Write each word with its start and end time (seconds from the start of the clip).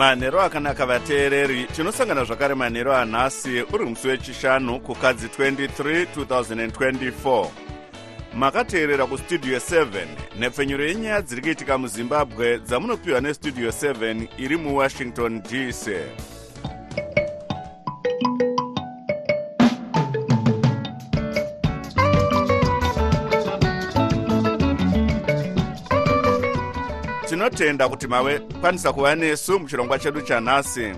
manhero 0.00 0.40
akanaka 0.40 0.86
vateereri 0.86 1.64
tinosangana 1.64 2.24
zvakare 2.24 2.54
manhero 2.54 2.96
anhasi 2.96 3.62
uri 3.72 3.84
musi 3.84 4.08
wechishanu 4.08 4.80
kukadzi 4.80 5.26
23 5.26 6.06
2024 6.16 7.46
makateerera 8.34 9.06
kustudio 9.06 9.58
7 9.58 10.06
nhepfenyuro 10.38 10.84
yenyaya 10.84 11.22
dziri 11.22 11.42
kuitika 11.42 11.78
muzimbabwe 11.78 12.58
dzamunopiwa 12.58 13.20
nestudio 13.20 13.70
7 13.70 14.28
iri 14.38 14.56
muwashington 14.56 15.42
dc 15.42 15.86
tinotenda 27.40 27.88
kuti 27.88 28.06
mave 28.06 28.38
kwanisa 28.38 28.92
kuva 28.92 29.14
nesu 29.14 29.60
muchirongwa 29.60 29.98
chedu 29.98 30.20
chanhasi. 30.20 30.92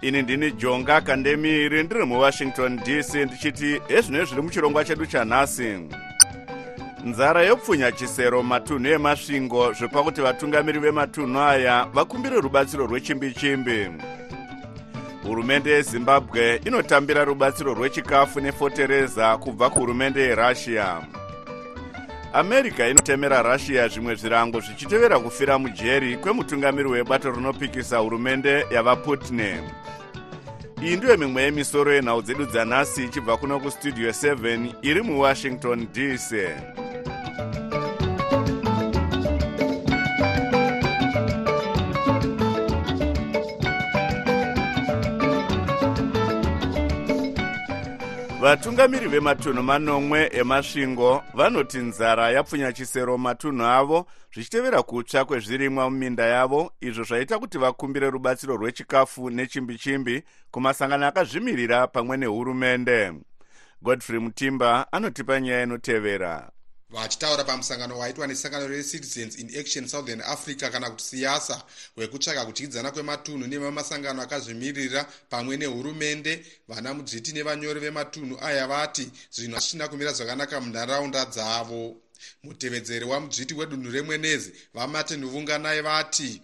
Ini 0.00 0.22
ndini 0.22 0.52
jonga 0.52 1.00
kandemiri 1.00 1.82
ndiri 1.82 2.04
muwashington 2.04 2.76
dc 2.76 3.14
ndichiti 3.14 3.80
ezvino 3.88 4.24
zviri 4.24 4.42
muchirongwa 4.42 4.84
chedu 4.84 5.06
chanhasi. 5.06 5.78
Nzara 7.04 7.42
yopfunya 7.42 7.92
chisero 7.92 8.42
matunhu 8.42 8.88
emasvingo 8.88 9.72
zvepa 9.72 10.02
kuti 10.02 10.20
vatungamiri 10.20 10.78
vematunhu 10.78 11.40
aya 11.40 11.86
vakumbire 11.94 12.40
rubatsiro 12.40 12.86
rwechimbi-chimbi. 12.86 13.90
Hurumende 15.22 15.70
yezimbabwe 15.70 16.56
inotambira 16.56 17.24
rubatsiro 17.24 17.74
rwechikafu 17.74 18.40
nefotereza 18.40 19.36
kubva 19.36 19.70
kuhurumende 19.70 20.20
yerussia 20.20 21.00
america 22.32 22.90
inotemera 22.90 23.42
russia 23.42 23.88
zvimwe 23.88 24.14
zvirango 24.14 24.60
zvichitevera 24.60 25.18
kufira 25.18 25.58
mujeri 25.58 26.16
kwemutungamiri 26.16 26.88
webato 26.88 27.30
rinopikisa 27.30 27.98
hurumende 27.98 28.66
yavaputne 28.70 29.58
iyi 30.82 30.96
ndiyo 30.96 31.16
mimwe 31.16 31.42
yemisoro 31.42 31.92
yenhau 31.92 32.22
dzedu 32.22 32.46
dzanhasi 32.46 33.04
ichibva 33.04 33.36
kuno 33.36 33.60
kustudio 33.60 34.10
7 34.10 34.74
iri 34.82 35.02
muwashington 35.02 35.88
dc 35.92 36.30
vatungamiri 48.40 49.08
vematunhu 49.08 49.62
manomwe 49.62 50.30
emasvingo 50.32 51.22
vanoti 51.34 51.78
nzara 51.78 52.30
yapfunya 52.30 52.72
chisero 52.72 53.18
matunhu 53.18 53.64
avo 53.64 54.06
zvichitevera 54.34 54.82
kutsva 54.82 55.24
kwezvirimwa 55.24 55.90
muminda 55.90 56.26
yavo 56.26 56.72
izvo 56.80 57.02
zvaita 57.04 57.38
kuti 57.38 57.58
vakumbire 57.58 58.10
rubatsiro 58.10 58.56
rwechikafu 58.56 59.30
nechimbi-chimbi 59.30 60.22
kumasangano 60.50 61.06
akazvimirira 61.06 61.86
pamwe 61.86 62.16
nehurumende. 62.16 63.12
Godfrey 63.82 64.18
mutimba 64.18 64.92
anotipa 64.92 65.40
nyaya 65.40 65.62
inotevera 65.62 66.50
vachitaura 66.90 67.44
pamusangano 67.44 67.98
waitwa 67.98 68.26
nesangano 68.26 68.66
recitizens 68.68 69.38
in 69.38 69.58
action 69.60 69.88
southern 69.88 70.20
africa 70.20 70.70
kana 70.72 70.90
kuti 70.90 71.04
siyasa 71.04 71.62
wekutsvaka 71.96 72.46
kudyidzana 72.46 72.90
kwematunhu 72.90 73.46
nevemasangano 73.46 74.22
akazvimirira 74.22 75.04
pamwe 75.28 75.56
nehurumende. 75.56 76.46
Vana 76.68 76.94
mudzviti 76.94 77.32
nevanyori 77.32 77.80
vematunhu 77.80 78.38
aya 78.44 78.66
vati 78.66 79.10
zvinhu 79.30 79.54
hazvichina 79.54 79.88
kumira 79.88 80.12
zvakanaka 80.12 80.60
munharaunda 80.60 81.24
dzavo. 81.24 81.96
Mutevedzeri 82.42 83.04
wamudzviti 83.04 83.54
wedunhu 83.54 83.90
remwenezi 83.90 84.52
vamartin 84.74 85.26
vunganai 85.26 85.80
vati 85.82 86.42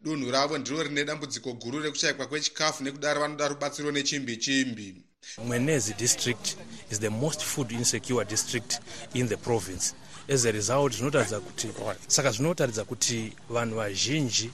dunhu 0.00 0.30
ravo 0.30 0.58
ndiro 0.58 0.82
rine 0.82 1.04
dambudziko 1.04 1.52
guru 1.52 1.80
rekushayikwa 1.80 2.26
kwechikafu 2.26 2.84
nekudaro 2.84 3.20
vanoda 3.20 3.48
rubatsiro 3.48 3.90
nechimbi-chimbi 3.90 5.03
mwenezi 5.44 5.94
district 5.94 6.56
is 6.90 7.00
the 7.00 7.10
most 7.10 7.42
food 7.42 7.72
insecure 7.72 8.24
district 8.24 8.80
in 9.14 9.28
the 9.28 9.36
province. 9.36 9.94
As 10.28 10.46
a 10.46 10.52
result 10.52 10.92
zvinotaridza 10.92 11.40
kuti 11.40 11.68
saka 12.06 12.30
zvinotaridza 12.30 12.84
kuti 12.84 13.32
vanhu 13.50 13.76
vazhinji 13.76 14.50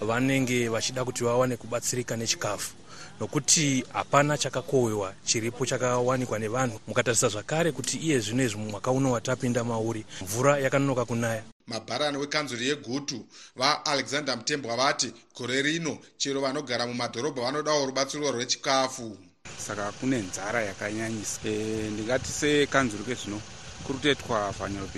vanenge 0.00 0.68
vachida 0.68 1.04
kuti 1.04 1.24
vawane 1.24 1.56
kubatsirika 1.56 2.16
nechikafu. 2.16 2.74
Nokuti 3.20 3.84
hapana 3.92 4.38
chakakohwewa 4.38 5.14
chiripo 5.24 5.66
chakawanikwa 5.66 6.38
nevanhu. 6.38 6.80
Mukatarisa 6.86 7.28
zvakare 7.28 7.72
kuti 7.72 7.98
iye 7.98 8.18
zvino 8.18 8.44
izvi 8.44 8.58
mumwaka 8.58 8.90
uno 8.90 9.12
watapinda 9.12 9.64
mauri 9.64 10.04
mvura 10.22 10.58
yakanonoka 10.58 11.04
kunaya. 11.04 11.42
Mabharani 11.66 12.18
wekanzuri 12.18 12.68
yegutu 12.68 13.26
vaalexander 13.56 14.36
mutembwa 14.36 14.76
vati 14.76 15.12
gore 15.36 15.62
rino 15.62 15.98
chero 16.16 16.40
vanogara 16.40 16.86
mumadhorobha 16.86 17.42
vanodawo 17.42 17.86
rubatsiro 17.86 18.30
rwechikafu 18.30 19.16
saka 19.66 19.92
kune 19.92 20.16
nzara 20.18 20.62
yakanyanyisa 20.62 21.40
e, 21.44 21.90
ndingati 21.92 22.30
sekanzuri 22.32 23.02
kwezvino 23.04 23.40
kuri 23.84 23.96
kutoitwa 23.98 24.52
faniro 24.52 24.88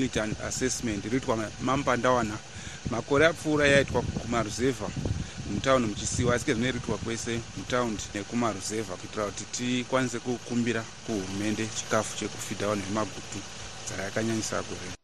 return 0.00 0.34
assessment 0.48 1.04
iriitwa 1.04 1.50
mambandawana. 1.60 2.36
Makore 2.90 3.26
apfuura 3.26 3.66
yaitwa 3.68 4.02
kumaruzevha 4.02 4.88
mutaundi 5.54 5.88
muchisiwa. 5.88 6.34
Asi 6.34 6.44
kezvinoiriitwa 6.44 6.98
kwese 6.98 7.40
mutaundi 7.56 8.02
nekumaruzevha 8.14 8.96
kuitira 8.96 9.24
kuti 9.24 9.44
tikwanise 9.44 10.18
kukumbira 10.18 10.84
kuhurumende 11.06 11.66
chikafu 11.76 12.18
chekufidha 12.18 12.66
vanhu 12.68 12.82
vemagutu 12.88 13.38
nzara 13.86 14.04
yakanyanyisa 14.04 14.62
gore 14.62 14.98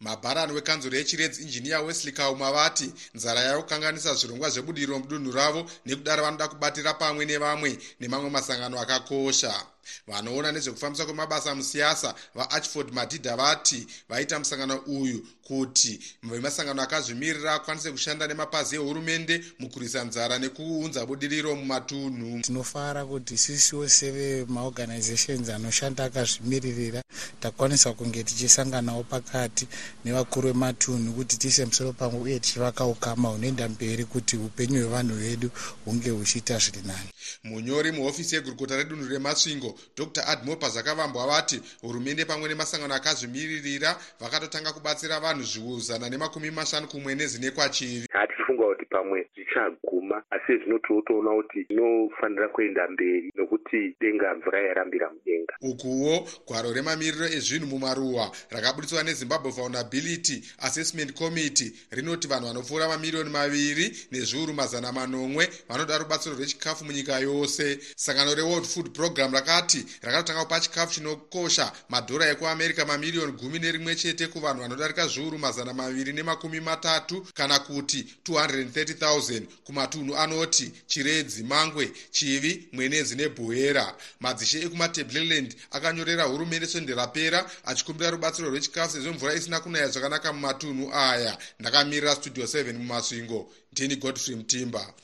mabharani 0.00 0.52
wekanzuro 0.52 0.96
yechiredzi 0.96 1.42
injiniya 1.42 1.80
wesley 1.80 2.12
kauma 2.12 2.52
vati 2.52 2.92
nzara 3.14 3.40
yakukanganisa 3.40 4.14
zvirongwa 4.14 4.50
zvebudiriro 4.50 4.98
mudunhu 4.98 5.32
ravo 5.32 5.70
nekudaro 5.86 6.22
vanoda 6.22 6.48
kubatira 6.48 6.94
pamwe 6.94 7.24
nevamwe 7.24 7.78
nemamwe 8.00 8.30
masangano 8.30 8.80
akakosha 8.80 9.66
vanoona 10.06 10.52
nezvekufambiswa 10.52 11.06
kwemabasa 11.06 11.54
musiyasa 11.54 12.14
vaarchford 12.34 12.92
madhidha 12.92 13.36
vati 13.36 13.86
vaita 14.08 14.38
musangano 14.38 14.76
uyu 14.86 15.26
kuti 15.42 16.00
vemasangano 16.22 16.82
akazvimirira 16.82 17.54
akwanise 17.54 17.92
kushanda 17.92 18.26
nemapazi 18.26 18.76
ehurumende 18.76 19.44
mukurwisa 19.58 20.04
nzara 20.04 20.38
nekuunza 20.38 21.06
budiriro 21.06 21.56
mumatunhu. 21.56 22.40
Tinofara 22.40 23.04
kuti 23.04 23.34
isisiwo 23.34 23.88
sevemaorganizations 23.88 25.48
anoshanda 25.48 26.04
akazvimiririra. 26.04 27.02
Takwanisa 27.40 27.92
kunge 27.92 28.24
tichisanganawo 28.24 29.02
pakati 29.02 29.68
nevakuru 30.04 30.48
vematunhu 30.48 31.12
kuti 31.12 31.36
tiise 31.38 31.64
musoro 31.64 31.92
pamwe 31.92 32.20
uye 32.20 32.40
tichivaka 32.40 32.84
ukama 32.84 33.28
hunoenda 33.28 33.68
mberi 33.68 34.04
kuti 34.04 34.36
upenyu 34.36 34.80
hwevanhu 34.80 35.14
vedu 35.14 35.50
hunge 35.84 36.10
huchiita 36.10 36.58
zviri 36.58 36.82
nani. 36.86 37.08
Munyori 37.44 37.92
muhofisi 37.92 38.34
yegurukota 38.34 38.76
redunhu 38.76 39.08
remasvingo 39.08 39.77
dr. 39.96 40.22
Admopa 40.26 40.68
zvakavambwa 40.68 41.26
vati 41.26 41.60
hurumende 41.80 42.24
pamwe 42.24 42.48
nemasangano 42.48 42.94
akazvimiririra 42.94 43.96
vakatotanga 44.20 44.72
kubatsira 44.72 45.20
vanhu 45.20 45.42
zviuzana 45.42 46.08
nemakumi 46.08 46.50
mashanu 46.50 46.88
kumwenezi 46.88 47.40
nekwachivi. 47.40 48.08
Hatifunga 48.10 48.66
kuti 48.66 48.84
pamwe 48.84 49.26
zvichaguma 49.34 50.22
asi 50.30 50.52
zvino 50.58 50.78
tinotoona 50.78 51.30
kuti 51.30 51.62
zvinofanira 51.62 52.48
kuenda 52.48 52.88
mberi 52.88 53.32
nokuti 53.34 53.96
denga 54.00 54.34
mvura 54.34 54.60
yarambira 54.60 55.10
mudenga. 55.10 55.54
Ukuwo 55.60 56.28
gwaro 56.46 56.72
remamiriro 56.72 57.26
ezvinhu 57.26 57.66
mumaruwa 57.66 58.30
rakaburitswa 58.50 59.02
nezimbabwe 59.02 59.50
vulnerability 59.50 60.42
assessment 60.58 61.12
committee 61.12 61.72
rinoti 61.90 62.28
vanhu 62.28 62.46
vanopfuura 62.46 62.88
mamiriyoni 62.88 63.30
maviri 63.30 63.96
nezviuru 64.12 64.54
mazana 64.54 64.92
manomwe 64.92 65.48
vanoda 65.68 65.98
rubatsiro 65.98 66.36
rwechikafu 66.36 66.84
munyika 66.84 67.18
yose. 67.18 67.78
Sangano 67.96 68.34
reworld 68.34 68.64
food 68.64 68.90
program 68.92 69.34
rakati 69.58 69.86
rakatotanga 70.02 70.42
kupa 70.42 70.60
chikafu 70.60 70.94
chinokosha. 70.94 71.72
Madhora 71.88 72.26
ekuamerica 72.30 72.84
mamiriyoni 72.86 73.32
gumi 73.32 73.58
nerimwe 73.58 73.96
chete 73.96 74.26
kuvanhu 74.26 74.60
vanodarika 74.62 75.06
zviuru 75.08 75.38
mazana 75.38 75.74
maviri 75.74 76.12
nemakumi 76.12 76.60
matatu 76.60 77.26
kana 77.34 77.58
kuti 77.58 78.06
230 78.24 78.94
000 78.94 79.42
kumatunhu 79.64 80.16
anoti 80.16 80.72
chiredzi 80.86 81.42
mangwe 81.42 81.92
chivi 82.10 82.68
mwenezi 82.72 83.16
nebhuera 83.16 83.94
madzishe 84.20 84.62
ekumatableland 84.62 85.56
akanyorera 85.70 86.24
hurumende 86.24 86.66
swende 86.66 86.94
rapera 86.94 87.50
achikumbira 87.64 88.10
rubatsiro 88.10 88.48
rwechikafu 88.50 88.92
sezvo 88.92 89.12
mvura 89.12 89.34
isina 89.34 89.60
kunaya 89.60 89.88
zvakanaka 89.88 90.32
mumatunhu 90.32 90.94
aya. 90.94 91.38
Ndakamirira 91.60 92.14
studio 92.16 92.44
7 92.44 92.72
mumasvingo. 92.72 93.52
Ndini 93.72 93.96
godfrey 93.96 94.36
mutimba 94.36 94.94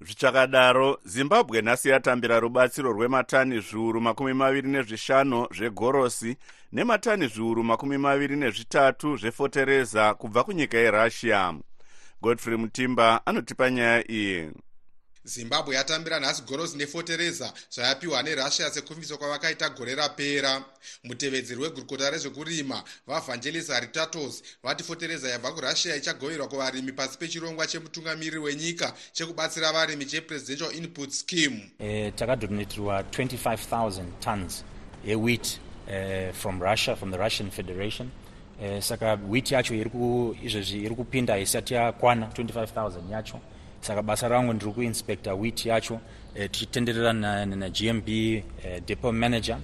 zvichakadaro 0.00 0.98
zimbabwe 1.04 1.62
nhasi 1.62 1.88
yatambira 1.88 2.40
rubatsiro 2.40 2.92
rwematani 2.92 3.60
zviuru 3.60 4.00
makumi 4.00 4.34
maviri 4.34 4.68
nezvishanu 4.68 5.46
zvegorosi 5.56 6.36
nematani 6.72 7.26
zviuru 7.26 7.64
makumi 7.64 7.98
maviri 7.98 8.36
nezvitatu 8.36 9.16
zvefotereza 9.16 10.14
kubva 10.14 10.44
kunyika 10.44 10.78
yerussia. 10.78 11.54
Godfrey 12.22 12.56
mutimba 12.56 13.26
anotipa 13.26 13.70
nyaya 13.70 14.10
iyi 14.10 14.50
zimbabwe 15.24 15.74
yatambira 15.76 16.20
nhasi 16.20 16.42
gorosi 16.42 16.76
nefotereza 16.76 17.52
zvayapiwa 17.70 18.22
nerussia 18.22 18.70
sekumviswa 18.70 19.18
kwavakaita 19.18 19.68
gore 19.70 19.94
rapera. 19.94 20.64
Mutevedzeri 21.04 21.60
wegurukota 21.60 22.10
rezvekurima 22.10 22.84
vavangelis 23.06 23.68
haritatos 23.68 24.42
vati 24.62 24.84
fotereza 24.84 25.28
yabva 25.28 25.52
kurussia 25.52 25.96
ichagoverwa 25.96 26.48
kuvarimi 26.48 26.92
pasi 26.92 27.18
pechirongwa 27.18 27.66
chemutungamiriri 27.66 28.38
wenyika 28.38 28.94
chekubatsira 29.12 29.72
varimi 29.72 30.04
chepresidential 30.06 30.74
input 30.76 31.10
scheme. 31.10 31.70
Uh, 31.80 32.14
takadonetirwa 32.14 33.02
25000 33.02 34.04
tons 34.20 34.64
yewheat 35.04 35.58
uh, 35.86 36.34
from 36.34 36.62
russia 36.62 36.96
from 36.96 37.10
the 37.10 37.18
russian 37.18 37.50
federation. 37.50 38.10
Uh, 38.60 38.80
saka 38.82 39.18
wheat 39.28 39.50
yacho 39.52 39.74
izvezvi 40.44 40.78
iri 40.84 40.94
kupinda 40.94 41.38
isati 41.38 41.74
yakwana 41.74 42.26
25000 42.26 43.10
yacho 43.12 43.40
saka 43.80 44.02
basa 44.02 44.28
rangu 44.28 44.52
ndiri 44.52 44.72
kuinspecta 44.72 45.34
wheat 45.34 45.66
yacho 45.66 46.00
eh, 46.34 46.50
tichitenderera 46.50 47.12
nagmb 47.12 48.08
eh, 48.08 48.42
depo 48.86 49.12
manager. 49.12 49.58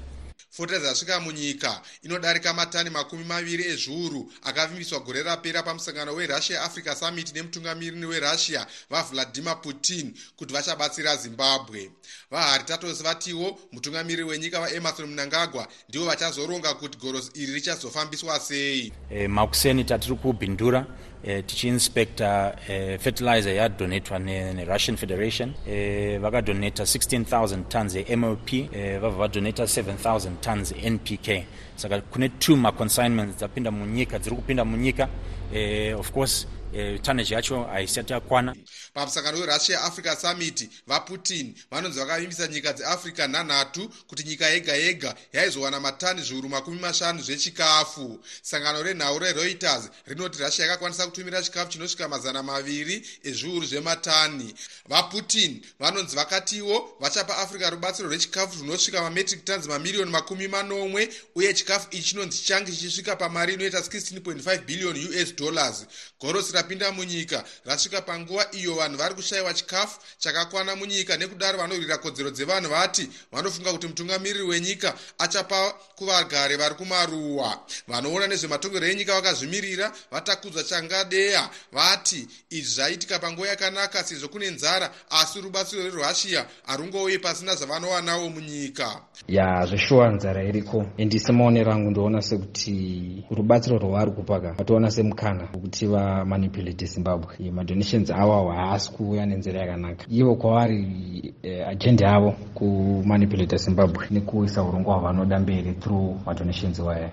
Fotereza 0.51 0.89
yasvika 0.89 1.21
munyika 1.21 1.81
inodarika 2.03 2.55
matani 2.55 2.91
makumi 2.91 3.25
maviri 3.25 3.65
ezviuru 3.65 4.33
akavimbiswa 4.43 5.01
gore 5.01 5.23
rapera 5.23 5.63
pamusangano 5.63 6.15
werussia 6.15 6.63
africa 6.63 6.95
summit 6.95 7.35
nemutungamiriri 7.35 8.07
werussia 8.07 8.67
vavladimir 8.91 9.61
putin 9.61 10.15
kuti 10.37 10.55
vachabatsira 10.55 11.17
zimbabwe. 11.17 11.91
Vaharitatos 12.31 13.03
vatiwo 13.03 13.59
mutungamiriri 13.73 14.23
wenyika 14.23 14.61
vaemarson 14.61 15.07
mnangagwa 15.07 15.69
ndivo 15.89 16.05
vachazoronga 16.05 16.75
kuti 16.75 16.99
gorosi 16.99 17.31
iri 17.35 17.53
richazofambiswa 17.53 18.41
sei. 18.41 18.93
E, 19.11 19.29
makuseni 19.29 19.85
tatiri 19.85 20.17
kubhindura 20.17 20.87
e, 21.25 21.43
tichiinspecta 21.43 22.57
e, 22.69 22.99
fertilizer 22.99 23.55
yadonetwa 23.55 24.19
nerussian 24.19 24.95
ne 24.95 24.97
federation. 24.97 25.55
E, 25.69 26.19
vakadoneta 26.19 26.87
16000 26.87 27.65
tons 27.69 27.95
yemop 27.95 28.53
e, 28.53 28.99
vabva 28.99 29.19
vadoneta 29.19 29.65
7000 29.65 30.41
tons 30.41 30.73
npk 30.73 31.45
saka 31.77 32.01
kune 32.01 32.29
two 32.29 32.57
maconsignments 32.57 33.37
dzapinda 33.37 33.71
munyika 33.71 34.19
dziri 34.19 34.37
kupinda 34.37 34.65
munyika. 34.65 35.09
E, 35.55 35.95
of 35.95 36.13
course 36.13 36.47
e, 36.79 36.99
tonnage 36.99 37.35
yacho 37.35 37.63
haisati 37.65 38.13
yakwana 38.13 38.55
pamusangano 38.95 39.39
werussia 39.39 39.83
africa 39.83 40.17
summit 40.21 40.71
vaputin 40.87 41.55
vanonzi 41.71 41.99
vakavimbisa 42.01 42.47
nyika 42.49 42.73
dzeafrica 42.73 43.27
nhanhatu 43.29 43.89
kuti 44.07 44.23
nyika 44.25 44.47
yega 44.47 44.73
yega 44.75 45.15
yaizowana 45.33 45.81
matani 45.81 46.23
zviuru 46.23 46.49
makumi 46.49 46.81
mashanu 46.81 47.23
zvechikafu. 47.23 48.21
Sangano 48.43 48.83
renhau 48.83 49.19
rereuters 49.19 49.91
rinoti 50.07 50.43
russia 50.43 50.65
yakakwanisa 50.67 51.07
kutumira 51.07 51.43
chikafu 51.43 51.71
chinosvika 51.73 52.09
mazana 52.09 52.43
maviri 52.43 53.07
ezviuru 53.25 53.67
zvematani. 53.67 54.55
Vaputin 54.89 55.63
vanonzi 55.79 56.17
vakatiwo 56.17 56.97
vachapa 57.01 57.39
africa 57.39 57.71
rubatsiro 57.71 58.09
rwechikafu 58.09 58.59
rwunosvika 58.59 59.03
mametric 59.03 59.45
tons 59.45 59.67
mamiriyoni 59.67 60.11
makumi 60.11 60.49
manomwe 60.49 61.09
uye 61.35 61.55
chikafu 61.55 61.89
ichi 61.91 62.03
chinonzi 62.03 62.39
chichange 62.39 62.73
chichisvika 62.73 63.17
pamari 63.17 63.55
inoita 63.55 63.79
16.5 63.79 64.65
billion 64.65 64.97
us 65.23 65.37
dollars. 65.37 65.87
Gorosi 66.21 66.53
rapinda 66.67 66.93
munyika 66.93 67.45
rasvika 67.65 68.03
panguva 68.03 68.47
iyo 68.53 68.75
vanhu 68.75 68.97
vari 68.97 69.15
kushayiwa 69.15 69.55
chikafu 69.55 70.01
chakakwana 70.19 70.77
munyika 70.77 71.17
nekudaro 71.17 71.59
vanorwira 71.59 71.99
kodzero 71.99 72.31
dzevanhu 72.31 72.71
vati 72.71 73.09
vanofunga 73.33 73.73
kuti 73.73 73.87
mutungamiriri 73.87 74.43
wenyika 74.43 74.95
achapa 75.19 75.75
kuvagari 75.97 76.57
vari 76.57 76.75
kumaruwa. 76.75 77.59
Vanoona 77.89 78.27
nezvematongero 78.27 78.87
enyika 78.87 79.15
vakazvimirira 79.15 79.93
vatakudzwa 80.11 80.63
changadeya 80.63 81.49
vati 81.73 82.29
izvi 82.51 82.71
zvaitika 82.71 83.19
panguva 83.19 83.49
yakanaka 83.49 84.05
sezvo 84.05 84.29
kune 84.29 84.51
nzara 84.51 84.91
asi 85.11 85.41
rubatsiro 85.41 85.91
rwerussia 85.91 86.47
harungouye 86.67 87.19
pasina 87.19 87.55
zvavanowanawo 87.55 88.31
munyika. 88.31 89.01
Ya 89.29 89.67
zveshuwa 89.67 90.11
nzara 90.11 90.43
iriko. 90.45 90.87
Endi 90.97 91.21
semaonero 91.21 91.73
angu 91.73 91.91
ndoona 91.91 92.23
sekuti 92.23 93.25
rubatsiro 93.31 93.79
rwavari 93.79 94.11
kupaka 94.11 94.53
vatoona 94.53 94.91
semukana 94.91 95.49
wekuti 95.55 95.87
vamanipulate 95.87 96.56
zimbabwe. 96.87 97.51
Madonations 97.51 98.11
avo 98.11 98.53
haasi 98.53 98.91
kuuya 98.91 99.27
nenzira 99.27 99.61
yakanaka. 99.61 100.05
Ivo 100.11 100.35
kwavari 100.37 101.35
eh, 101.43 101.69
agenda 101.69 102.07
yavo 102.07 102.33
kumanipulata 102.55 103.57
zimbabwe 103.57 104.07
nekuisa 104.11 104.63
urongwa 104.63 104.95
hwavanoda 104.95 105.39
mberi 105.39 105.73
through 105.75 106.17
madonations 106.27 106.79
waya 106.79 107.11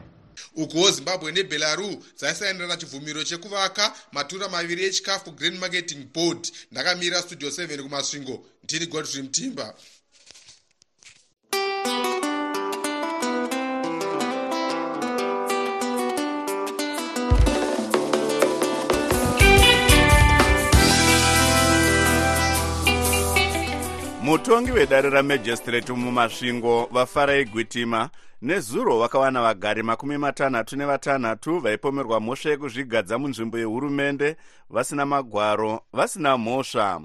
ukuwo 0.56 0.92
zimbabwe 0.92 1.32
nebelaru 1.32 2.04
dzaisaenderana 2.18 2.78
chibvumiro 2.78 3.24
chekuvaka 3.24 3.94
matura 4.12 4.50
maviri 4.50 4.84
echikafu 4.86 5.26
kugrand 5.26 5.60
marketing 5.60 6.08
board. 6.14 6.48
Ndakamira 6.72 7.22
studio 7.22 7.50
7 7.50 7.82
kumasvingo. 7.84 8.46
Ndini 8.64 8.86
godfrey 8.86 9.24
mutimba 9.24 9.74
mutongi 24.24 24.72
vedare 24.72 25.10
ramajistrate 25.10 25.94
mumasvingo 25.94 26.90
vafarai 26.92 27.46
gwitima 27.46 28.10
nezuro 28.42 29.00
vakawana 29.00 29.42
vagari 29.42 29.84
makumi 29.84 30.18
matanhatu 30.18 30.76
nevatanhatu 30.76 31.60
vaipomerwa 31.60 32.20
mhosva 32.20 32.50
yekuzvigadza 32.50 33.18
munzvimbo 33.18 33.58
yehurumende 33.58 34.36
vasina 34.70 35.06
magwaro 35.06 35.82
vasina 35.94 36.38
mhosva. 36.38 37.02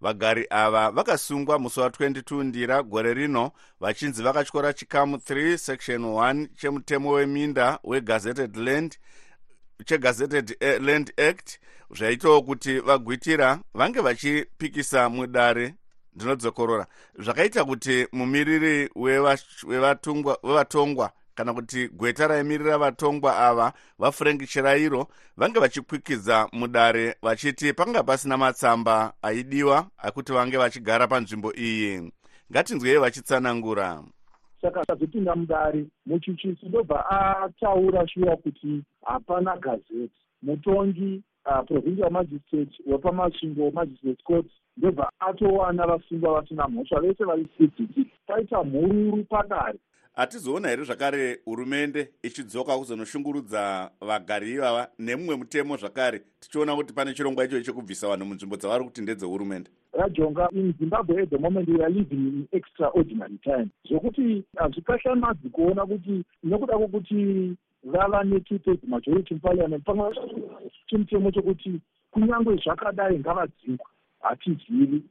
Vagari 0.00 0.46
ava 0.50 0.90
vakasungwa 0.90 1.58
musi 1.58 1.80
wa22 1.80 2.44
ndira 2.44 2.82
gore 2.82 3.14
rino 3.14 3.50
vachinzi 3.80 4.22
vakatyora 4.22 4.72
chikamu 4.72 5.16
3 5.16 5.56
section 5.56 6.02
1 6.02 6.48
chemutemo 6.56 7.10
weminda 7.10 7.78
wegazetted 7.84 8.56
land 8.56 8.96
chegazetted 9.84 10.56
land 10.80 11.12
act 11.28 11.58
zvaitawo 11.90 12.42
kuti 12.42 12.78
vagwitira 12.80 13.58
vange 13.74 14.00
vachipikisa 14.00 15.08
mudare 15.08 15.74
ndinodzokorora. 16.16 16.86
Zvakaita 17.18 17.64
kuti 17.64 18.06
mumiriri 18.12 18.90
wevatongwa 20.42 21.12
kana 21.34 21.54
kuti 21.54 21.88
gweta 21.88 22.26
raimirira 22.26 22.78
vatongwa 22.78 23.36
ava 23.38 23.72
vafrank 23.98 24.46
chirairo 24.48 25.06
vange 25.36 25.60
vachikwikidza 25.60 26.48
mudare 26.52 27.16
vachiti 27.22 27.72
panga 27.72 28.02
pasina 28.02 28.36
matsamba 28.36 29.12
aidiwa 29.22 29.86
akuti 29.98 30.32
vange 30.32 30.56
vachigara 30.56 31.06
panzvimbo 31.08 31.52
iyi. 31.52 32.12
Ngatinzwei 32.52 32.98
vachitsanangura. 32.98 34.02
Saka 34.60 34.82
azopinda 34.88 35.34
mudare 35.34 35.86
muchuchisi 36.06 36.66
ndobva 36.66 37.10
ataura 37.10 38.08
shuwa 38.08 38.36
kuti 38.36 38.82
hapana 39.04 39.56
gazeti. 39.56 40.10
Mutongi 40.42 41.22
uh, 41.46 41.66
provincial 41.66 42.10
magistrate 42.10 42.72
wepamasvingo 42.86 43.70
magistrate 43.70 44.22
court 44.24 44.46
ndobva 44.76 45.10
atowana 45.20 45.86
vasungwa 45.86 46.40
vasina 46.40 46.68
mhosva 46.68 47.00
vese 47.00 47.24
vari 47.24 47.44
cdt 47.44 48.06
paita 48.26 48.64
mhururu 48.64 49.24
padare 49.24 49.78
hatizoona 50.16 50.68
here 50.68 50.84
zvakare 50.84 51.40
hurumende 51.44 52.08
ichidzoka 52.22 52.78
kuzonoshungurudza 52.78 53.90
vagari 54.00 54.52
ivava 54.52 54.88
nemumwe 54.98 55.36
mutemo 55.36 55.76
zvakare? 55.76 56.22
Tichiona 56.40 56.76
kuti 56.76 56.92
pane 56.92 57.14
chirongwa 57.14 57.44
icho 57.44 57.60
chekubvisa 57.60 58.08
vanhu 58.08 58.26
munzvimbo 58.26 58.56
dzavari 58.56 58.84
kuti 58.84 59.02
ndedzehurumende. 59.02 59.70
Rajonga 59.92 60.48
in 60.52 60.74
zimbabwe 60.78 61.22
at 61.22 61.30
the 61.30 61.38
moment 61.38 61.68
weare 61.68 61.90
living 61.90 62.14
in 62.14 62.48
extraordinary 62.52 63.38
time. 63.42 63.68
Zvokuti 63.88 64.44
hazvikashamadzi 64.56 65.48
kuona 65.48 65.86
kuti 65.86 66.24
nekuda 66.44 66.78
kwokuti 66.78 67.56
vava 67.84 68.24
ne-two-thirds 68.24 68.88
majority 68.88 69.34
muparliament 69.34 69.84
pamwe 69.84 70.14
chimutemo 70.86 71.30
chokuti 71.30 71.80
kunyange 72.10 72.56
zvakadai 72.64 73.18
ngavadzingwa 73.18 73.86
hatizivi 74.28 75.02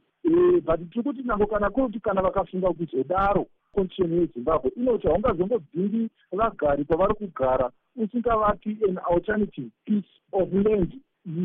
but 0.66 0.80
tiri 0.90 1.02
kuti 1.02 1.22
nango 1.22 1.46
kana 1.46 1.70
kuti 1.70 2.00
kana 2.00 2.22
vakafunga 2.22 2.72
kuzodaro 2.72 3.46
constitution 3.74 4.20
yezimbabwe 4.20 4.72
inoti 4.76 5.06
haungazongodzingi 5.08 6.10
vagari 6.32 6.84
pavari 6.84 7.14
kugara 7.14 7.70
usingavapi 7.96 8.76
an 8.88 8.98
alternative 9.10 9.70
piece 9.84 10.08
of 10.32 10.52
land 10.52 11.00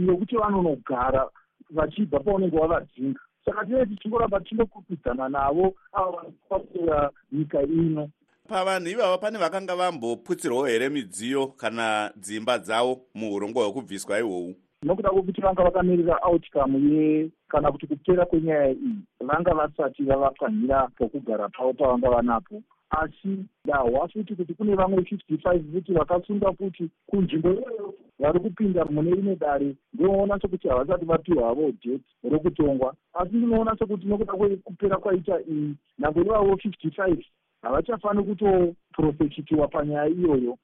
yokuti 0.07 0.35
vanonogara 0.35 1.29
vachibva 1.69 2.19
paunenge 2.19 2.57
wavadzinga. 2.57 3.19
Saka 3.45 3.65
tinee 3.65 3.85
tichingoramba 3.85 4.39
tichinokupidzana 4.39 5.29
navo 5.29 5.73
ava 5.93 6.11
vanokwasira 6.11 7.11
nyika 7.31 7.61
ino. 7.61 8.09
Pavanhu 8.47 8.89
ivava 8.89 9.17
pane 9.17 9.37
vakanga 9.37 9.75
vamboputsirwawo 9.75 10.65
here 10.65 10.89
midziyo 10.89 11.47
kana 11.47 12.11
dzimba 12.15 12.59
dzavo 12.59 13.01
muurongwa 13.15 13.63
hwekubviswa 13.63 14.19
ihwohwu 14.19 14.55
nokuda 14.83 15.09
kwokuti 15.09 15.41
vanga 15.41 15.63
vakamirira 15.63 16.19
outcome 16.23 16.79
ye 16.93 17.29
kana 17.47 17.71
kuti 17.71 17.88
kupera 17.88 18.25
kwenyaya 18.25 18.69
iyi 18.71 18.95
vanga 19.19 19.53
vasati 19.53 20.03
vavapwanyira 20.03 20.88
pokugara 20.97 21.50
pavo 21.50 21.73
pavanga 21.73 22.09
vanapo. 22.09 22.61
Asi 22.89 23.45
dahwa 23.65 24.07
futi 24.07 24.35
kuti 24.35 24.53
kune 24.53 24.75
vamwe 24.75 25.03
fifty 25.05 25.38
five 25.38 25.63
futi 25.73 25.93
vakasunga 25.93 26.53
futi 26.53 26.89
kunzvimbo 27.07 27.50
iyoyo 27.50 27.93
vari 28.19 28.39
kupinda 28.39 28.85
mune 28.85 29.11
rimwe 29.11 29.35
dare 29.35 29.75
ndinoona 29.93 30.39
sekuti 30.39 30.67
havasati 30.67 31.05
vapiwa 31.05 31.47
havo 31.47 31.71
jet 31.71 32.01
rokutongwa. 32.31 32.95
Asi 33.13 33.35
ndinoona 33.35 33.75
sekuti 33.79 34.07
nokuda 34.07 34.33
kwekupera 34.33 34.97
kwaita 34.97 35.41
iyi 35.41 35.75
nyange 36.00 36.19
ivavo 36.21 36.57
fifty 36.57 36.91
five 36.91 37.25
havachafani 37.61 38.23
kutoprofechitiwa 38.23 39.67
panyaya 39.67 40.07
iyoyo 40.07 40.57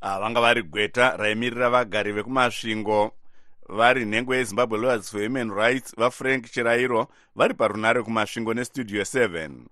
vanga 0.00 0.40
vari 0.40 0.62
gweta 0.62 1.16
raimirira 1.16 1.70
vagari 1.70 2.12
vekumasvingo. 2.12 3.12
Vari 3.68 4.04
nhengo 4.04 4.34
yezimbabwe 4.34 4.78
lawyers 4.78 5.10
for 5.10 5.22
human 5.22 5.50
rights 5.50 5.94
vafrank 5.96 6.50
chirairo 6.50 7.08
vari 7.36 7.54
parunare 7.54 8.02
kumasvingo 8.02 8.54
nestudio 8.54 9.02
7 9.02 9.66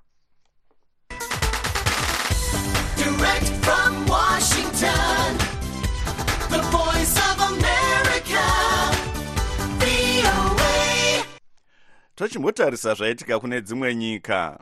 Direct 2.97 3.49
from 3.65 4.07
Washington, 4.07 5.39
the 6.51 6.63
voice 6.71 7.17
of 7.19 7.41
America, 7.53 8.45
VOA. 9.79 11.25
tochimbotarisa 12.15 12.95
zvaitika 12.95 13.41
kune 13.41 13.61
dzimwe 13.61 13.95
nyika 13.95 14.59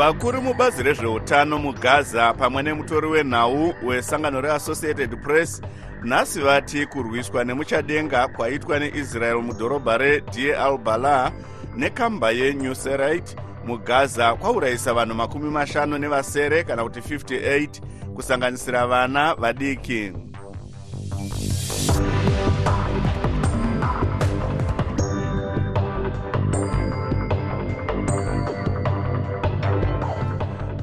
vakuru 0.00 0.42
mubazi 0.42 0.82
rezveutano 0.82 1.58
mugaza 1.58 2.34
pamwe 2.34 2.62
nemutori 2.62 3.06
wenhau 3.06 3.74
wesangano 3.82 4.40
reassociated 4.40 5.22
press 5.22 5.62
nhasi 6.02 6.40
vati 6.40 6.86
kurwiswa 6.86 7.44
nemuchadenga 7.44 8.28
kwaitwa 8.28 8.78
neisrael 8.78 9.42
mudhorobha 9.42 9.98
redir 9.98 10.54
al 10.56 10.78
bala 10.78 11.32
nekamba 11.76 12.30
yenuserite 12.30 13.36
mugaza 13.66 14.34
kwaurayisa 14.34 14.94
vanhu 14.94 15.14
makumi 15.14 15.50
mashanu 15.50 15.98
nevasere 15.98 16.64
kana 16.64 16.82
kuti 16.82 17.00
58 17.00 17.68
kusanganisira 18.14 18.86
vana 18.86 19.34
vadiki 19.34 20.12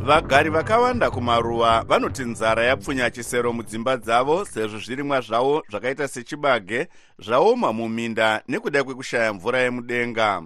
vagari 0.07 0.49
vakawanda 0.49 1.11
kumaruwa 1.11 1.83
vanoti 1.87 2.23
nzara 2.23 2.63
yapfunya 2.63 3.11
chisero 3.11 3.53
mudzimba 3.53 3.97
dzavo 3.97 4.45
sezvo 4.45 4.79
zvirimwa 4.79 5.21
zvavo 5.21 5.63
zvakaita 5.69 6.07
sechibage 6.07 6.87
zvaoma 7.19 7.73
muminda 7.73 8.41
nekuda 8.47 8.83
kwekushaya 8.83 9.33
mvura 9.33 9.59
yemudenga. 9.59 10.43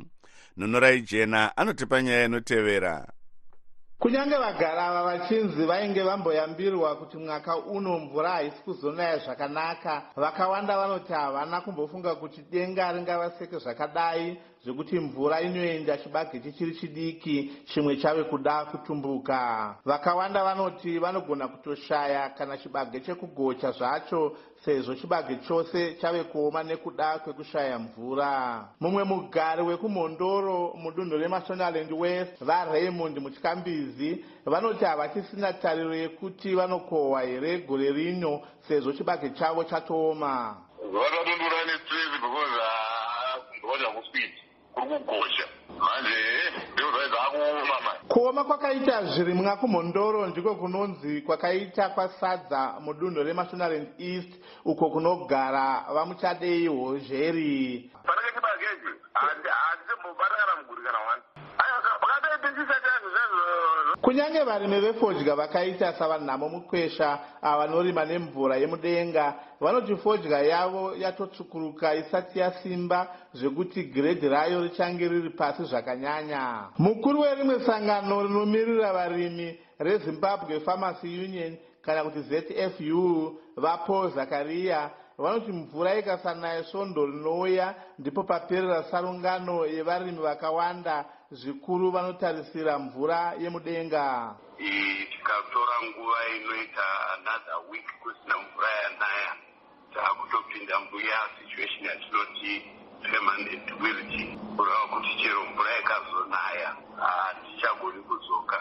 Nhonorai 0.58 1.02
jena 1.02 1.58
anotipa 1.58 2.02
nyaya 2.02 2.26
inotevera. 2.26 3.08
Kunyange 4.00 4.38
vagara 4.38 4.88
ava 4.88 5.04
vachinzi 5.04 5.66
vainge 5.66 6.04
vamboyambirwa 6.04 6.96
kuti 6.96 7.18
mwaka 7.18 7.58
uno 7.58 8.00
mvura 8.00 8.30
haisi 8.30 8.64
kuzonaya 8.64 9.18
zvakanaka 9.18 10.02
vakawanda 10.16 10.78
vanoti 10.78 11.14
havana 11.14 11.62
kumbofunga 11.62 12.16
kuti 12.16 12.42
denga 12.52 12.92
ringavaseke 12.92 13.58
zvakadai 13.58 14.38
zvekuti 14.64 15.00
mvura 15.00 15.42
inoenda 15.42 15.98
chibage 15.98 16.40
chichiri 16.40 16.76
chidiki 16.76 17.52
chimwe 17.66 17.96
chave 17.98 18.24
kuda 18.24 18.66
kutumbuka. 18.66 19.76
Vakawanda 19.86 20.44
vanoti 20.44 21.00
vanogona 21.00 21.48
kutoshaya 21.48 22.30
kana 22.30 22.58
chibage 22.58 23.00
chekugocha 23.00 23.72
zvacho 23.72 24.38
sezvo 24.66 24.96
chibage 24.96 25.36
chose 25.48 25.94
chave 26.02 26.24
kuoma 26.24 26.64
nekuda 26.64 27.20
kwekushaya 27.20 27.80
mvura. 27.80 28.68
Mumwe 28.80 29.04
mugari 29.04 29.62
wekumhondoro 29.62 30.74
mudunhu 30.78 31.18
remashonaland 31.18 31.92
west 31.92 32.44
varaymond 32.44 33.18
mutyakambizi 33.20 34.26
vanoti 34.46 34.86
havachisina 34.86 35.54
tariro 35.54 35.96
yekuti 35.96 36.56
vanokohwa 36.56 37.22
here 37.22 37.58
gore 37.58 37.92
rino 37.92 38.42
sezvo 38.68 38.94
chibage 38.94 39.30
chavo 39.30 39.64
chatooma. 39.64 40.58
Vakadundura 40.94 41.66
nestress 41.66 42.12
because 42.22 42.62
ngoja 43.66 43.86
kuswiti 43.90 44.51
kuri 44.76 45.44
manje 45.80 46.18
ndiko 46.74 46.90
zvaidzakuoma 46.92 47.78
manje. 47.86 48.08
Kuoma 48.08 48.44
kwakaita 48.44 49.04
zvirimwa 49.04 49.58
kumhondoro 49.58 50.28
ndiko 50.28 50.56
kunonzi 50.56 51.22
kwakaita 51.22 51.90
kwasadza 51.90 52.76
mudunhu 52.80 53.24
remashonaland 53.24 53.88
east 54.00 54.32
uko 54.66 54.90
kunogara 54.90 55.86
vamuchadei 55.94 56.68
hozheri 56.68 57.92
panenge 58.06 58.32
chibagecho 58.36 58.92
handimbobata 59.14 60.36
kana 60.40 60.54
muguri 60.62 60.82
kana 60.86 61.00
wani 61.08 61.22
pakatoiti 62.02 62.48
ndisati 62.48 62.88
yazvo 62.88 63.10
zvazvo 63.10 63.81
kunyange 64.02 64.44
varimi 64.44 64.80
vefodya 64.80 65.36
vakaita 65.36 65.94
savanhamo 65.94 66.50
mukwesha 66.50 67.20
avanorima 67.42 68.06
nemvura 68.06 68.56
yemudenga 68.56 69.34
vanoti 69.60 69.96
fodya 69.96 70.40
yavo 70.40 70.96
yatotsvukuruka 70.96 71.96
isati 71.96 72.40
yasimba 72.40 73.08
zvekuti 73.34 73.84
giredhi 73.84 74.30
rayo 74.30 74.62
richange 74.64 75.08
riri 75.08 75.30
pasi 75.30 75.64
zvakanyanya. 75.64 76.70
Mukuru 76.78 77.22
werimwe 77.22 77.66
sangano 77.66 78.24
rinomirira 78.24 78.94
varimi 78.94 79.60
rezimbabwe 79.80 80.60
pharmacy 80.60 81.08
union 81.08 81.58
kana 81.82 82.04
kuti 82.04 82.22
zfu 82.22 83.38
vapaul 83.58 84.12
zakariya 84.16 84.90
vanoti 85.18 85.52
mvura 85.52 85.96
ikasanaya 85.96 86.64
svondo 86.64 87.06
rinouya 87.06 87.76
ndipo 88.00 88.24
paperera 88.24 88.84
sarungano 88.84 89.66
yevarimi 89.66 90.18
vakawanda 90.18 91.06
zvikuru 91.32 91.92
vanotarisira 91.92 92.80
mvura 92.80 93.34
yemudenga. 93.40 94.36
Tikatora 95.12 95.76
nguva 95.84 96.20
inoita 96.36 96.88
another 97.16 97.72
week 97.72 97.88
kusina 98.04 98.36
mvura 98.38 98.70
yanaya. 98.84 99.32
Taakutopinda 99.94 100.80
muya 100.80 101.20
situation 101.40 101.86
yatinoti 101.86 102.54
permanent 103.02 103.68
wilting. 103.82 104.38
Kureva 104.58 104.88
kuti 104.92 105.10
chero 105.22 105.42
mvura 105.46 105.80
ikazonaya 105.80 106.76
hatichagoni 107.00 108.02
kudzoka 108.04 108.58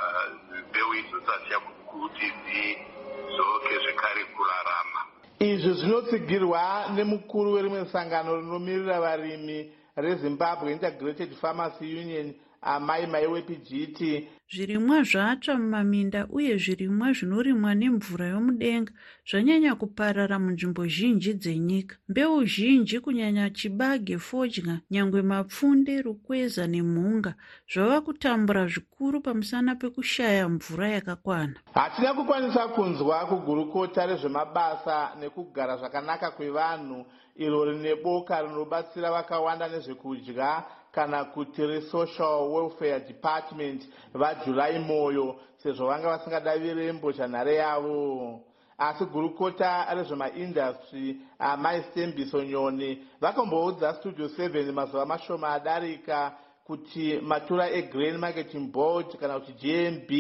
mbeu 0.69 0.95
idzodzi 0.95 1.31
hatichagoni 1.31 1.75
kuti 1.87 2.27
dzidzoke 2.43 3.75
zvekare 3.83 4.25
kurarama. 4.25 5.01
Izvi 5.39 5.73
zvinotsigirwa 5.73 6.85
nemukuru 6.95 7.53
werimwe 7.53 7.87
sangano 7.93 8.37
rinomirira 8.37 9.01
varimi 9.01 9.73
rezimbabwe 9.97 10.73
integrated 10.73 11.35
pharmacy 11.35 11.85
union 11.85 12.35
amai 12.63 13.07
mai 13.07 13.27
wepijiti 13.27 14.29
zvirimwa 14.53 15.03
zvatsva 15.03 15.55
mumaminda 15.63 16.21
uye 16.37 16.53
zvirimwa 16.63 17.13
zvinorimwa 17.17 17.73
nemvura 17.81 18.27
yomudenga 18.35 18.93
zvanyanya 19.29 19.73
kuparara 19.81 20.39
munzvimbo 20.43 20.83
zhinji 20.95 21.33
dzenyika. 21.43 21.95
Mbeu 22.09 22.45
zhinji 22.53 22.97
kunyanya 23.01 23.51
chibage 23.51 24.19
fodya 24.19 24.81
nyangwe 24.91 25.23
mapfunde 25.23 26.03
rukweza 26.03 26.67
nemhunga 26.67 27.33
zvava 27.73 28.01
kutambura 28.01 28.67
zvikuru 28.73 29.21
pamusana 29.21 29.75
pekushaya 29.81 30.49
mvura 30.49 30.89
yakakwana. 30.89 31.57
Hatina 31.75 32.15
kukwanisa 32.15 32.69
kunzwa 32.69 33.27
kugurukota 33.31 34.07
rezvemabasa 34.07 34.97
nekugara 35.21 35.77
zvakanaka 35.77 36.31
kwevanhu 36.31 37.07
iro 37.37 37.65
rine 37.65 37.95
boka 37.95 38.43
rinobatsira 38.43 39.11
vakawanda 39.11 39.69
nezvekudya 39.69 40.65
kana 40.93 41.25
kuti 41.25 41.67
resocial 41.67 42.49
welfare 42.53 43.01
department 43.01 43.83
vajulai 44.15 44.79
moyo 44.79 45.37
sezvo 45.63 45.87
vanga 45.87 46.09
vasingadavi 46.09 46.93
mbozhanhare 46.93 47.55
yavo. 47.55 48.41
Asi 48.79 49.05
gurukota 49.05 49.87
rezvemaindastry 49.95 51.17
amai 51.39 51.83
stembiso 51.83 52.45
nyoni 52.45 52.99
vakamboudza 53.21 53.95
studio 53.95 54.27
7 54.27 54.73
mazuva 54.73 55.07
mashoma 55.07 55.49
adarika 55.49 56.33
kuti 56.67 57.19
matura 57.23 57.71
egrain 57.71 58.19
marketing 58.19 58.73
board 58.73 59.19
kana 59.21 59.41
kuti 59.41 59.53
gmb 59.53 60.11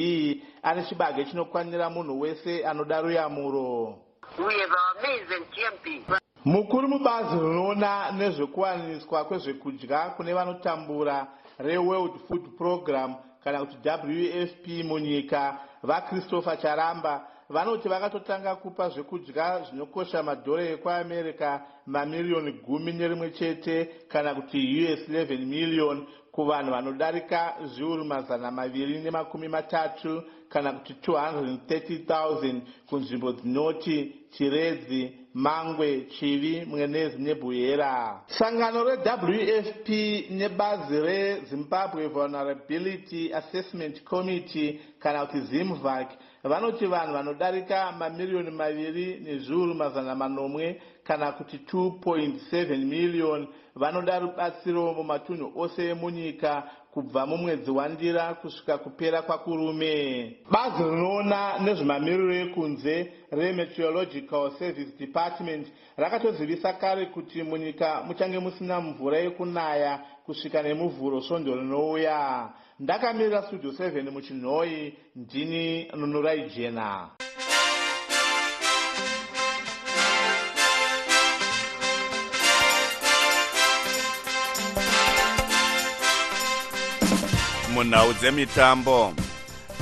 ane 0.62 0.85
chibage 0.85 1.25
chinokwanira 1.25 1.91
munhu 1.91 2.21
wese 2.21 2.65
anoda 2.67 3.00
ruyamuro 3.00 3.99
mukuru 6.44 6.88
mubazi 6.88 7.35
rinoona 7.35 8.11
nezvekuwaniswa 8.12 9.25
kwezvekudya 9.25 9.99
kune 10.16 10.35
vanotambura 10.35 11.26
reworld 11.59 12.12
food 12.28 12.56
program 12.59 13.14
kana 13.44 13.61
kuti 13.61 13.76
wfp 13.88 14.85
munyika 14.85 15.59
vachristopher 15.82 16.59
charamba 16.59 17.26
vanoti 17.49 17.88
vakatotanga 17.88 18.56
kupa 18.56 18.88
zvekudya 18.88 19.64
zvinokosha 19.64 20.23
madhora 20.23 20.62
ekuamerica 20.62 21.61
mamiriyoni 21.87 22.52
gumi 22.52 22.92
nerimwe 22.92 23.30
chete 23.30 23.85
kana 24.09 24.35
kuti 24.35 24.59
us 24.85 25.09
11 25.09 25.47
miliyoni 25.47 26.06
kuvanhu 26.32 26.70
vanodarika 26.70 27.54
zviuru 27.64 28.04
mazana 28.04 28.50
maviri 28.50 28.99
nemakumi 28.99 29.49
matatu 29.49 30.22
kana 30.49 30.72
kuti 30.72 30.94
230,000 31.06 32.60
kunzvimbo 32.88 33.32
dzinoti 33.32 34.14
chiredzi 34.30 35.12
mangwe 35.34 36.00
chivi 36.00 36.64
mwenezi 36.64 37.18
nebhuyera 37.18 38.20
sangano 38.26 38.84
rewfp 38.84 39.88
nebazi 40.30 41.00
rezimbabwe 41.00 42.06
vulnerability 42.06 43.34
assessment 43.34 44.04
committee 44.04 44.80
kana 44.99 45.26
kuti 45.26 45.40
zimvac 45.40 46.08
vanoti 46.44 46.87
vanhu 46.87 47.12
vanodarika 47.12 47.92
mamiriyoni 47.92 48.50
maviri 48.50 49.20
nezviuru 49.25 49.75
mazana 49.75 50.14
manomwe 50.14 50.82
kana 51.11 51.33
kuti 51.33 51.57
2.7 51.73 52.76
miliyoni 52.85 53.49
vanoda 53.75 54.19
rubatsiro 54.19 54.95
mumatunhu 54.95 55.52
ose 55.61 55.88
emunyika 55.88 56.62
kubva 56.93 57.26
mumwedzi 57.26 57.71
wandira 57.71 58.35
kusvika 58.35 58.79
kupera 58.79 59.23
kwakurume. 59.23 60.37
Bazi 60.50 60.83
rinoona 60.83 61.59
nezvemamiriro 61.59 62.35
ekunze 62.35 63.12
remeteorological 63.31 64.50
service 64.59 64.93
department 64.99 65.67
rakatozivisa 65.97 66.73
kare 66.73 67.07
kuti 67.07 67.43
munyika 67.43 68.02
muchange 68.07 68.38
musina 68.38 68.81
mvura 68.81 69.19
yekunaya 69.19 70.00
kusvika 70.26 70.62
nemuvhuro 70.62 71.21
svondo 71.21 71.55
rinouya. 71.55 72.49
Ndakamirira 72.81 73.43
studio 73.43 73.71
7 73.71 74.11
muchinhoi 74.11 74.95
ndini 75.17 75.85
nunurai 75.97 76.50
jena 76.50 77.09
munhau 87.71 88.12
dzemitambo. 88.12 89.15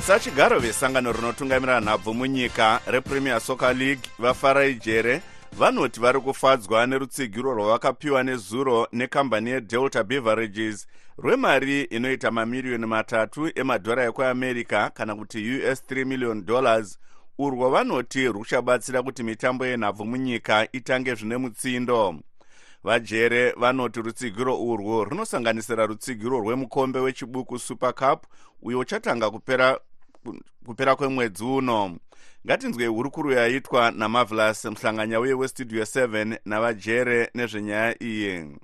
Sachigaro 0.07 0.61
vesangano 0.61 1.13
rinotungamirira 1.13 1.81
nhabvu 1.81 2.15
munyika 2.15 2.81
repremier 2.87 3.41
soccer 3.41 3.75
league 3.75 4.11
vafarai 4.19 4.75
jere 4.75 5.23
vanoti 5.59 6.01
vari 6.01 6.21
kufadzwa 6.21 6.87
nerutsigiro 6.87 7.55
rwavakapiwa 7.55 8.23
nezuro 8.23 8.89
nekambani 8.93 9.51
yedelta 9.51 10.05
beverages 10.05 10.87
rwemari 11.19 11.83
inoita 11.83 12.31
mamiriyoni 12.31 12.87
matatu 12.87 13.51
emadhora 13.55 14.05
ekuamerica 14.05 14.91
kana 14.95 15.17
kuti 15.17 15.61
us 15.73 15.83
3 15.91 16.05
million 16.05 16.45
dollars 16.45 16.99
urwo 17.39 17.71
vanoti 17.71 18.29
ruchabatsira 18.29 19.03
kuti 19.03 19.23
mitambo 19.23 19.67
yenhabvu 19.67 20.05
munyika 20.05 20.69
itange 20.73 21.15
zvine 21.15 21.37
mutsindo 21.37 22.15
vajere 22.85 23.53
vanoti 23.57 24.03
rutsigiro 24.03 24.63
urwu 24.63 25.05
runosanganisira 25.05 25.87
rutsigiro 25.87 26.39
rwemukombe 26.41 26.99
wechibuku 27.01 27.59
super 27.59 27.95
cup 27.95 28.25
uyo 28.63 28.79
uchatanga 28.79 29.31
kupera, 29.31 29.79
kupera 30.67 30.97
kwemwedzi 30.97 31.45
uno. 31.45 31.97
Ngatinzwei 32.47 32.87
hurukuru 32.87 33.33
yaitwa 33.33 33.91
namavelas 33.91 34.65
muhlanganya 34.65 35.21
uye 35.21 35.35
westudio 35.35 35.83
7 35.83 36.39
navajere 36.45 37.31
nezvenyaya 37.35 38.03
iyi 38.03 38.57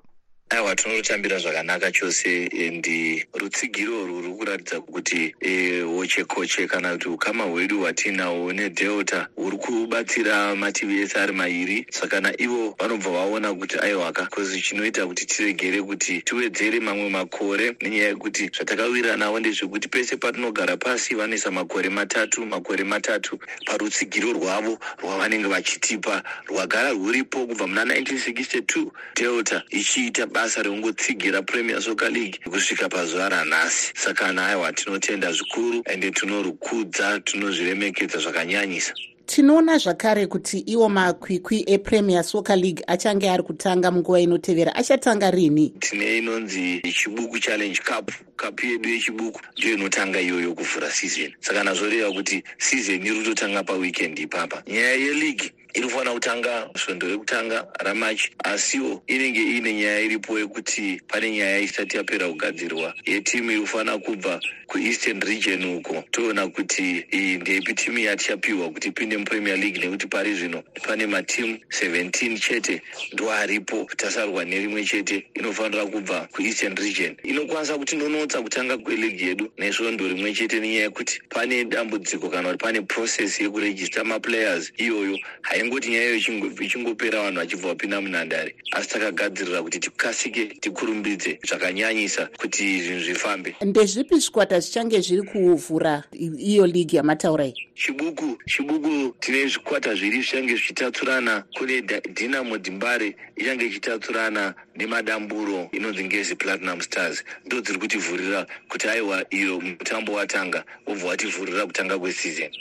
aiwa 0.55 0.77
tinorutambira 0.77 1.39
zvakanaka 1.39 1.93
chose. 1.93 2.47
Endi 2.53 3.25
rutsigiro 3.35 4.03
urwu 4.03 4.21
ruri 4.21 4.35
kuratidza 4.35 4.81
kuti 4.81 5.35
e, 5.41 5.81
hochekoche 5.81 6.67
kana 6.67 6.93
kuti 6.93 7.09
ukama 7.09 7.45
hwedu 7.45 7.79
hwatinahwo 7.81 8.53
nedelta 8.53 9.29
huri 9.37 9.57
kubatsira 9.57 10.55
mativi 10.57 11.01
ese 11.01 11.19
ari 11.21 11.33
mairi. 11.33 11.87
Saka 11.91 12.21
naivo 12.21 12.75
vanobva 12.79 13.11
vaona 13.11 13.55
kuti 13.55 13.79
aiwaka 13.79 14.27
kozi 14.27 14.61
chinoita 14.61 15.07
kuti 15.07 15.27
tiregere 15.27 15.83
kuti 15.83 16.23
tiwedzere 16.23 16.81
mamwe 16.81 17.09
makore 17.11 17.77
nenyaya 17.81 18.09
yekuti 18.09 18.51
zvatakawirira 18.57 19.17
navo 19.17 19.41
ndezvekuti 19.41 19.89
pese 19.89 20.17
patinogara 20.17 20.77
pasi 20.77 21.15
vanoisa 21.15 21.51
makore 21.51 21.89
matatu 21.89 22.47
makore 22.47 22.85
matatu 22.85 23.39
parutsigiro 23.67 24.33
rwavo 24.33 24.79
rwavanenge 25.03 25.49
vachitipa. 25.49 26.23
Rwagara 26.47 26.91
rwuripo 26.91 27.47
kubva 27.47 27.67
muna 27.67 27.85
1962 27.85 28.87
delta 29.17 29.63
ichiita 29.71 30.27
basa 30.45 30.63
rekungotsigira 30.63 31.43
premier 31.43 31.81
soccer 31.81 32.11
league 32.11 32.39
kusvika 32.45 32.89
pazuva 32.89 33.29
ranhasi. 33.29 33.93
Saka 33.95 34.33
naiwa 34.33 34.73
tinotenda 34.73 35.33
zvikuru 35.33 35.83
ende 35.87 36.11
tinorukudza 36.11 37.21
tinozviremekedza 37.21 38.19
zvakanyanyisa. 38.19 38.93
Tinoona 39.27 39.79
zvakare 39.79 40.27
kuti 40.27 40.59
iwo 40.59 40.89
makwikwi 40.89 41.65
epremier 41.67 42.25
soccer 42.25 42.57
league 42.57 42.85
achange 42.87 43.31
ari 43.31 43.43
kutanga 43.43 43.91
munguva 43.91 44.21
inotevera 44.21 44.75
achatanga 44.75 45.31
rini? 45.31 45.73
Tine 45.81 46.19
inonzi 46.19 46.83
chibuku 46.93 47.39
challenge 47.39 47.81
cup 47.81 48.13
kapu 48.37 48.67
yedu 48.67 48.89
yechibuku 48.89 49.41
ndiyo 49.59 49.75
inotanga 49.75 50.21
iyoyo 50.21 50.55
kuvhura 50.55 50.91
season. 50.91 51.33
Saka 51.41 51.65
nazvoreva 51.65 52.13
kuti 52.13 52.43
season 52.59 53.07
iri 53.07 53.19
kutotanga 53.19 53.63
paweekend 53.63 54.19
ipapa. 54.19 54.63
Nyaya 54.67 54.95
yeleague 54.95 55.53
inofanira 55.75 56.15
kutanga 56.15 56.71
svondo 56.77 57.09
rekutanga 57.09 57.67
ramachi. 57.81 58.31
Asiwo 58.45 59.03
inenge 59.07 59.41
iine 59.41 59.75
nyaya 59.75 60.01
iripo 60.01 60.39
yekuti 60.39 61.01
pane 61.09 61.31
nyaya 61.31 61.59
isati 61.59 61.97
yapera 61.97 62.29
kugadzirwa. 62.29 62.95
Yetimu 63.07 63.51
iri 63.51 63.61
kufanira 63.61 63.99
kubva 63.99 64.41
kueastern 64.67 65.21
region 65.21 65.65
uko 65.65 66.05
toona 66.11 66.49
kuti 66.49 67.07
iyi 67.13 67.37
ndepi 67.37 67.75
timu 67.75 67.99
yatichapiwa 67.99 68.71
kuti 68.71 68.89
ipinde 68.89 69.17
mupremier 69.17 69.57
league 69.59 69.79
nekuti 69.85 70.07
pari 70.07 70.35
zvino 70.35 70.63
pane 70.87 71.07
matimu 71.07 71.59
17 71.83 72.39
chete 72.39 72.83
ndo 73.13 73.33
aripo 73.33 73.89
tasarwa 73.97 74.45
nerimwe 74.45 74.85
chete 74.85 75.27
inofanira 75.35 75.87
kubva 75.87 76.29
kueastern 76.33 76.77
region. 76.77 77.17
Inokwanisa 77.23 77.79
kuti 77.79 77.97
ndonotsa 77.97 78.43
kutanga 78.43 78.79
kweligi 78.79 79.25
yedu 79.25 79.53
nesvondo 79.59 80.09
rimwe 80.09 80.33
chete 80.35 80.61
nenyaya 80.61 80.83
yekuti 80.83 81.21
pane 81.29 81.65
dambudziko 81.65 82.31
kana 82.31 82.51
kuti 82.53 82.65
pane 82.65 82.81
process 82.83 83.41
yekurejista 83.41 84.05
maplayers 84.05 84.73
iyoyo 84.77 85.19
haingoti 85.65 85.91
nyaya 85.91 86.05
iyo 86.05 86.17
ichingo- 86.17 86.63
ichingopera 86.65 87.23
vanhu 87.23 87.41
vachibva 87.41 87.69
vapinda 87.69 88.01
munhandare 88.01 88.55
asi 88.73 88.89
takagadzirira 88.89 89.63
kuti 89.63 89.79
tikasike 89.81 90.47
tikurumbidze 90.61 91.39
zvakanyanyisa 91.49 92.29
kuti 92.37 92.81
zvinhu 92.83 93.01
zvifambe. 93.05 93.57
Ndezvipi 93.65 94.15
zvikwata 94.19 94.61
zvichange 94.61 95.01
zviri 95.01 95.23
kuvhura 95.23 96.05
iyo 96.51 96.67
league 96.67 96.97
yamataura 96.97 97.45
iyi 97.47 97.69
chibuku 97.75 98.39
chibuku 98.47 99.15
tine 99.21 99.49
zvikwata 99.49 99.95
zviri 99.95 100.17
zvichange 100.21 100.55
zvichitatsurana 100.55 101.45
kune 101.57 101.83
dinamo 102.17 102.59
dimbare 102.59 103.17
ichange 103.37 103.67
ichitatsurana 103.67 104.55
nemadamburo 104.77 105.69
inonzi 105.73 106.05
ngezi 106.05 106.35
platinum 106.37 106.81
stars. 106.81 107.25
Ndo 107.47 107.61
dziri 107.61 107.79
kutivhurira 107.79 108.47
kuti 108.69 108.89
aiwa 108.89 109.25
iyo 109.31 109.61
mutambo 109.61 110.13
watanga 110.13 110.65
wobva 110.87 111.09
wativhurira 111.09 111.67
kutanga 111.67 111.99
kwesizon 111.99 112.53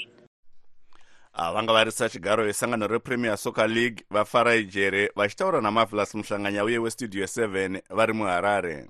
vanga 1.34 1.74
vari 1.74 1.92
sachigaro 1.92 2.44
vesangano 2.44 2.88
repremier 2.88 3.38
soccer 3.38 3.68
league 3.68 4.04
vafarai 4.12 4.66
jere 4.66 5.12
vachitaura 5.16 5.62
namavelas 5.62 6.16
muhlanganya 6.16 6.64
uye 6.64 6.78
westudio 6.78 7.26
7 7.26 7.82
vari 7.90 8.14
muharare. 8.14 8.86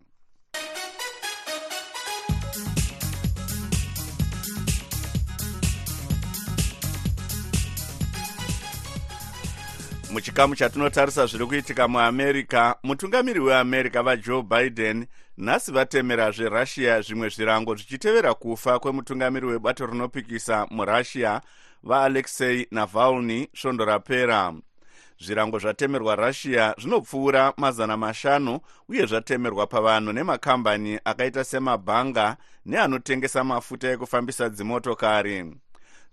Muchikamu 10.12 10.56
chatinotarisa 10.56 11.26
zviri 11.26 11.46
kuitika 11.46 11.88
muamerica 11.88 12.76
mutungamiri 12.84 13.40
weamerica 13.40 14.04
vajoe 14.04 14.44
biden 14.44 15.06
nhasi 15.38 15.72
vatemerazve 15.72 16.50
russia 16.50 17.02
zvimwe 17.02 17.30
zvirango 17.30 17.76
zvichitevera 17.76 18.34
kufa 18.34 18.80
kwemutungamiri 18.80 19.46
webato 19.48 19.86
rinopikisa 19.86 20.68
murussia 20.72 21.42
vaalexei 21.84 22.68
navalny 22.72 23.48
svondo 23.54 23.86
rapera. 23.86 24.54
Zvirango 25.20 25.60
zvatemerwa 25.60 26.16
russia 26.16 26.76
zvinopfuura 26.78 27.54
mazana 27.58 27.98
mashanu 27.98 28.60
uye 28.90 29.06
zvatemerwa 29.06 29.68
pavanhu 29.68 30.14
nemakambani 30.14 31.00
akaita 31.06 31.44
semabhanga 31.44 32.38
neanotengesa 32.66 33.44
mafuta 33.44 33.92
ekufambisa 33.92 34.50
dzimotokari. 34.50 35.56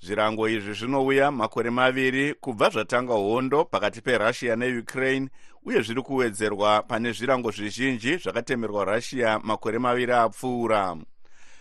Zvirango 0.01 0.49
izvi 0.49 0.75
zvinouya 0.75 1.31
makore 1.31 1.71
maviri 1.71 2.35
kubva 2.35 2.71
zvatanga 2.71 3.13
hondo 3.13 3.65
pakati 3.65 4.01
perussia 4.01 4.57
neukraine 4.57 5.29
uye 5.65 5.83
zviri 5.83 6.03
kuwedzerwa 6.03 6.83
pane 6.83 7.13
zvirango 7.13 7.51
zvizhinji 7.51 8.17
zvakatemerwa 8.17 8.85
russia 8.85 9.39
makore 9.39 9.79
maviri 9.79 10.13
apfuura. 10.13 10.97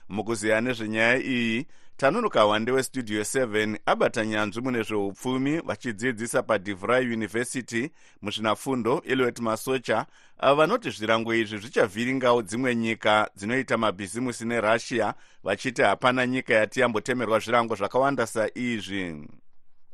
Mukuziya 0.10 0.62
nezvenyaya 0.62 1.18
iyi 1.18 1.68
tanunuka 2.00 2.42
hwande 2.42 2.72
westudio 2.72 3.22
7 3.22 3.80
abata 3.86 4.26
nyanzvi 4.26 4.62
mune 4.62 4.84
zveupfumi 4.84 5.62
vachidzidzisa 5.62 6.44
padivry 6.44 7.14
university 7.14 7.92
muzvinafundo 8.22 9.02
eliot 9.06 9.40
masocha. 9.40 10.06
Ava 10.38 10.56
vanoti 10.56 10.90
zvirango 10.90 11.34
izvi 11.34 11.58
zvichavhiringawo 11.58 12.42
dzimwe 12.42 12.76
nyika 12.76 13.30
dzinoita 13.36 13.78
mabhizimusi 13.78 14.46
nerussia 14.46 15.14
vachiti 15.44 15.82
hapana 15.82 16.28
nyika 16.28 16.54
yati 16.54 16.80
yambotemerwa 16.80 17.40
zvirango 17.40 17.76
zvakawanda 17.76 18.28
saizvi. 18.28 19.28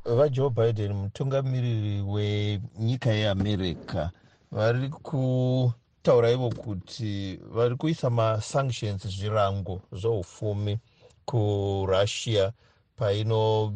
Vajoe 0.06 0.50
biden 0.50 0.94
mutungamiriri 0.94 2.02
wenyika 2.02 3.10
yeamerica 3.10 4.10
vari 4.52 4.90
kutaura 4.90 6.32
ivo 6.32 6.50
kuti 6.50 7.40
vari 7.52 7.76
kuisa 7.76 8.10
masanctions 8.10 9.08
zvirango 9.08 9.82
zveupfumi 9.92 10.80
kurussia 11.26 12.52
paino 12.96 13.74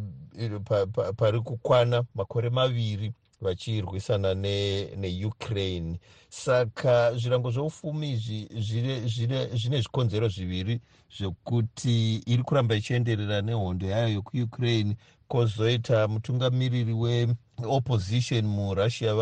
pa, 0.65 0.85
pa, 0.85 1.13
pari 1.13 1.39
kukwana 1.39 2.03
makore 2.15 2.49
maviri 2.49 3.13
vachirwisana 3.41 4.33
neukraine 4.33 5.91
ne 5.91 5.99
saka 6.29 7.13
zvirango 7.17 7.51
zveupfumi 7.51 8.15
zvine 8.15 9.81
zvikonzero 9.81 10.27
zviviri 10.27 10.81
zvekuti 11.17 12.15
iri 12.25 12.43
kuramba 12.43 12.75
ichienderera 12.75 13.41
nehondo 13.41 13.87
yayo 13.87 14.07
yekuukraine 14.07 14.95
kwozoita 15.27 16.07
mutungamiriri 16.07 16.93
weopposition 16.93 18.45
murussia 18.45 19.13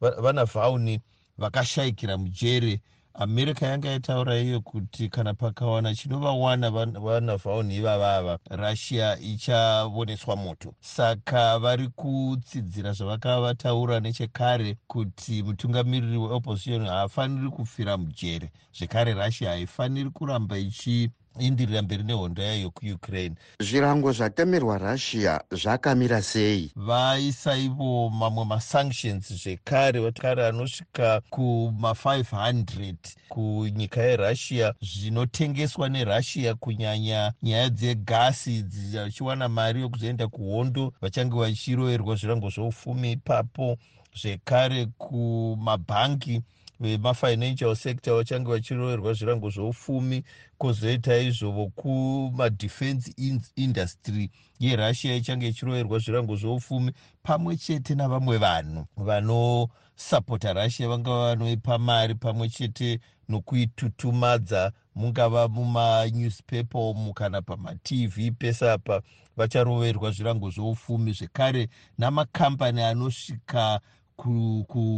vanavhauni 0.00 1.00
vakashayikira 1.38 2.18
mujere 2.18 2.80
america 3.14 3.62
yanga 3.66 3.88
yataura 3.88 4.38
iyo 4.38 4.60
kuti 4.60 5.08
kana 5.08 5.34
pakawana 5.34 5.94
chinovawana 5.94 6.70
vanavhauni 6.70 7.76
ivavava 7.76 8.38
russia 8.50 9.18
ichavoneswa 9.18 10.36
moto. 10.36 10.74
Saka 10.80 11.58
vari 11.58 11.88
kutsidzira 11.88 12.92
zvavakava 12.92 13.40
vataura 13.40 14.00
nechekare 14.00 14.76
kuti 14.86 15.42
mutungamiriri 15.42 16.16
weopposition 16.16 16.86
haafaniri 16.86 17.50
kufira 17.50 17.96
mujere. 17.96 18.50
Zvekare 18.78 19.14
russia 19.14 19.50
haifaniri 19.50 20.10
kuramba 20.10 20.58
ichi 20.58 21.10
indirira 21.38 21.82
mberi 21.82 22.02
nehondo 22.02 22.42
yayo 22.42 22.60
yokuukraine. 22.60 23.36
Zvirango 23.60 24.12
zvatemerwa 24.12 24.78
russia 24.78 25.40
zvakamira 25.50 26.22
sei? 26.22 26.70
Vaisa 26.76 27.56
ivo 27.56 28.10
mamwe 28.10 28.44
masanctions 28.44 29.32
zvekare 29.32 30.00
vakare 30.00 30.46
anosvika 30.46 31.20
kuma500 31.30 32.94
kunyika 33.28 34.02
yerussia 34.02 34.74
zvinotengeswa 34.82 35.88
nerussia 35.88 36.54
kunyanya 36.54 37.32
nyaya 37.42 37.68
dzegasi 37.70 38.62
dzichiwana 38.62 39.48
mari 39.48 39.82
yekuzoenda 39.82 40.28
kuhondo 40.28 40.92
vachange 41.00 41.36
vachiroverwa 41.36 42.16
zvirango 42.16 42.50
zveupfumi 42.50 43.12
ipapo 43.12 43.76
zvekare 44.20 44.86
kumabhangi 44.86 46.42
vemafinancial 46.80 47.76
sector 47.76 48.16
vachange 48.16 48.50
vachiroverwa 48.50 49.12
zvirango 49.12 49.50
zveupfumi 49.50 50.24
kwozoita 50.58 51.18
izvovo 51.18 51.66
kumadefense 51.68 53.12
industry. 53.56 54.30
Yerussia 54.60 55.16
ichange 55.16 55.48
ichiroverwa 55.48 55.98
zvirango 55.98 56.36
zveupfumi 56.36 56.92
pamwe 57.22 57.56
chete 57.56 57.94
navamwe 57.94 58.38
vanhu 58.38 58.86
vanosapota 58.96 60.52
russia 60.52 60.88
vangava 60.88 61.28
vanoipa 61.28 61.78
mari 61.78 62.14
pamwe 62.14 62.48
chete 62.48 63.00
nokuitutumadza 63.28 64.72
mungava 64.94 65.48
mumanewspaper 65.48 66.80
umu 66.80 67.14
kana 67.14 67.42
pamatv 67.42 68.30
pese 68.38 68.70
apa 68.70 69.02
vacharoverwa 69.36 70.10
zvirango 70.10 70.50
zveupfumi 70.50 71.12
zvekare 71.12 71.68
namakambani 71.98 72.82
anosvika 72.82 73.80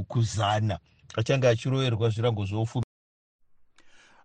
kuzana 0.09 0.79
achange 1.14 1.49
achiroverwa 1.49 2.11
zvirango 2.11 2.45
zveupfumi. 2.45 2.85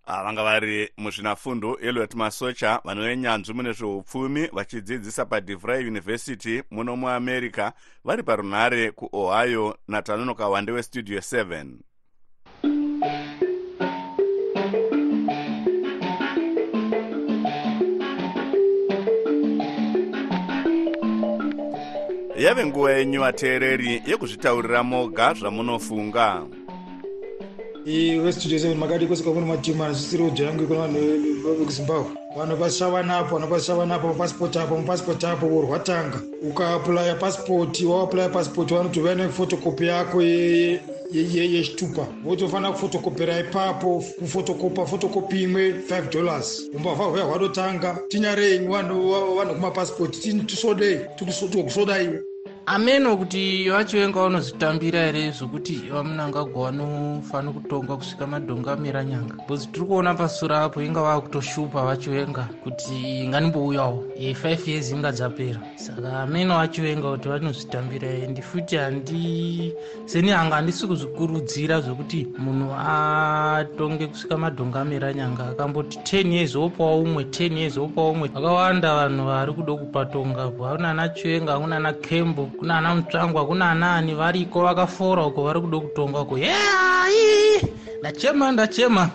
Vanga 0.08 0.44
vari 0.44 0.90
muzvinafundo 0.98 1.78
eliot 1.78 2.16
masocha 2.16 2.82
vanovenyanzvi 2.84 3.54
mune 3.54 3.74
zveupfumi 3.74 4.48
vachidzidzisa 4.48 5.26
padivry 5.26 5.88
university 5.88 6.64
muno 6.72 6.96
muamerica 6.96 7.74
vari 8.04 8.24
parunhare 8.24 8.92
kuohio 8.92 9.78
natanonoka 9.88 10.48
wande 10.50 10.72
westudio 10.72 11.20
7 11.20 11.66
yave 22.38 22.66
nguva 22.66 22.92
yenyu 22.92 23.20
vateereri 23.22 24.02
yekuzvitaurira 24.08 24.84
moga 24.84 25.34
zvamunofunga 25.34 26.46
westudio 27.86 28.60
seven 28.60 28.78
makati 28.78 29.06
kusika 29.06 29.32
kune 29.32 29.46
matimu 29.46 29.84
anosisiri 29.84 30.24
kudya 30.24 30.46
yangu 30.48 30.64
ikona 30.64 30.82
vanhu 30.88 31.58
vekuzimbabwe 31.58 32.12
vanhu 32.38 32.56
vashavanapo 32.56 33.36
vanhu 33.36 33.48
vashavanapo 33.54 34.08
mapasipoti 34.08 34.60
apo 34.60 34.78
mapasipoti 34.78 35.26
apo 35.26 35.46
worwatanga 35.46 36.22
ukaaplaya 36.50 37.16
pasipoti 37.16 37.86
wawaplaya 37.86 38.30
pasipoti 38.30 38.74
vanotovaya 38.74 39.16
nefotokopi 39.16 39.88
yako 39.88 40.22
yechitupa 41.12 42.08
votofanira 42.24 42.72
kufotokopera 42.72 43.40
ipapo 43.40 44.04
kufotokopa 44.20 44.86
fotokopi 44.86 45.44
imwe 45.44 45.72
5 45.72 46.10
dollars. 46.12 46.70
Umbavha 46.76 47.04
hwaya 47.04 47.26
hwadotanga 47.26 48.00
tinyarei 48.08 48.58
vanhu 48.58 49.54
kumapasipoti 49.56 50.34
tisodei 50.34 51.00
tikusodaiwe 51.16 52.24
ameno 52.72 53.18
kuti 53.18 53.70
vachivenga 53.70 54.22
vanozvitambira 54.22 55.00
here 55.00 55.32
zvokuti 55.32 55.76
vamunangagwa 55.92 56.72
vanofanira 56.72 57.54
kutongwa 57.54 57.98
kusvika 57.98 58.28
madhongo 58.28 58.70
amira 58.70 59.04
nyanga? 59.04 59.34
Bcause 59.34 59.68
tiri 59.72 59.86
kuona 59.86 60.14
pasura 60.14 60.62
apo 60.64 60.82
inga 60.82 61.02
vava 61.02 61.22
kutoshupa 61.22 61.84
vachivenga 61.84 62.48
kuti 62.64 63.28
nganimbouyawo 63.28 64.04
e5 64.20 64.70
years 64.70 64.92
inga 64.92 65.12
dzapera. 65.12 65.60
Saka 65.76 66.20
ameno 66.20 66.56
vachivenga 66.58 67.12
kuti 67.12 67.30
vanozvitambira 67.30 68.08
endi 68.08 68.42
futi 68.42 68.76
handi 68.78 69.74
seni 70.06 70.30
hanga 70.32 70.56
handisi 70.56 70.88
kuzvikurudzira 70.88 71.82
zvokuti 71.82 72.28
munhu 72.38 72.72
atonge 72.74 74.08
kusvika 74.08 74.38
madhongo 74.38 74.78
amira 74.80 75.14
nyanga 75.14 75.50
akamboti 75.50 75.98
10 75.98 76.32
years 76.32 76.56
opawo 76.56 77.02
umwe 77.02 77.24
10 77.24 77.58
years 77.58 77.78
opawo 77.78 78.12
umwe. 78.12 78.28
Vakawanda 78.28 78.96
vanhu 78.96 79.26
vari 79.26 79.54
kuda 79.54 79.74
kupatonga 79.74 80.48
kuna 80.48 80.90
ana 80.90 81.10
chivenga 81.10 81.60
kuna 81.60 81.76
ana 81.76 81.94
kembo 81.94 82.50
kuna 82.62 82.78
ana 82.78 82.96
mutsvangwa 82.96 83.46
kuna 83.46 83.72
anaani 83.72 84.14
variko 84.16 84.62
vakafora 84.62 85.26
uko 85.26 85.44
vari 85.44 85.62
kuda 85.62 85.80
kutonga 85.80 86.26
ko 86.30 86.38
yai 86.38 87.62
ndachema 88.00 88.52
ndachema. 88.52 89.10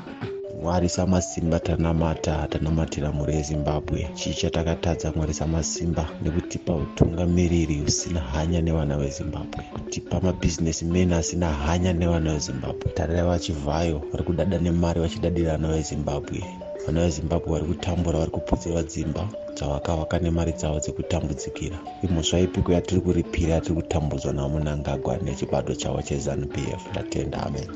Mwari 0.62 0.88
samasimba 0.88 1.58
tanamata 1.60 2.48
tanamatira 2.50 3.12
mhuri 3.12 3.34
yezimbabwe. 3.34 4.10
Chii 4.14 4.34
chatakatadza 4.34 5.12
mwari 5.16 5.34
samasimba 5.34 6.08
nekutipa 6.22 6.74
utungamiriri 6.74 7.82
usina 7.86 8.20
hanya 8.20 8.60
nevana 8.60 8.96
vezimbabwe. 8.96 9.64
Kutipa 9.72 10.20
mabhizinesi 10.20 10.84
men 10.84 11.12
asina 11.12 11.52
hanya 11.52 11.92
nevana 11.92 12.32
vezimbabwe. 12.32 12.92
Tarirai 12.94 13.26
vachivhayo 13.26 14.02
vari 14.12 14.24
kudada 14.24 14.58
nemari 14.58 15.00
vachidadira 15.00 15.52
vana 15.52 15.68
vezimbabwe 15.68 16.44
vana 16.86 17.00
vezimbabwe 17.06 17.50
vari 17.52 17.66
kutambura 17.66 18.18
vari 18.18 18.30
kuputsirwa 18.30 18.82
dzimba 18.82 19.22
dzavakavaka 19.56 20.16
nemari 20.22 20.52
dzavo 20.58 20.78
dzekutambudzikira. 20.78 21.78
Imhosva 22.04 22.38
ipiko 22.46 22.70
yatiri 22.72 23.00
kuripira 23.00 23.54
yatiri 23.54 23.74
kutambudzwa 23.74 24.32
namunangagwa 24.32 25.18
nechibato 25.24 25.74
chavo 25.74 26.00
chezanup 26.06 26.54
f. 26.78 26.82
Ndatenda 26.92 27.38
amen. 27.46 27.68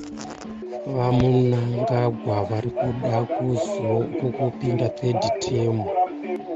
Vamunangagwa 0.97 2.37
vari 2.51 2.71
kuda 2.71 3.19
kuzokupinda 3.35 4.89
third 4.89 5.23
term. 5.41 5.79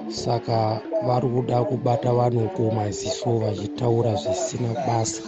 Saka 0.08 0.80
vari 1.06 1.28
kuda 1.34 1.64
kubata 1.64 2.12
vanhu 2.12 2.48
kumaziso 2.56 3.30
vachitaura 3.42 4.14
zvisina 4.14 4.70
basa. 4.86 5.22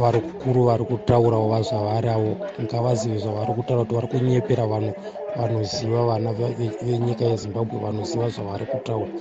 Vari 0.00 0.20
kukuru 0.20 0.64
vari 0.64 0.84
kutaurawo 0.84 1.48
vazvavari 1.48 2.08
avo 2.08 2.36
ngavazive 2.62 3.18
zvavari 3.18 3.52
kutaura 3.54 3.84
kuti 3.84 3.94
vari 3.94 4.08
kunyepera 4.08 4.66
vanhu 4.66 4.92
vanoziva 5.36 6.06
vana 6.06 6.32
venyika 6.82 7.24
yezimbabwe 7.24 7.78
vanoziva 7.78 8.28
zvavari 8.28 8.66
kutaura. 8.66 9.12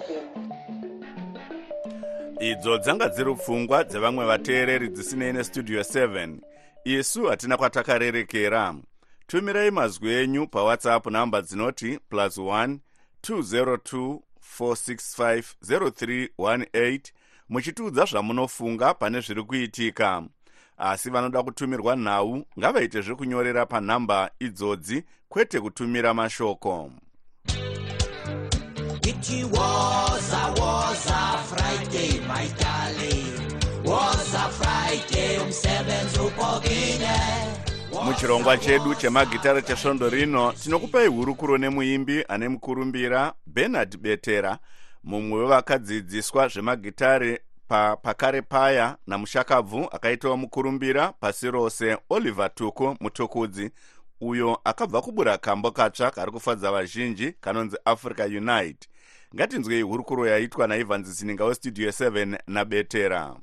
Idzo 2.40 2.78
dzanga 2.78 3.10
dziri 3.10 3.36
pfungwa 3.36 3.84
dzevamwe 3.84 4.26
vateereri 4.26 4.90
dzisinei 4.90 5.34
nestudio 5.34 5.82
7 5.82 6.38
isu 6.84 7.26
hatina 7.26 7.58
kwatakarerekera. 7.58 8.76
Tumirai 9.28 9.72
mazwi 9.72 10.14
enyu 10.14 10.48
pawhatsapp 10.48 11.06
namba 11.08 11.42
dzinoti 11.42 12.00
plus 12.10 12.38
1 12.38 12.78
202 13.24 14.20
465 14.60 15.44
0318 15.62 17.02
muchitiudza 17.50 18.06
zvamunofunga 18.06 18.94
pane 18.94 19.20
zviri 19.22 19.44
kuitika 19.44 20.24
asi 20.78 21.10
vanoda 21.10 21.44
kutumirwa 21.44 21.96
nhau 21.96 22.46
ngavaite 22.60 23.02
zvekunyorera 23.02 23.66
panhamba 23.66 24.32
idzodzi 24.40 25.04
kwete 25.30 25.60
kutumira 25.60 26.14
mashoko 26.14 26.92
It 29.08 29.46
was 29.52 30.34
a 30.34 30.54
was 30.60 31.08
a 31.08 31.38
Friday, 31.50 32.20
my 32.28 32.48
darling. 32.60 33.62
Was 33.84 34.34
a 34.34 34.50
Friday, 34.50 35.38
umsebenzi 35.40 36.20
upokile. 36.20 37.66
muchirongwa 38.06 38.58
chedu 38.58 38.96
chemagitara 38.96 39.62
chesvondo 39.62 40.10
rino 40.10 40.52
tinokupai 40.52 41.08
hurukuro 41.08 41.58
nemuimbi 41.58 42.26
ane 42.28 42.50
mukurumbira 42.50 43.34
bernard 43.46 43.98
betera 43.98 44.58
mumwe 45.04 45.40
wevakadzidziswa 45.40 46.48
zvemagitare 46.48 47.42
pa, 47.68 47.96
pakare 47.98 48.42
paya 48.42 48.98
namushakabvu 49.08 49.88
akaitawo 49.92 50.38
mukurumbira 50.38 51.12
pasi 51.12 51.52
rose 51.52 51.98
oliver 52.10 52.56
tuku 52.56 52.96
mutukudzi. 53.00 53.72
Uyo 54.22 54.60
akabva 54.64 55.02
kubura 55.02 55.38
kambo 55.38 55.72
katsva 55.72 56.12
kari 56.12 56.32
kufadza 56.32 56.72
vazhinji 56.72 57.32
kanonzi 57.42 57.78
africa 57.86 58.20
unite. 58.26 58.88
Ngatinzwei 59.36 59.82
hurukuro 59.82 60.28
yaitwa 60.28 60.68
naivhanzi 60.68 61.12
zininga 61.12 61.46
westudio 61.46 61.90
7 61.90 62.40
nabetera 62.48 63.36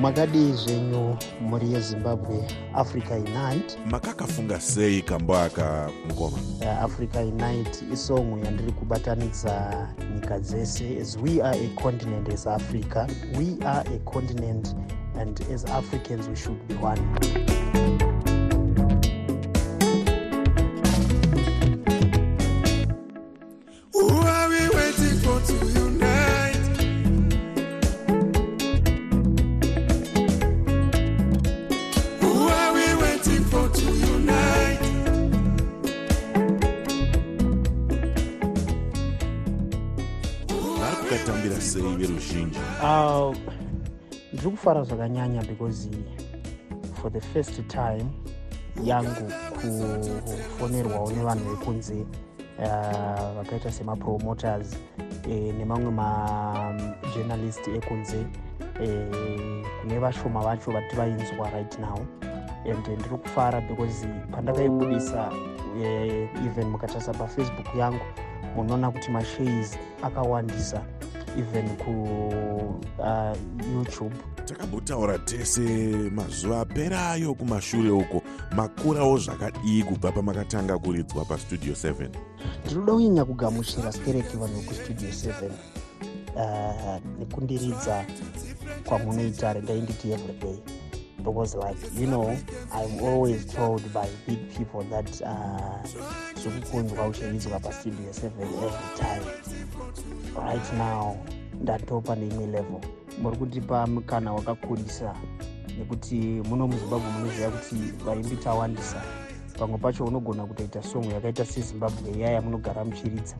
makadii 0.00 0.52
zvenyu 0.52 1.16
mhuri 1.42 1.72
yezimbabwe 1.72 2.44
africa 2.74 3.10
unite. 3.10 3.78
Makakafunga 3.90 4.60
sei 4.60 5.02
kambo 5.02 5.36
aka 5.36 5.90
mukoma 6.08 6.36
uh, 6.60 6.84
africa 6.84 7.16
unite 7.16 7.84
isongo 7.92 8.38
yandiri 8.44 8.72
kubatanidza 8.72 9.88
nyika 10.14 10.38
dzese 10.38 10.98
as 11.00 11.16
we 11.22 11.42
are 11.42 11.58
a 11.66 11.82
continent 11.82 12.28
as 12.28 12.46
africa. 12.46 13.06
We 13.38 13.66
are 13.66 13.84
a 13.94 13.98
continent 14.10 14.74
and 15.20 15.40
as 15.54 15.64
africans 15.64 16.28
we 16.28 16.36
should 16.36 16.68
be 16.68 16.74
one 16.74 17.00
veruzhinji 42.16 42.58
uh, 42.82 43.36
ndiri 44.32 44.50
kufara 44.50 44.82
zvakanyanya 44.82 45.42
because 45.42 45.90
for 47.02 47.12
the 47.12 47.20
first 47.20 47.68
time 47.68 48.04
yangu 48.84 49.32
kufonerwawo 49.54 51.12
nevanhu 51.12 51.50
vekunze 51.50 51.94
uh, 52.58 53.36
vakaita 53.36 53.72
semapromoters 53.72 54.76
eh, 55.30 55.54
nemamwe 55.54 55.90
majournalist 55.90 57.68
ekunze 57.68 58.26
eh, 58.82 59.64
kune 59.80 59.98
vashoma 59.98 60.40
vacho 60.40 60.70
vati 60.70 60.96
vainzwa 60.96 61.50
right 61.50 61.78
now. 61.78 62.06
And 62.66 62.86
ndiri 62.86 63.18
kufara 63.18 63.60
because 63.60 64.06
pandakaibudisa 64.30 65.32
eh, 65.82 66.28
even 66.46 66.68
mukatarisa 66.68 67.12
pafacebook 67.12 67.74
yangu 67.74 68.04
munoona 68.56 68.90
kuti 68.90 69.10
mashays 69.10 69.78
akawandisa 70.02 70.84
even 71.38 71.76
ku 71.76 71.92
uh, 72.98 73.36
youtube. 73.74 74.14
Takambotaura 74.46 75.18
tese 75.18 75.62
mazuva 76.14 76.60
aperayo 76.60 77.34
kumashure 77.34 77.90
uko. 77.90 78.22
Makurawo 78.56 79.18
zvakadii 79.18 79.82
kubva 79.82 80.12
pamakatanga 80.12 80.78
kuridzwa 80.78 81.24
pastudio 81.24 81.72
7 81.74 82.08
ndinoda 82.66 82.92
kunyanya 82.92 83.24
kugamuchira 83.24 83.92
stereki 83.92 84.36
vanhu 84.36 84.60
vekustudio 84.60 85.08
7 85.08 85.50
uh, 86.36 87.00
nekundiridza 87.18 88.04
kwamunoita 88.84 89.52
rendainditi 89.52 90.12
everyday 90.12 90.58
because 91.26 91.54
like 91.56 92.00
you 92.00 92.06
know 92.06 92.38
i'm 92.72 93.04
always 93.04 93.44
told 93.46 93.82
by 93.92 94.08
big 94.26 94.38
people 94.56 94.82
that 94.90 95.20
uh, 95.22 96.06
zvekukunzwa 96.42 97.06
uchiridzwa 97.06 97.60
pastudio 97.60 98.10
7 98.10 98.26
every 98.42 98.96
time. 98.96 99.22
Right 100.46 100.72
now 100.72 101.16
ndatopa 101.60 102.16
neimwe 102.16 102.46
level. 102.46 102.80
Muri 103.22 103.36
kutipa 103.36 103.86
mukana 103.86 104.32
wakakurisa 104.32 105.14
nekuti 105.78 106.14
muno 106.14 106.66
muzimbabwe 106.66 107.10
munoziva 107.10 107.50
kuti 107.50 107.74
vaimbi 108.04 108.36
tawandisa. 108.36 109.02
Pamwe 109.58 109.78
pacho 109.78 110.04
unogona 110.04 110.46
kutoita 110.46 110.82
songo 110.82 111.10
yakaita 111.12 111.44
sezimbabwe 111.44 112.10
iya 112.16 112.30
yamunogara 112.30 112.84
muchiridza 112.84 113.36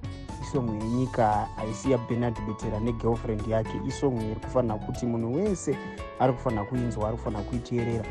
isongo 0.56 0.84
yenyika 0.84 1.48
haisi 1.56 1.90
yabenard 1.90 2.36
betera 2.46 2.80
negirlfriend 2.80 3.46
yake. 3.48 3.80
Isongo 3.88 4.22
iri 4.22 4.34
kufanira 4.34 4.74
kuti 4.74 5.06
munhu 5.06 5.34
wese 5.34 5.76
ari 6.20 6.32
kufanira 6.32 6.64
kuinzwa 6.64 7.08
ari 7.08 7.16
kufanira 7.16 7.42
kuiteerera. 7.42 8.04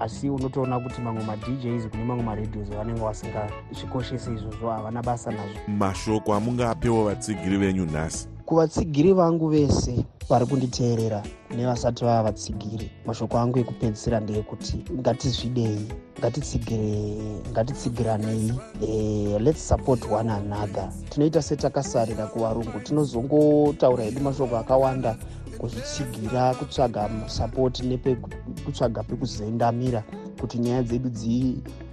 Asi 0.00 0.30
unotoona 0.30 0.80
kuti 0.80 1.00
mamwe 1.00 1.24
madjs 1.24 1.88
kune 1.90 2.04
mamwe 2.04 2.24
maradios 2.24 2.68
vanenge 2.68 3.00
vasingasvikoshese 3.00 4.32
izvozvo 4.34 4.70
havana 4.70 5.02
basa 5.02 5.30
nazvo. 5.30 5.60
Mashoko 5.68 6.34
amungapewo 6.34 7.04
vatsigiri 7.04 7.56
venyu 7.56 7.86
nhasi. 7.86 8.28
Kuvatsigiri 8.44 9.12
vangu 9.12 9.48
vese 9.48 10.04
vari 10.28 10.46
kunditeerera 10.46 11.22
nevasati 11.56 12.04
vava 12.04 12.22
vatsigiri 12.22 12.90
mashoko 13.06 13.38
angu 13.38 13.58
ekupedzisira 13.58 14.20
ndeyekuti 14.20 14.84
ngatizvidei 14.92 15.88
ngatitsigiranei 16.20 18.52
e, 18.82 19.38
lets 19.38 19.68
support 19.68 20.04
one 20.10 20.32
another. 20.32 20.88
Tinoita 21.10 21.42
setakasarira 21.42 22.26
kuvarungu 22.26 22.80
tinozongotaura 22.80 24.04
hedu 24.04 24.20
mashoko 24.20 24.56
akawanda 24.56 25.16
kuzvitsigira 25.58 26.54
kutsvaga 26.54 27.10
sapoti 27.26 27.82
nepekutsvaga 27.82 29.02
pekuzendamira 29.02 30.02
kuti 30.40 30.58
nyaya 30.58 30.82
dzedu 30.82 31.08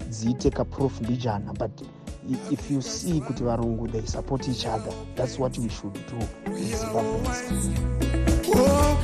dziite 0.09 0.49
kaprof 0.49 1.01
mbijana. 1.01 1.53
But 1.53 1.71
if 2.51 2.71
you 2.71 2.81
see 2.81 3.21
kuti 3.21 3.43
varungu 3.43 3.87
they 3.91 4.05
support 4.05 4.47
each 4.47 4.65
other 4.65 4.93
that's 5.15 5.39
what 5.39 5.57
we 5.57 5.69
should 5.69 5.93
do. 5.93 6.17
In 6.51 6.75
zimbabweans 6.75 7.69
Oh, 8.55 8.97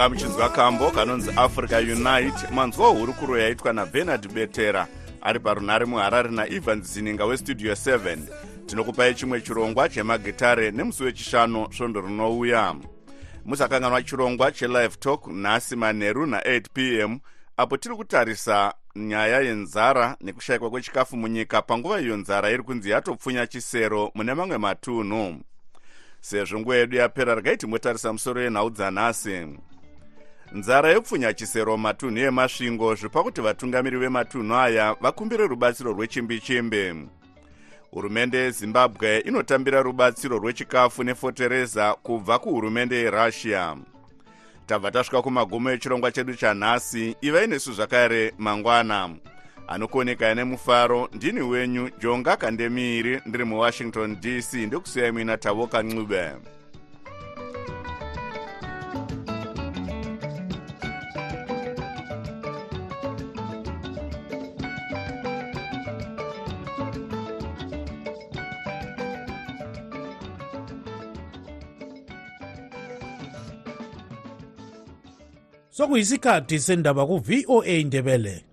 manga 0.00 0.14
muchinzwa 0.14 0.48
kambo 0.48 0.90
kanonzi 0.90 1.30
africa 1.36 1.72
unite. 1.82 2.54
Manzwa 2.54 2.88
hurukuro 2.88 3.38
yaitwa 3.38 3.72
nabernard 3.72 4.32
betera 4.32 4.86
ari 5.22 5.40
parunhare 5.40 5.84
muharare 5.84 6.30
naivans 6.30 6.94
zininga 6.94 7.24
westudio 7.24 7.72
7 7.72 8.18
tinokupai 8.66 9.14
chimwe 9.14 9.40
chirongwa 9.40 9.88
chemagitare 9.88 10.70
nemusi 10.70 11.04
wechishanu 11.04 11.72
svondo 11.72 12.00
rinouya. 12.00 12.76
Musakanganwa 13.44 14.02
chirongwa 14.02 14.52
chelive 14.52 14.88
talk 14.88 15.26
nhasi 15.26 15.76
manheru 15.76 16.26
na8 16.26 16.62
p 16.72 17.00
m 17.00 17.18
apo 17.56 17.76
tiri 17.76 17.96
kutarisa 17.96 18.74
nyaya 18.96 19.40
yenzara 19.40 20.16
nekushayikwa 20.20 20.70
kwechikafu 20.70 21.16
munyika 21.16 21.62
panguva 21.62 22.00
iyo 22.00 22.16
nzara 22.16 22.50
iri 22.50 22.62
kunzi 22.62 22.90
yatopfunya 22.90 23.46
chisero 23.46 24.10
mune 24.14 24.34
mamwe 24.34 24.58
matunhu. 24.58 25.36
Sezvo 26.20 26.60
nguva 26.60 26.76
yedu 26.76 26.96
yapera 26.96 27.34
regai 27.34 27.56
timbotarisa 27.56 28.12
musoro 28.12 28.42
yenhau 28.42 28.70
dzanhasi 28.70 29.46
nzara 30.52 30.90
yopfunya 30.90 31.32
chisero 31.32 31.76
matunhu 31.76 32.18
emasvingo 32.18 32.94
zvipa 32.94 33.22
kuti 33.22 33.40
vatungamiri 33.40 33.98
vematunhu 33.98 34.54
aya 34.54 34.96
vakumbire 35.00 35.46
rubatsiro 35.46 35.92
rwechimbi-chimbi. 35.92 37.08
Hurumende 37.90 38.38
yezimbabwe 38.38 39.18
inotambira 39.18 39.82
rubatsiro 39.82 40.38
rwechikafu 40.38 41.04
nefotereza 41.04 41.94
kubva 41.94 42.38
kuhurumende 42.38 42.96
yerussia. 42.96 43.76
Tabva 44.66 44.90
tasvika 44.90 45.22
kumagumo 45.22 45.70
echirongwa 45.70 46.12
chedu 46.12 46.34
chanhasi 46.34 47.16
ivai 47.20 47.46
nesu 47.46 47.72
zvakare 47.72 48.32
mangwana. 48.38 49.10
Anokuonekai 49.68 50.34
nemufaro 50.34 51.08
ndini 51.12 51.40
wenyu 51.40 51.90
jonga 52.00 52.36
kandemiiri 52.36 53.20
ndiri 53.26 53.44
muwashington 53.44 54.20
dc 54.20 54.54
ndokusiyai 54.54 55.12
muina 55.12 55.36
tavoka 55.36 55.82
ncube 55.82 56.30
sokuyisikhathi 75.80 76.58
sendaba 76.60 77.06
ku-voa 77.08 77.64
indebele 77.66 78.44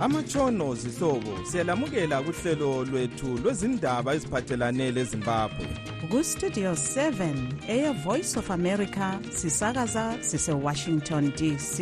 amatshono 0.00 0.74
zihlobo 0.74 1.32
siyalamukela 1.50 2.22
kuhlelo 2.22 2.84
lwethu 2.84 3.38
lwezindaba 3.42 4.14
eziphathelane 4.14 4.90
lezimbabwe. 4.90 5.66
Kustudio 6.10 6.72
7 6.72 7.34
eye-voice 7.68 8.38
of 8.38 8.50
america 8.50 9.06
sisakaza 9.30 10.18
sisewashington 10.20 11.32
dc 11.38 11.74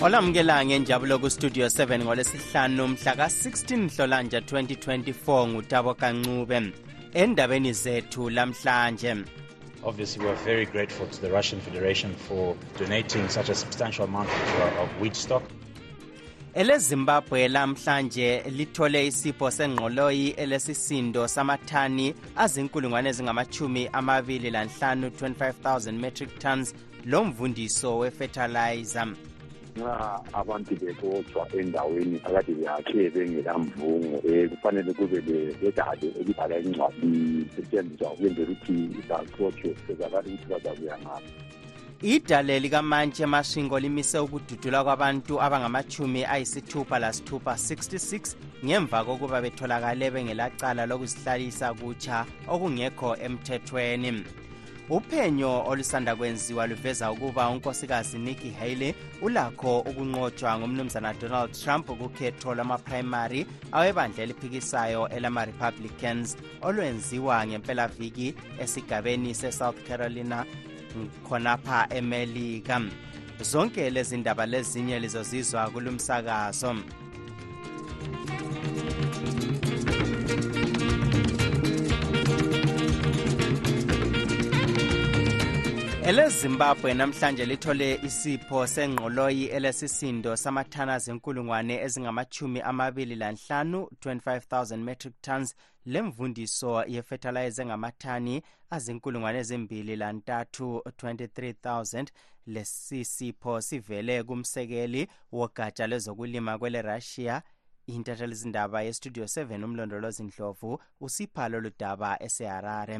olamukela 0.00 0.64
ngenjabulo 0.64 1.18
kustudio 1.18 1.66
7 1.66 2.04
ngolwesihlanu 2.04 2.88
mhla 2.88 3.16
ka-16 3.16 3.76
nhlolanja 3.76 4.38
2024 4.40 5.48
ngutabo 5.48 5.94
kancube 5.94 6.72
endabeni 7.14 7.72
zethu 7.72 8.30
lamhlanje 8.30 9.16
Obviously, 9.82 10.24
we're 10.24 10.44
very 10.44 10.66
grateful 10.66 11.06
to 11.06 11.20
the 11.20 11.30
Russian 11.30 11.60
Federation 11.60 12.12
for 12.12 12.56
donating 12.78 13.28
such 13.28 13.48
a 13.50 13.54
substantial 13.54 14.04
amount 14.04 14.28
of, 14.28 14.78
of 14.82 15.00
wheat 15.00 15.16
stock. 15.16 15.42
elezimbabwe 16.54 17.48
lamhlanje 17.48 18.42
lithole 18.50 19.06
isipho 19.06 19.50
sengqoloyi 19.50 20.28
elesisindo 20.30 21.28
samathani 21.28 22.14
azinkulungwane 22.36 23.08
ezingamachumi 23.08 23.88
amabili 23.92 24.50
lanhlanu 24.50 25.08
25,000 25.08 25.92
metric 25.92 26.38
tons 26.38 26.74
lomvundiso 27.04 27.98
wefertilizer 27.98 29.06
nxa 29.76 30.20
abantu 30.32 30.72
bebotshwa 30.80 31.48
endaweni 31.58 32.20
akade 32.24 32.54
yakhe 32.64 33.10
bengelamvungo 33.10 34.16
um 34.18 34.48
kufanele 34.48 34.92
kube 34.92 35.20
ledale 35.62 36.08
elibhala 36.20 36.58
incwadi 36.58 37.06
lisetshenziswa 37.06 38.12
ukwenzela 38.12 38.52
ukuthi 38.52 38.76
baxotshwe 39.08 39.76
sezakala 39.86 40.28
ukuthi 40.28 40.46
bazakuya 40.50 40.98
ngapho 40.98 41.46
idale 42.02 42.60
likamantshi 42.60 43.26
mashingo 43.26 43.78
limise 43.78 44.18
ukududulwa 44.18 44.84
kwabantu 44.84 45.42
abangamachumi 45.42 46.24
ayisithupha 46.24 46.98
lasithupha 46.98 47.52
66 47.52 48.36
ngemva 48.64 49.04
kokuba 49.04 49.40
betholakale 49.40 50.10
bengelacala 50.10 50.86
lokuzihlalisa 50.86 51.74
kutsha 51.74 52.26
okungekho 52.48 53.16
emthethweni 53.16 54.24
uphenyo 54.88 55.64
olusanda 55.68 56.16
kwenziwa 56.16 56.66
luveza 56.66 57.10
ukuba 57.12 57.48
unkosikazi 57.48 58.18
nikki 58.18 58.50
haley 58.50 58.94
ulakho 59.22 59.80
ukunqotshwa 59.80 60.58
ngumnumzana 60.58 61.14
donald 61.14 61.52
trump 61.52 61.86
kukhetho 61.86 62.54
lwamaprimary 62.54 63.46
awebandla 63.72 64.22
eliphikisayo 64.22 65.08
elama-republicans 65.08 66.36
olwenziwa 66.62 67.46
ngempelaviki 67.46 68.34
esigabeni 68.60 69.34
se-south 69.34 69.88
carolina 69.88 70.44
khonapha 71.28 71.86
emelika. 71.90 72.80
Zonke 73.40 73.90
lezi 73.90 74.16
ndaba 74.16 74.46
lezinye 74.46 74.98
lizozizwa 74.98 75.70
kulumsakazo 75.70 76.76
elezimbabwe 86.06 86.94
namhlanje 86.94 87.44
lithole 87.46 88.00
isipho 88.02 88.66
sengqoloyi 88.66 89.44
elesisindo 89.56 90.36
samathani 90.36 90.92
azinkulungwane 90.92 91.74
ezingamachumi 91.86 92.60
amabili 92.60 93.14
lanhlanu 93.14 93.88
25000 94.04 94.76
metric 94.76 95.14
tons 95.20 95.54
lemvundiso 95.86 96.84
yefertilizer 96.94 97.62
engamathani 97.64 98.42
azinkulungwane 98.70 99.38
ezimbili 99.38 99.96
lantathu 99.96 100.82
23000 100.86 102.06
lesi 102.46 103.04
sipho 103.04 103.60
sivele 103.60 104.22
kumsekeli 104.22 105.08
wogatsha 105.32 105.86
lwezokulima 105.86 106.58
kwelerussia 106.58 107.42
intathelizindaba 107.86 108.82
yestudio 108.82 109.24
7 109.24 109.64
umlondolozi 109.64 110.22
ndlovu 110.22 110.80
usipha 111.00 111.48
lolu 111.48 111.70
daba 111.78 112.22
eseharare. 112.22 112.98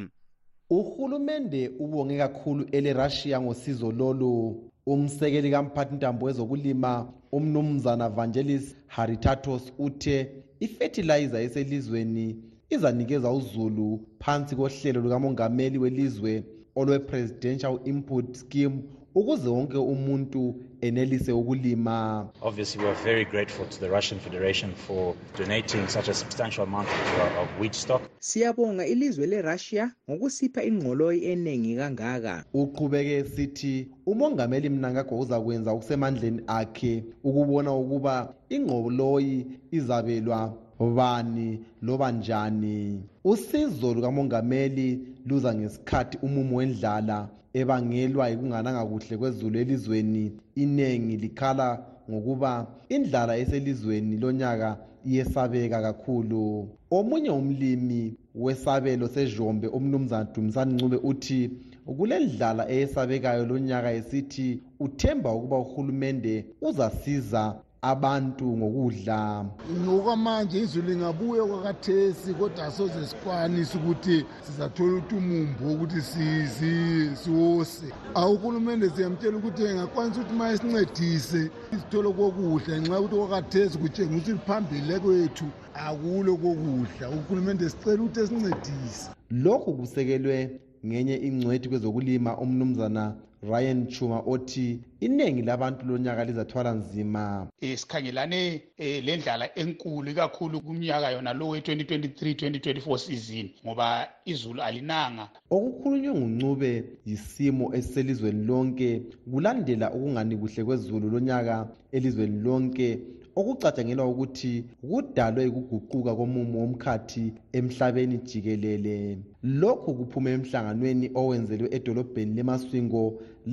Uhulumende 0.71 1.71
ubonge 1.79 2.19
kakhulu 2.19 2.67
elerussia 2.73 3.41
ngosizo 3.41 3.93
lolu. 3.93 4.63
Umsekeli 4.87 5.51
kamphathintambo 5.51 6.27
wezokulima 6.27 7.13
umnumzana 7.33 8.09
vangelis 8.09 8.77
haritatos 8.87 9.73
uthe 9.79 10.31
ifetilizer 10.61 11.41
eselizweni 11.41 12.37
izanikeza 12.71 13.31
uzulu 13.33 14.01
phansi 14.19 14.57
kohlelo 14.57 15.01
lukamongameli 15.01 15.79
welizwe 15.79 16.45
olwe-presidential 16.77 17.81
input 17.85 18.35
scheme 18.37 18.79
ukuze 19.15 19.49
wonke 19.49 19.79
umuntu 19.79 20.55
enelise 20.81 21.33
ukulima. 21.33 22.29
Obviously, 22.43 22.85
we're 22.85 23.05
very 23.05 23.25
grateful 23.25 23.67
to 23.67 23.81
the 23.81 23.91
Russian 23.91 24.19
Federation 24.19 24.73
for 24.75 25.15
donating 25.37 25.89
such 25.89 26.09
a 26.09 26.15
substantial 26.15 26.65
amount 26.65 26.89
of, 26.89 27.39
of 27.43 27.61
wheat 27.61 27.75
stock. 27.75 28.03
siyabonga 28.21 28.87
ilizwe 28.87 29.27
lerussia 29.27 29.91
ngokusipha 30.11 30.63
ingqoloyi 30.63 31.25
eningi 31.25 31.77
kangaka. 31.77 32.45
Uqhubeke 32.55 33.25
sithi 33.25 33.89
umongameli 34.07 34.69
mnangagwa 34.69 35.19
uzakwenza 35.19 35.73
okusemandleni 35.73 36.43
akhe 36.47 37.05
ukubona 37.25 37.75
ukuba 37.75 38.35
ingqoloyi 38.49 39.47
izabelwa 39.71 40.55
bani 40.79 41.61
loba 41.83 42.13
njani. 42.13 43.03
Usizo 43.25 43.95
lukamongameli 43.95 44.99
luza 45.27 45.55
ngesikhathi 45.55 46.19
umumo 46.23 46.57
wendlala 46.57 47.29
ebangelwa 47.55 48.29
yikungananga 48.29 48.85
kuhle 48.85 49.17
kwezulu 49.17 49.59
elizweni. 49.59 50.33
Iningi 50.63 51.17
likhala 51.17 51.69
ngokuba 52.11 52.67
indlala 52.89 53.33
eselizweni 53.43 54.17
lonyaka 54.17 54.71
iyesabeka 55.09 55.83
kakhulu. 55.83 56.69
Omunye 56.91 57.31
umlimi 57.31 58.15
wesabelo 58.35 59.09
sejombe 59.09 59.67
umnumzana 59.69 60.29
dumisani 60.35 60.75
ncube 60.75 60.97
uthi 61.11 61.51
kule 61.97 62.17
ndlala 62.25 62.63
eyesabekayo 62.71 63.47
lonyaka 63.47 63.93
esithi 63.93 64.61
uthemba 64.81 65.35
ukuba 65.35 65.59
uhulumende 65.59 66.35
uzasiza 66.69 67.43
abantu 67.83 68.57
ngokudla. 68.57 69.45
Ngokwamanje 69.85 70.61
izulu 70.61 70.89
lingabuya 70.89 71.45
kwakathesi 71.45 72.35
kodwa 72.35 72.71
soze 72.71 73.07
sikwanise 73.07 73.79
ukuthi 73.79 74.25
sizathola 74.47 74.93
ukuthi 74.99 75.15
umumbu 75.15 75.69
wokuthi 75.69 76.01
si- 76.03 76.47
si- 76.47 77.17
siwose 77.17 77.85
awuhulumende 78.15 78.91
siyamtshela 78.91 79.37
ukuthi 79.37 79.63
engakwanisa 79.65 80.21
ukuthi 80.21 80.35
ma 80.35 80.51
esincedise 80.53 81.51
isithole 81.73 82.09
kokudla 82.13 82.81
ngenxa 82.81 82.95
yokuthi 82.97 83.17
kwakathesi 83.17 83.79
kutshengisa 83.79 84.33
ukuthi 84.33 84.47
phambili 84.47 85.01
kwethu 85.01 85.45
akulo 85.75 86.37
kokudla. 86.37 87.09
Uhulumende 87.11 87.69
sicela 87.71 88.03
ukuthi 88.03 88.21
esincedise. 88.21 89.11
Lokhu 89.31 89.73
kusekelwe 89.75 90.61
ngenye 90.87 91.17
ingcwethi 91.17 91.69
kwezokulima 91.69 92.39
umnumzana 92.39 93.15
ryan 93.43 93.87
chuma 93.89 94.23
othi 94.27 94.81
iningi 95.01 95.43
labantu 95.43 95.87
lonyaka 95.87 96.25
lizathwala 96.25 96.73
nzima. 96.73 97.49
Eh 97.61 97.79
sikhangelane 97.79 98.63
eh 98.79 99.05
lendlala 99.05 99.59
enkulu 99.59 100.11
ikakhulu 100.11 100.61
kumnyaka 100.61 101.11
yona 101.11 101.33
lo 101.33 101.49
we-2023-2024 101.49 102.99
season 102.99 103.51
ngoba 103.65 104.09
izulu 104.25 104.63
alinanga. 104.63 105.29
Okukhulunywe 105.51 106.15
nguncube 106.15 106.85
yisimo 107.07 107.75
esiselizweni 107.75 108.47
lonke 108.47 109.03
kulandela 109.31 109.93
ukungani 109.93 110.37
kuhle 110.37 110.65
kwezulu 110.65 111.11
lonyaka 111.11 111.69
elizweni 111.93 112.41
lonke. 112.43 112.99
Okucatshangelwa 113.37 114.09
ukuthi 114.09 114.65
kudalwe 114.89 115.45
yikuguquka 115.45 116.13
komumo 116.19 116.59
womkhathi 116.61 117.25
emhlabeni 117.53 118.19
jikelele. 118.29 119.19
Lokhu 119.43 119.95
kuphume 119.95 120.31
emhlanganweni 120.37 121.11
owenzelwe 121.15 121.69
edolobheni 121.77 122.35
lemaswingo 122.35 123.03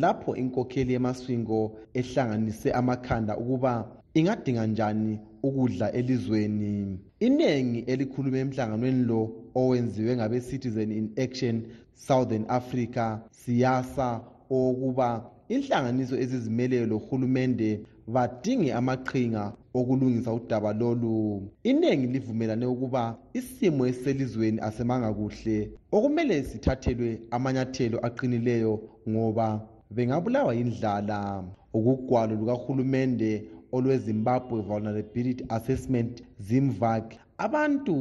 lapho 0.01 0.35
inkokheli 0.35 0.93
yemaswingo 0.93 1.59
ehlanganise 1.93 2.71
amakhanda 2.71 3.37
ukuba 3.37 3.73
ingadinga 4.13 4.65
njani 4.67 5.19
ukudla 5.43 5.91
elizweni. 5.91 6.99
Iningi 7.19 7.79
elikhulume 7.79 8.39
emhlanganweni 8.39 9.03
lo 9.03 9.21
owenziwe 9.55 10.15
ngabe-citizen 10.15 10.91
in 10.91 11.11
action 11.17 11.55
southern 11.93 12.45
africa 12.47 13.17
siyasa 13.31 14.21
owokuba 14.49 15.09
inhlanganiso 15.49 16.15
ezizimeleyo 16.23 16.85
lohulumende 16.85 17.69
badinge 18.07 18.73
amaqhinga 18.73 19.53
okulungisa 19.73 20.33
udaba 20.33 20.73
lolu. 20.73 21.49
Iningi 21.63 22.07
livumelane 22.07 22.65
ukuba 22.65 23.17
isimo 23.33 23.87
esiselizweni 23.87 24.59
asemanga 24.61 25.13
kuhle. 25.13 25.71
Okumele 25.91 26.43
sithathelwe 26.43 27.21
amanyathelo 27.31 27.97
aqinileyo 28.07 28.73
ngoba 29.09 29.61
bengabulawa 29.91 30.53
yindlala. 30.55 31.43
Ukugwalo 31.73 32.35
lukahulumende 32.35 33.31
olwezimbabwe 33.71 34.61
vulnerability 34.61 35.43
assessment 35.49 36.23
zimvac 36.39 37.05
abantu 37.37 37.95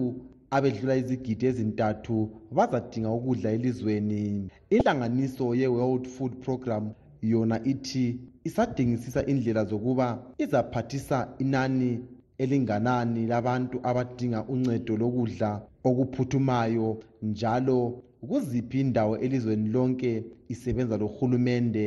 abedlula 0.50 0.96
izigidi 0.96 1.46
ezintathu 1.46 2.16
bazadinga 2.56 3.10
ukudla 3.10 3.50
elizweni. 3.56 4.50
Inhlanganiso 4.70 5.54
ye-world 5.54 6.06
food 6.06 6.32
program 6.44 6.84
yona 7.22 7.64
ithi 7.64 8.18
isadingisisa 8.44 9.26
indlela 9.26 9.64
zokuba 9.64 10.06
izaphathisa 10.38 11.18
inani 11.38 12.00
elinganani 12.38 13.26
labantu 13.26 13.76
abadinga 13.82 14.44
uncedo 14.52 14.96
lokudla 14.96 15.50
okuphuthumayo 15.88 16.88
njalo 17.22 18.02
kuziphi 18.28 18.80
indawo 18.80 19.18
elizweni 19.24 19.68
lonke 19.68 20.24
isebenza 20.48 20.96
lohulumende 20.96 21.86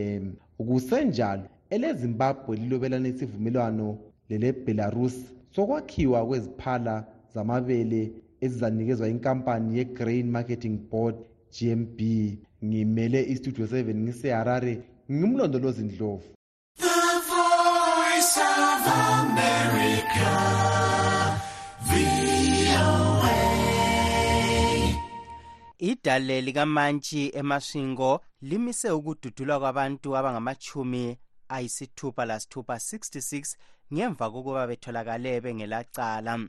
kusenjalo 0.57 1.47
elezimbabwe 1.69 2.57
lilobelana 2.57 3.07
isivumelwano 3.07 3.87
lelebelarus 4.29 5.15
sokwakhiwa 5.55 6.27
kweziphala 6.27 6.95
zamabele 7.33 8.01
ezizanikezwa 8.43 9.09
inkampani 9.09 9.77
ye-grain 9.77 10.27
marketing 10.35 10.77
board 10.91 11.15
gmb 11.55 11.99
ngimele 12.65 13.19
istudio 13.33 13.65
7 13.65 13.95
ngiseharare 14.03 14.73
ngimlondolozi 15.11 15.83
ndlovu 15.83 16.35
The 16.77 17.19
voice 17.29 18.37
of 18.37 18.87
America. 19.21 20.31
VOA. 21.87 23.35
idale 25.77 26.41
likamantshi 26.41 27.31
emashingo 27.35 28.21
limise 28.41 28.91
ukududulwa 28.91 29.59
kwabantu 29.59 30.17
abangamachumi 30.17 31.17
ayisithupha 31.49 32.25
lasithupha 32.25 32.73
66 32.73 33.55
ngemva 33.93 34.31
kokuba 34.31 34.67
betholakale 34.67 35.41
bengelacala 35.41 36.39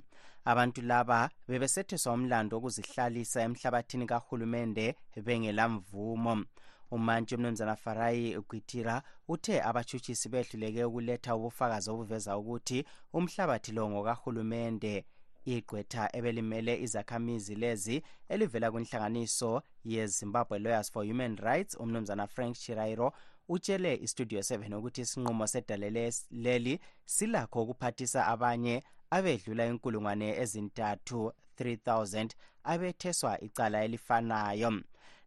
abantu 0.45 0.83
laba 0.83 1.31
bebesetheswa 1.49 2.13
umlando 2.13 2.57
wokuzihlalisa 2.57 3.43
emhlabathini 3.43 4.07
kahulumende 4.07 4.95
bengelamvumo 5.25 6.45
umantshi 6.91 7.35
umnumzana 7.35 7.77
farayi 7.77 8.39
gwitira 8.49 9.03
uthe 9.29 9.63
abatshutshisi 9.63 10.29
behluleke 10.29 10.85
ukuletha 10.85 11.37
ubufakazi 11.37 11.91
obuveza 11.91 12.39
ukuthi 12.39 12.79
umhlabathi 13.13 13.73
lo 13.73 13.91
ngokahulumende 13.91 15.05
igqwetha 15.47 16.11
ebelimele 16.19 16.75
izakhamizi 16.85 17.55
lezi 17.55 17.97
elivela 18.33 18.71
kwinhlanganiso 18.73 19.63
yezimbabwe 19.85 20.59
lawyers 20.59 20.91
for 20.93 21.07
human 21.07 21.37
rights 21.37 21.77
umnumzana 21.83 22.27
frank 22.27 22.57
chirairo 22.57 23.13
utshele 23.49 23.95
istudio 24.07 24.41
7 24.41 24.75
ukuthi 24.79 25.01
isinqumo 25.01 25.47
sedale 25.47 26.13
leli 26.31 26.81
silakho 27.05 27.63
ukuphathisa 27.63 28.27
abanye 28.27 28.83
abedlula 29.11 29.67
inkulungwane 29.67 30.29
ezintathu 30.43 31.33
3000 31.59 32.31
abetheswa 32.65 33.41
icala 33.41 33.85
elifanayo 33.85 34.71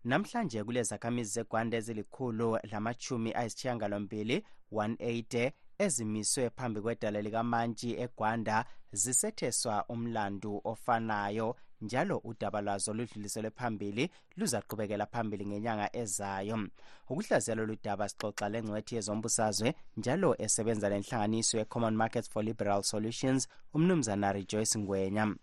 namhlanje 0.04 0.64
kule 0.64 0.84
zakhamizi 0.84 1.32
zegwanda 1.32 1.78
ezilikhulu 1.78 2.60
lamachumi 2.72 3.34
ayisishiyangalombili 3.34 4.45
180 4.72 5.52
ezimiswe 5.80 6.50
phambi 6.50 6.82
kwedala 6.82 7.22
likamantshi 7.22 7.89
egwanda 8.04 8.66
zisetheswa 8.91 9.86
umlandu 9.89 10.62
ofanayo 10.64 11.56
njalo 11.82 12.18
udaba 12.18 12.62
lwazo 12.62 12.93
ludluliselwe 12.93 13.52
phambili 13.52 14.10
luzaqhubekela 14.38 15.06
phambili 15.06 15.45
ngenyanga 15.45 15.95
ezayo. 15.95 16.68
Ukuhlaziya 17.10 17.56
lolu 17.56 17.78
daba 17.84 18.10
sixoxa 18.10 18.50
lengcwethi 18.50 18.95
yezombusazwe 18.95 19.74
njalo 19.97 20.36
esebenza 20.43 20.89
lenhlanganiso 20.89 21.58
ye-common 21.58 21.95
markets 21.95 22.30
for 22.30 22.43
liberal 22.43 22.84
solutions 22.84 23.47
umnumzana 23.74 24.34
rejoyce 24.34 24.80
ngwenya 24.80 25.36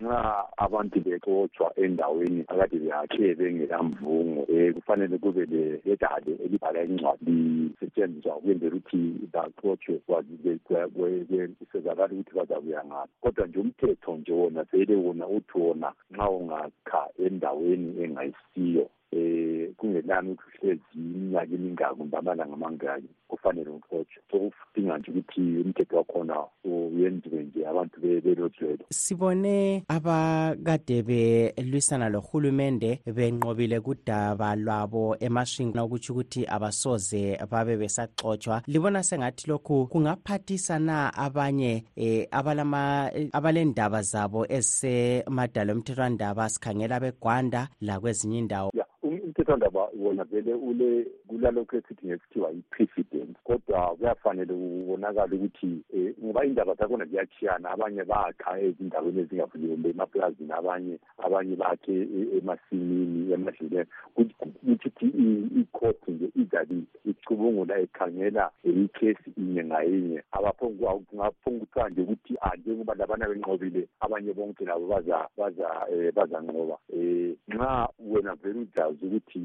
nxa 0.00 0.44
abantu 0.56 0.96
bexotshwa 1.00 1.72
endaweni 1.82 2.44
akade 2.52 2.76
beyakhe 2.82 3.34
bengelamvungo 3.38 4.42
um 4.44 4.72
kufanele 4.74 5.18
kube 5.18 5.42
ledale 5.84 6.32
elibhala 6.44 6.84
incwadi 6.84 7.32
lisetshenziswa 7.32 8.36
ukwenzela 8.36 8.76
ukuthi 8.76 9.00
baxotshwe 9.32 10.00
sezakala 11.72 12.12
ukuthi 12.14 12.34
bazabuya 12.34 12.84
ngaphi. 12.84 13.12
Kodwa 13.20 13.46
nje 13.46 13.58
umthetho 13.58 14.16
nje 14.16 14.32
wona 14.32 14.62
vele 14.62 14.94
wona 14.94 15.26
uthi 15.28 15.58
wona 15.58 15.92
nxa 16.10 16.30
ungakha 16.30 17.02
endaweni 17.24 18.02
engayisiyo 18.02 18.86
eh 19.12 19.70
kungelani 19.76 20.30
ukuthi 20.30 20.58
uhlezi 20.58 20.82
iminyaka 20.94 21.54
emingaki 21.54 21.94
kumbe 21.94 22.16
amalanga 22.16 22.54
amangaki 22.54 23.08
kufanele 23.28 23.70
uxotshwe 23.70 24.22
sokudinga 24.30 24.98
nje 24.98 25.10
ukuthi 25.10 25.40
umthetho 25.40 25.96
wakhona 25.96 26.44
uyenziwe 26.64 27.42
nje 27.42 27.66
abantu 27.66 28.00
belojwelo 28.00 28.84
sibone 28.90 29.84
abakade 29.88 31.02
belwisana 31.02 32.08
lohulumende 32.08 33.00
benqobile 33.06 33.80
kudaba 33.80 34.56
lwabo 34.56 35.16
emashingini 35.20 35.80
okutsho 35.80 36.12
ukuthi 36.12 36.46
abasoze 36.46 37.38
babe 37.50 37.76
besaxotshwa. 37.76 38.62
Libona 38.66 39.02
sengathi 39.02 39.50
lokhu 39.50 39.86
kungaphathisa 39.86 40.78
na 40.78 41.14
abanye 41.14 41.84
eh, 41.96 42.28
abalama 42.30 43.10
abalendaba 43.32 44.02
zabo 44.02 44.46
ezisemadala 44.48 45.72
omthethwandaba 45.72 46.48
sikhangela 46.48 47.00
begwanda 47.00 47.68
lakwezinye 47.80 48.38
indawo 48.38 48.70
ya 49.48 49.54
umthethwandaba 49.54 49.88
wona 49.98 50.24
vele 50.24 50.54
ule 50.54 51.06
kulalokhu 51.28 51.76
esithi 51.76 52.06
ngesikuthiwa 52.06 52.50
yi-precedent 52.50 53.36
kodwa 53.44 53.96
kuyafanele 53.96 54.54
kubonakala 54.54 55.34
ukuthi 55.36 55.82
um 55.94 56.12
ngoba 56.24 56.44
indaba 56.44 56.74
zakhona 56.74 57.04
ziyachiyana 57.04 57.70
abanye 57.70 58.04
bakha 58.04 58.60
ezindaweni 58.60 59.20
ezingavuliwe 59.20 59.90
emaplazini 59.90 60.52
abanye 60.52 60.98
abanye 61.18 61.56
bakhe 61.56 62.08
emasimini 62.38 63.32
emadleleni 63.32 63.90
kuthi 64.14 65.06
ikhoti 65.60 66.10
nje 66.10 66.30
izabe 66.34 66.76
icubungula 67.04 67.80
ikhangela 67.80 68.50
ikhesi 68.64 69.30
inye 69.36 69.64
ngayinye. 69.64 70.22
Kungaphongukuthiwa 70.56 71.90
nje 71.90 72.00
ukuthi 72.00 72.34
njengoba 72.58 72.94
labana 72.94 73.28
benqobile 73.28 73.88
abanye 74.00 74.32
bonke 74.32 74.64
labo 74.64 74.86
bazanqoba. 76.16 76.78
Um 76.92 77.36
nxa 77.48 77.88
wena 77.98 78.34
vele 78.34 78.58
uzazi 78.60 79.06
ukuthi 79.06 79.35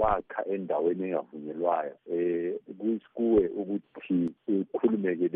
wakha 0.00 0.44
endaweni 0.46 1.04
engavunyelwayo 1.04 1.94
um 2.10 2.98
kuwe 3.14 3.48
ukuthi 3.48 4.30
ukhulumeke 4.48 5.28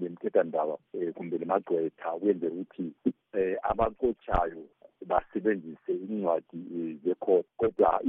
lemthethwandaba 0.00 0.76
um 0.94 1.12
kumbe 1.12 1.38
lemagqwetha 1.38 2.14
ukwenzela 2.14 2.54
ukuthi 2.54 2.84
um 3.04 3.56
abaxotshayo 3.70 4.62
basebenzise 5.08 5.92
incwadi 6.08 6.60
zekhoti 7.04 7.48
kodwa 7.56 8.00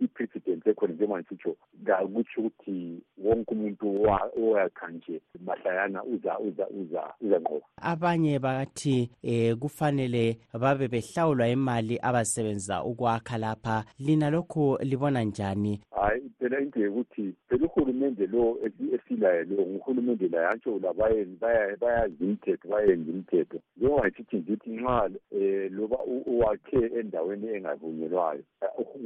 i-precedent 0.00 0.66
ekhona 0.66 0.94
njengoba 0.94 1.18
ngisitsho 1.20 1.56
kutsho 2.14 2.40
ukuthi 2.40 3.02
wonke 3.18 3.54
umuntu 3.54 3.86
owakha 4.06 4.88
nje 4.88 5.20
mahlayana 5.46 6.04
uza 6.04 6.38
uza 6.38 6.68
uza 6.68 7.02
uzanqoba. 7.20 7.66
Abanye 7.76 8.38
bathi 8.38 9.10
eh 9.22 9.56
kufanele 9.56 10.38
babe 10.52 10.88
behlawulwa 10.88 11.48
imali 11.48 11.98
abasebenzisa 12.02 12.84
ukwakha 12.84 13.38
lapha. 13.38 13.84
Lina 13.98 14.30
lokhu 14.30 14.78
libona 14.82 15.22
njani? 15.24 15.80
Hayi 15.90 16.22
phela 16.50 16.62
into 16.62 16.80
yokuthi 16.80 17.34
phela 17.48 17.66
uhulumende 17.66 18.26
lo 18.26 18.58
esilayo 18.94 19.44
lo 19.44 19.66
nguhulumende 19.66 20.28
layo 20.28 20.50
antsho 20.50 20.78
la 20.82 20.92
bayazi 20.92 22.14
imithetho 22.20 22.68
bayenza 22.68 23.10
imithetho. 23.10 23.60
Njengoba 23.76 24.08
ngisithi 24.08 24.36
ngithi 24.36 24.70
nxa 24.70 25.10
um 25.32 25.68
loba 25.70 25.98
uwakhe 26.04 26.90
endaweni 26.98 27.48
engavunyelwayo 27.48 28.42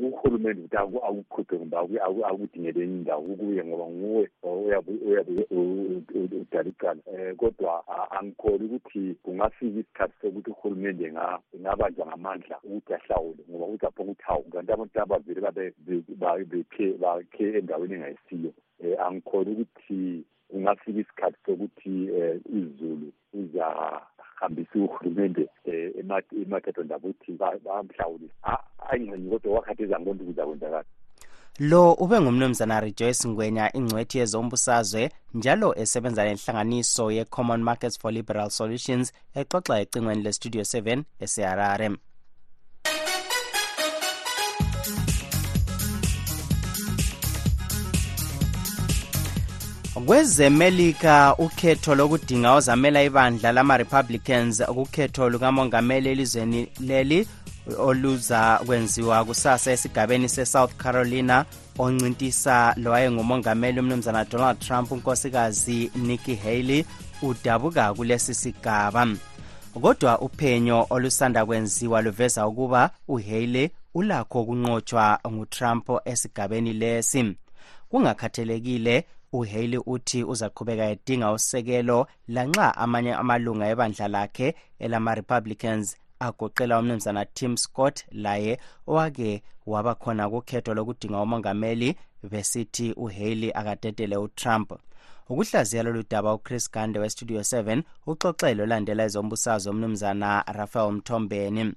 uhulumende 0.02 0.62
ukuthi 0.62 0.76
akukhuphe 0.76 1.56
kumbe 1.58 1.76
akudingele 1.76 2.84
enye 2.84 2.96
indawo 2.96 3.22
kukuye 3.22 3.64
ngoba 3.64 3.86
nguwe 3.86 4.30
uyabe 4.42 4.92
udala 6.34 6.68
icala. 6.68 7.00
Um 7.06 7.36
kodwa 7.36 7.84
angikholi 8.10 8.64
ukuthi 8.64 9.16
kungafika 9.22 9.80
isikhathi 9.80 10.14
sokuthi 10.22 10.50
uhulumende 10.50 11.12
engabanjwa 11.54 12.06
ngamandla 12.06 12.58
ukuthi 12.64 12.94
ahlawule 12.94 13.44
ngoba 13.50 13.66
ukuthi 13.66 13.86
apho 13.86 14.02
ukuthi 14.02 14.22
hawu 14.22 14.42
kanti 14.42 14.72
abantu 14.72 15.00
abavele 15.00 15.40
bakhe 17.34 17.58
endaweni 17.58 17.94
engayisiyo 17.94 18.52
um 18.80 19.00
angikholi 19.06 19.50
ukuthi 19.50 20.24
kungafika 20.48 21.00
isikhathi 21.00 21.36
sokuthi 21.46 22.10
um 22.10 22.40
izulu 22.58 23.12
uzahambisa 23.34 24.78
uhulumende 24.78 25.48
um 25.66 26.42
emathethondaba 26.42 27.08
ukuthi 27.08 27.32
bamhlawulise 27.32 28.34
ayingcenye 28.90 29.30
kodwa 29.30 29.54
wakhatheza 29.54 30.00
ngibona 30.00 30.22
ukuthi 30.22 30.24
kuzakwenzakala 30.24 30.84
lo 31.58 31.92
ube 31.92 32.20
ngumnumzana 32.20 32.80
rejoyce 32.80 33.28
ngwenya 33.28 33.76
ingcwethi 33.76 34.18
yezombusazwe 34.18 35.10
njalo 35.34 35.78
esebenza 35.78 36.24
lenhlanganiso 36.24 37.10
ye-common 37.10 37.62
markets 37.62 37.98
for 37.98 38.12
liberal 38.12 38.50
solutions 38.50 39.12
exoxa 39.34 39.80
ecingweni 39.80 40.22
lestudio 40.22 40.62
7 40.62 41.02
eseharare 41.20 41.90
kwezemelika 50.00 51.34
ukhetho 51.38 51.94
lokudinga 51.94 52.52
ozamela 52.52 53.02
ibandla 53.02 53.52
lama-republicans 53.52 54.62
kukhetho 54.62 55.30
lukamongameli 55.30 56.08
elizweni 56.08 56.68
leli 56.80 57.28
oluza 57.78 58.60
kwenziwa 58.66 59.24
kusasa 59.24 59.72
esigabeni 59.72 60.28
se-south 60.28 60.74
carolina 60.76 61.44
oncintisa 61.78 62.74
lowayengumongameli 62.76 63.80
umnumzana 63.80 64.24
donald 64.24 64.58
trump 64.58 64.92
unkosikazi 64.92 65.90
nikki 65.94 66.34
haley 66.34 66.84
udabuka 67.22 67.94
kulesi 67.94 68.34
sigaba. 68.34 69.08
Kodwa 69.82 70.18
uphenyo 70.20 70.86
olusanda 70.90 71.46
kwenziwa 71.46 72.02
luveza 72.02 72.46
ukuba 72.46 72.90
uhaley 73.08 73.70
ulakho 73.94 74.42
ukunqotshwa 74.42 75.18
ngutrump 75.28 75.90
esigabeni 76.04 76.72
lesi. 76.72 77.34
Kungakhathelekile 77.88 79.04
uhaley 79.38 79.80
uthi 79.94 80.20
uzaqhubeka 80.32 80.84
edinga 80.94 81.32
usekelo 81.36 81.98
lanxa 82.34 82.66
amanye 82.84 83.12
amalunga 83.22 83.66
ebandla 83.72 84.06
lakhe 84.14 84.48
elama-republicans 84.84 85.86
agoqela 86.26 86.78
umnumzana 86.80 87.22
tim 87.36 87.56
scott 87.56 87.96
laye 88.24 88.52
owake 88.90 89.42
waba 89.66 89.94
khona 90.02 90.24
kukhetho 90.32 90.74
lokudinga 90.74 91.18
umongameli 91.26 91.88
besithi 92.30 92.86
uhaley 93.04 93.50
akadedele 93.60 94.16
utrump. 94.16 94.68
Ukuhlaziya 95.28 95.82
lolu 95.82 96.02
daba 96.10 96.34
uchris 96.34 96.70
gande 96.70 96.98
westudio 96.98 97.40
7 97.40 97.82
uxoxele 98.06 98.62
olandela 98.62 99.04
ezombusazwe 99.04 99.70
umnumzana 99.72 100.44
rafael 100.46 100.92
mthombeni. 100.92 101.72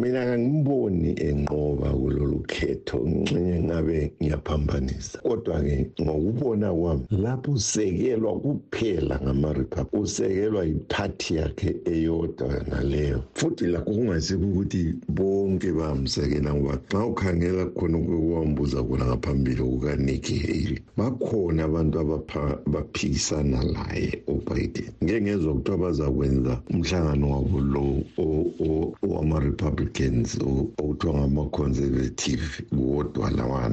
Mina 0.00 0.24
kangimboni 0.24 1.10
enqoba 1.28 1.92
kulolu 1.92 2.40
khetho 2.48 2.98
ngixenye 3.04 3.56
ngabe 3.62 4.12
ngiyaphambanisa. 4.22 5.18
Kodwa-ke 5.22 5.76
ngokubona 6.00 6.72
kwami 6.72 7.04
lapho 7.10 7.52
usekelwa 7.52 8.32
kuphela 8.40 9.20
ngama-republic 9.22 9.92
usekelwa 9.92 10.64
yiphathi 10.64 11.34
yakhe 11.36 11.70
eyodwa 11.84 12.48
naleyo. 12.70 13.22
Futhi 13.34 13.66
lakho 13.66 13.92
kungasikho 13.92 14.44
ukuthi 14.44 14.94
bonke 15.08 15.72
bayamsekela 15.72 16.54
ngoba 16.54 16.80
xa 16.88 17.06
ukhangela 17.06 17.64
khona 17.76 17.98
kwambuza 17.98 18.82
khona 18.82 19.04
ngaphambili 19.04 19.62
kukanikki 19.62 20.36
haley 20.38 20.78
bakhona 20.96 21.64
abantu 21.64 22.00
abaphikisana 22.00 23.62
laye 23.62 24.22
ubiden. 24.26 24.88
Ngeke 25.04 25.20
ngezwa 25.20 25.54
kuthiwa 25.54 25.78
bazakwenza 25.78 26.60
umhlangano 26.70 27.26
wabo 27.30 27.60
lo 27.60 27.84
owama-republic 29.04 29.89
republicans 29.90 30.38
okuthiwa 30.78 31.14
ngama-conservative 31.14 32.62
kodwa 32.70 33.30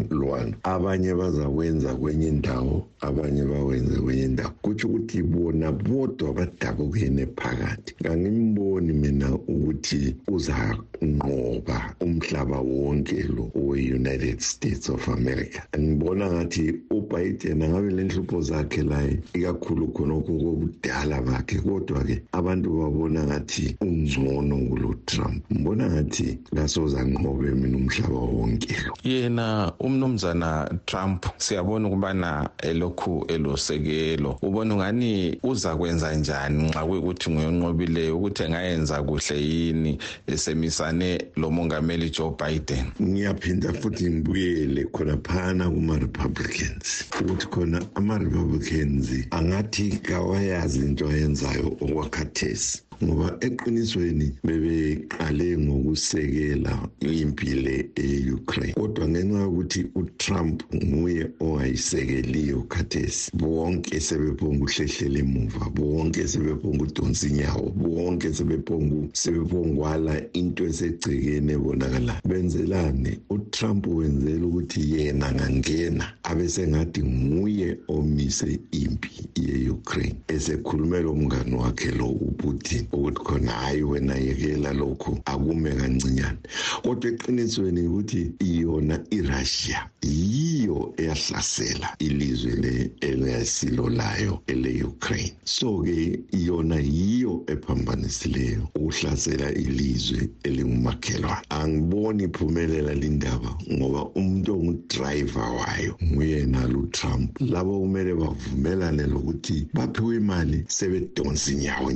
lwana 0.10 0.56
abanye 0.64 1.14
bazakwenza 1.14 1.96
kwenye 1.96 2.28
indawo 2.28 2.88
abanye 3.02 3.44
bawenze 3.44 4.00
kwenye 4.00 4.24
indawo. 4.24 4.52
Kutsho 4.62 4.88
ukuthi 4.88 5.24
bona 5.24 5.72
bodwa 5.72 6.34
badabukene 6.34 7.26
phakathi. 7.36 7.94
Kangimboni 8.04 8.94
mina 8.94 9.36
ukuthi 9.36 10.16
uzanqoba 10.28 11.96
umhlaba 12.02 12.60
wonke 12.60 13.24
lo 13.24 13.52
we-united 13.56 14.40
states 14.42 14.90
of 14.90 15.08
america. 15.10 15.62
Ngibona 15.80 16.32
ngathi 16.32 16.74
ubiden 16.92 17.62
angabe 17.62 17.92
le 17.92 18.04
nhlupho 18.04 18.42
zakhe 18.42 18.84
laye 18.84 19.20
ikakhulu 19.34 19.88
khonokho 19.88 20.34
kobudala 20.40 21.22
bakhe. 21.22 21.58
Kodwa-ke 21.60 22.22
abantu 22.32 22.70
babona 22.80 23.24
ngathi 23.24 23.76
ungcono 23.82 24.58
kulo 24.70 24.94
trump. 25.06 25.44
Ngibona 25.52 25.90
ngathi 25.90 26.07
lasozanqobe 26.52 27.52
mina 27.52 27.78
umhlaba 27.78 28.20
wonke. 28.20 28.76
Lo 28.86 28.94
yena 29.04 29.72
umnumzana 29.80 30.70
trump 30.86 31.26
siyabona 31.38 31.88
ukubana 31.88 32.50
elokhu 32.58 33.26
elosekelo. 33.28 34.38
Ubona 34.42 34.74
ungani 34.74 35.40
uza 35.44 35.76
kwenza 35.76 36.16
njani 36.16 36.64
nxa 36.64 36.86
kuyikuthi 36.86 37.30
nguyonqobileyo 37.30 38.18
ukuthi 38.18 38.44
engayenza 38.44 39.04
kuhle 39.04 39.42
yini 39.42 39.98
esemisane 40.28 41.26
lo 41.36 41.52
mongameli 41.52 42.10
joe 42.10 42.32
biden? 42.40 42.86
Ngiyaphinda 43.02 43.74
futhi 43.74 44.10
ngibuyele 44.10 44.84
khona 44.92 45.18
phana 45.18 45.70
kuma-republicans. 45.70 47.06
Ukuthi 47.22 47.48
khona 47.48 47.82
ama-republicans 47.96 49.28
angathi 49.32 49.90
kawayazi 50.02 50.80
into 50.80 51.08
ayenzayo 51.10 51.68
okwakhathesi. 51.82 52.87
Ngoba 53.04 53.38
eqinisweni 53.42 54.32
bebeqale 54.44 55.58
ngokusekela 55.58 56.74
impi 57.02 57.54
le 57.64 57.90
e-ukraine. 57.96 58.74
Kodwa 58.74 59.08
ngenxa 59.08 59.40
yokuthi 59.40 59.82
utrump 59.96 60.64
nguye 60.76 61.28
ongayisekeliyo 61.40 62.62
khathesi 62.70 63.32
bonke 63.38 64.00
sebephonga 64.00 64.64
uhlehlela 64.66 65.20
emuva 65.20 65.70
bonke 65.70 66.28
sebephonga 66.28 66.84
udonsa 66.84 67.28
inyawo 67.28 67.70
bonke 67.70 68.34
sebephongwala 68.34 70.14
into 70.34 70.66
esegcekeni 70.66 71.54
ebonakalayo. 71.54 72.22
Benzelani? 72.26 73.20
Utrump 73.30 73.88
wenzela 73.88 74.46
ukuthi 74.46 74.82
yena 74.94 75.32
ngangena 75.34 76.06
abesengathi 76.24 77.04
nguye 77.04 77.78
omise 77.88 78.60
impi 78.72 79.30
ye-ukraine 79.36 80.16
esekhulumela 80.28 81.10
umngani 81.10 81.56
wakhe 81.56 81.92
lo 81.92 82.08
uputin. 82.10 82.87
Ukuthi 82.92 83.22
khona 83.24 83.52
hayi 83.52 83.84
wena 83.84 84.16
yekela 84.16 84.74
lokhu 84.74 85.20
akume 85.26 85.72
kancinyane. 85.72 86.38
Kodwa 86.84 87.12
eqinisweni 87.12 87.88
ukuthi 87.88 88.32
yona 88.40 89.00
irussia 89.12 89.90
yiyo 90.02 90.94
eyahlasela 90.98 91.96
ilizwe 92.00 92.52
le 92.56 92.92
elasilo 93.02 93.90
layo 93.90 94.42
ele-ukraine. 94.48 95.34
So-ke 95.44 96.20
yona 96.32 96.80
yiyo 96.80 97.44
ephambanisileyo 97.48 98.68
ukuhlasela 98.76 99.52
ilizwe 99.52 100.30
elingumakhelwane. 100.44 101.46
Angiboni 101.50 102.24
iphumelela 102.24 102.94
lindaba 102.94 103.58
ngoba 103.72 104.06
umuntu 104.16 104.54
ongudrayiva 104.54 105.52
wayo 105.52 105.98
nguyena 106.04 106.68
lutrump. 106.68 107.42
Labo 107.42 107.80
kumele 107.80 108.14
bavumelane 108.14 109.04
lokuthi 109.04 109.68
baphiwe 109.74 110.16
imali 110.16 110.66
sebedonsa 110.68 111.52
inyawo 111.52 111.92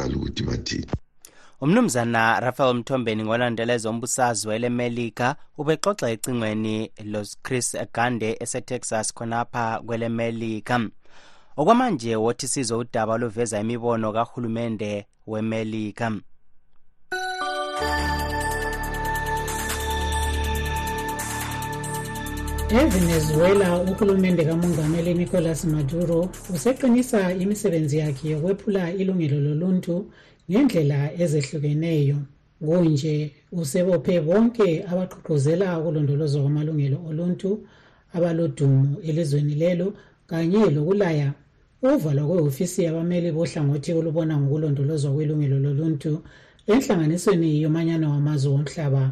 njengabasezwakala 0.00 0.16
ukuthi 0.16 0.42
bathini. 0.42 0.86
Umnumzana 1.60 2.40
rafael 2.40 2.74
mthombeni 2.74 3.24
ngolandela 3.24 3.74
wele 4.48 4.68
melika 4.68 5.36
ubexoxa 5.58 6.10
ecingweni 6.10 6.90
lochris 7.04 7.76
gande 7.94 8.36
esetexas 8.40 9.14
khonapha 9.14 9.80
kwelemelika 9.86 10.80
okwamanje 11.56 12.16
wothi 12.16 12.48
sizwe 12.48 12.76
udaba 12.78 13.12
oluveza 13.14 13.60
imibono 13.60 14.12
kahulumende 14.12 15.06
wemelika 15.26 16.12
evenezuela 22.78 23.82
uhulumende 23.82 24.44
kamongameli 24.44 25.14
nicolas 25.14 25.64
maduro 25.64 26.30
useqinisa 26.54 27.34
imisebenzi 27.34 27.98
yakhe 27.98 28.30
yokwephula 28.30 28.92
ilungelo 28.92 29.40
loluntu 29.40 30.06
ngendlela 30.50 30.98
ezehlukeneyo. 31.22 32.18
Kunje 32.64 33.32
usebophe 33.52 34.20
bonke 34.20 34.84
abagqugquzela 34.90 35.78
ukulondolozwa 35.80 36.42
kwamalungelo 36.42 36.98
oluntu 37.08 37.50
abalodumo 38.14 38.96
elizweni 39.08 39.54
lelo 39.54 39.88
kanye 40.30 40.70
lokulaya 40.70 41.28
uvalwa 41.82 42.26
kwehofisi 42.28 42.84
yabameli 42.86 43.32
bohlangothi 43.32 43.90
olubona 43.98 44.34
ngokulondolozwa 44.38 45.10
kwelungelo 45.14 45.58
loluntu 45.58 46.12
enhlanganisweni 46.72 47.62
yomanyano 47.62 48.06
wamazwe 48.14 48.50
womhlaba 48.54 49.04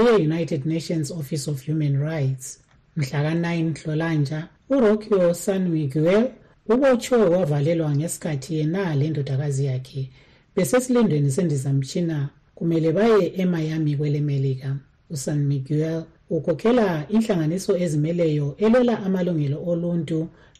eye-united 0.00 0.64
nations 0.64 1.10
office 1.10 1.44
of 1.50 1.60
human 1.68 1.94
rights. 2.00 2.61
Mhlaka-9 2.96 3.62
nhlolanja 3.70 4.48
urokio 4.70 5.34
san 5.34 5.68
miguel 5.68 6.24
ubotshwe 6.68 7.18
wavalelwa 7.18 7.96
ngesikhathi 7.96 8.54
yena 8.54 8.94
lendodakazi 8.94 9.64
yakhe. 9.64 10.10
Besesilindweni 10.56 11.30
sendizamtshina 11.30 12.28
kumele 12.54 12.92
baye 12.92 13.32
emiami 13.36 13.96
kwelemelika. 13.96 14.76
Usan 15.10 15.38
miguel 15.44 16.02
ukhokhela 16.30 17.06
inhlanganiso 17.08 17.72
ezimeleyo 17.84 18.46
elwela 18.64 18.94
amalungelo 19.06 19.58
oluntu 19.70 20.18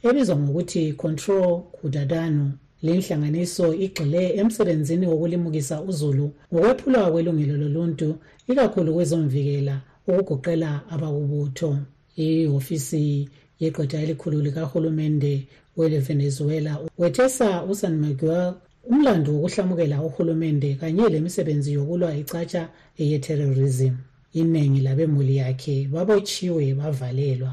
ebizwa 0.09 0.37
ngokuthi 0.37 0.93
control 1.03 1.51
kudadano 1.77 2.47
le 2.83 2.93
nhlanganiso 2.97 3.67
igxile 3.85 4.23
emsebenzini 4.41 5.07
wokulimukisa 5.07 5.77
uzulu 5.91 6.27
ngokwephulwa 6.53 7.11
kwelungelo 7.13 7.55
loluntu 7.63 8.09
ikakhulu 8.51 8.91
kwezomvikela 8.95 9.75
ukugoqela 10.09 10.71
abakubutho 10.95 11.71
ihofisi 12.17 13.29
yeqotha 13.61 13.99
elikhulu 14.05 14.43
likahulumende 14.43 15.47
welevenezuela 15.77 16.73
wethesa 16.99 17.65
usan 17.65 17.97
miguel 17.97 18.55
umlando 18.91 19.33
wokuhlamukela 19.33 20.03
uhulumende 20.03 20.75
kanye 20.75 21.09
lemisebenzi 21.09 21.73
yokulwa 21.73 22.17
icatsha 22.17 22.69
eyeterrorism 22.99 23.95
iningi 24.33 24.81
labemuli 24.81 25.37
yakhe 25.37 25.89
babotshiwe 25.93 26.75
bavalelwa. 26.75 27.53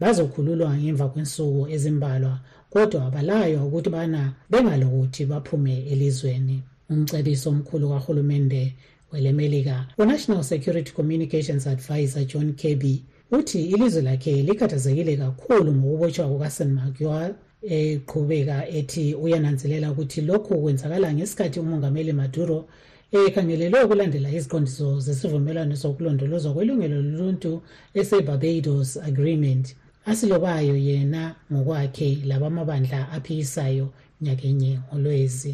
Bazokhululwa 0.00 0.76
ngemva 0.78 1.08
kwensuku 1.12 1.68
ezimbalwa 1.74 2.34
kodwa 2.72 3.06
abalaywa 3.06 3.64
ukuthi 3.66 3.90
bana 3.90 4.32
bengalokuthi 4.50 5.22
baphume 5.30 5.74
elizweni. 5.92 6.62
Umcebiso 6.90 7.50
omkhulu 7.50 7.88
kahulumende 7.92 8.62
welemelika 9.12 9.86
unational 9.98 10.42
security 10.44 10.92
communications 10.92 11.66
advisor 11.66 12.24
john 12.24 12.52
kirby 12.54 13.02
uthi 13.30 13.64
ilizwe 13.64 14.02
lakhe 14.02 14.42
likhathazekile 14.42 15.16
kakhulu 15.16 15.74
ngokubotshwa 15.74 16.28
kukasan 16.28 16.70
magyar 16.72 17.34
eqhubeka 17.62 18.68
ethi 18.78 19.14
uyananzelela 19.14 19.92
ukuthi 19.92 20.20
lokhu 20.20 20.54
kwenzakala 20.62 21.14
ngesikhathi 21.14 21.60
umongameli 21.60 22.12
maduro 22.12 22.58
ekhangelelwe 23.18 23.84
ukulandela 23.84 24.28
iziqondiso 24.38 24.88
zesivumelwano 25.04 25.74
sokulondolozwa 25.82 26.54
kwelungelo 26.54 26.96
loluntu 27.02 27.52
ese-barbados 28.00 28.96
agreement. 29.10 29.66
Asilobayo 30.10 30.76
yena 30.76 31.22
ngokwakhe 31.52 32.08
labamabandla 32.30 33.00
aphikisayo 33.16 33.86
nyakenye 34.22 34.72
ngolwezi. 34.86 35.52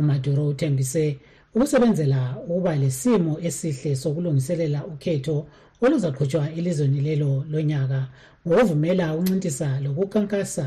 Umaduro 0.00 0.42
uthembise 0.52 1.18
ukusebenzela 1.54 2.20
ukuba 2.48 2.76
lesimo 2.76 3.32
esihle 3.46 3.96
sokulungiselela 3.96 4.86
ukhetho 4.86 5.46
oluzaqhutshwa 5.84 6.52
elizweni 6.58 7.00
lelo 7.00 7.44
lonyaka 7.52 8.00
ngokuvumela 8.46 9.14
ukuncintisa 9.14 9.68
lokukhankasa 9.84 10.66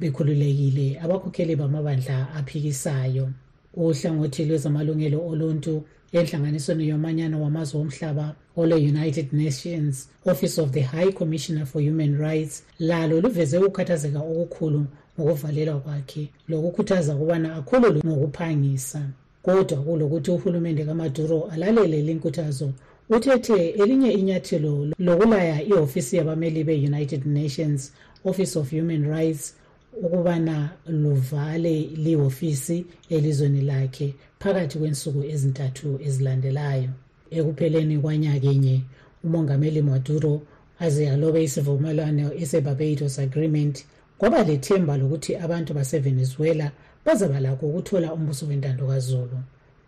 bekhululekile 0.00 0.86
abakhokheli 1.04 1.54
bamabandla 1.56 2.16
aphikisayo. 2.38 3.26
Uhlangothi 3.74 4.44
lwezamalungelo 4.48 5.18
oluntu 5.30 5.74
enhlanganisweni 6.12 6.88
yomanyano 6.90 7.36
wamazwe 7.42 7.80
omhlaba 7.80 8.26
ole-united 8.60 9.28
nations 9.32 10.08
office 10.32 10.56
of 10.62 10.70
the 10.72 10.80
high 10.80 11.12
commissioner 11.12 11.66
for 11.66 11.80
human 11.82 12.18
rights 12.18 12.64
lalo 12.78 13.20
luveze 13.20 13.58
ukukhathazeka 13.58 14.20
okukhulu 14.20 14.86
ngokuvalelwa 15.14 15.80
kwakhe 15.84 16.28
lokukhuthaza 16.48 17.14
ukubana 17.14 17.48
akhululwe 17.58 18.00
ngokuphangisa. 18.06 19.02
Kodwa 19.42 19.78
kulokuthi 19.78 20.30
uhulumende 20.30 20.84
kamaduro 20.84 21.48
alalele 21.52 22.02
linkuthazo 22.02 22.72
uthethe 23.10 23.68
elinye 23.70 24.10
inyathelo 24.12 24.72
lokulaya 24.98 25.62
ihofisi 25.62 26.16
yabameli 26.16 26.64
be-united 26.64 27.26
nations 27.26 27.92
office 28.24 28.58
of 28.58 28.70
human 28.70 29.04
rights 29.04 29.54
ukubana 30.02 30.70
luvale 30.86 31.80
lihofisi 31.80 32.84
elizweni 33.08 33.60
lakhe 33.60 34.14
phakathi 34.38 34.78
kwensuku 34.78 35.24
ezintathu 35.24 35.88
ezilandelayo. 36.06 36.90
Ekupheleni 37.30 37.98
kwanyakenye 37.98 38.76
umongameli 39.24 39.82
maduro 39.82 40.42
aze 40.84 41.10
alobe 41.10 41.44
isivumelwano 41.44 42.26
ese-barbados 42.42 43.18
agreement 43.18 43.76
kwaba 44.18 44.42
lethemba 44.48 44.96
lokuthi 44.96 45.36
abantu 45.36 45.70
basevenezuela 45.74 46.66
bazaba 47.04 47.40
lakho 47.40 47.66
ukuthola 47.66 48.14
umbuso 48.14 48.46
wentando 48.46 48.86
kazulu 48.86 49.38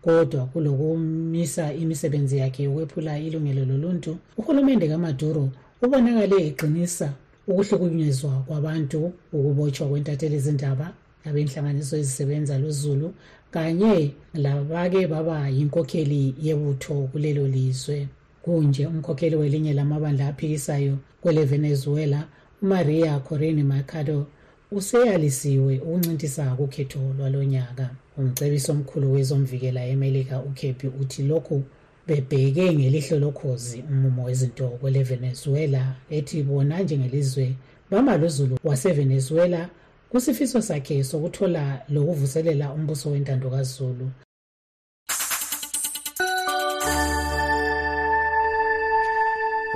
kodwa 0.04 0.46
kulokumisa 0.46 1.74
imisebenzi 1.74 2.38
yakhe 2.38 2.62
yokwephula 2.62 3.18
ilungelo 3.18 3.64
loluntu 3.64 4.16
uhulumende 4.36 4.88
kamaduro 4.88 5.44
ubonakale 5.82 6.36
eqinisa 6.48 7.08
ukuhlukunyezwa 7.50 8.32
kwabantu 8.46 9.12
ukubotshwa 9.32 9.88
kwentatheli 9.90 10.38
zindaba 10.44 10.86
labenhlanganiso 11.24 11.94
ezisebenza 11.96 12.58
lozulu 12.58 13.08
kanye 13.54 14.14
labake 14.34 15.06
baba 15.12 15.48
yinkokheli 15.56 16.34
yebutho 16.46 16.94
kulelo 17.12 17.44
lizwe. 17.54 18.08
Kunje 18.42 18.86
umkhokheli 18.86 19.36
welinye 19.36 19.72
lamabandla 19.72 20.28
aphikisayo 20.28 20.94
kwele-venezuela 21.20 22.20
umaria 22.62 23.20
coreni 23.26 23.62
mercado 23.62 24.26
useyalisiwe 24.72 25.78
ukuncintisa 25.78 26.44
kukhetho 26.58 27.00
lwalo 27.16 27.44
nyaka 27.44 27.86
umcebiso 28.18 28.72
omkhulu 28.72 29.12
wezomvikela 29.12 29.86
emelika 29.86 30.40
ukhepi 30.48 30.86
uthi 31.00 31.22
lokhu 31.22 31.62
bebheke 32.06 32.72
ngelihlo 32.72 33.18
lokhozi 33.18 33.78
umumo 33.90 34.24
wezinto 34.24 34.68
kwele-venezuela 34.80 35.82
ethi 36.10 36.42
bona 36.42 36.80
njengelizwe 36.80 37.46
bamaluzulu 37.90 38.58
wasevenezuela 38.64 39.68
kusifiso 40.10 40.62
sakhe 40.62 41.04
sokuthola 41.04 41.82
lokuvuselela 41.88 42.72
umbuso 42.72 43.10
wentando 43.10 43.50
kazulu. 43.50 44.10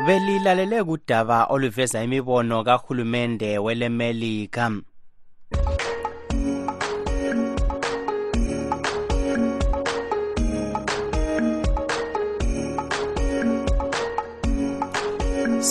Belilalele 0.06 0.84
kudaba 0.84 1.46
oluveza 1.46 2.02
imibono 2.04 2.64
kahulumende 2.64 3.58
welemelika. 3.58 4.70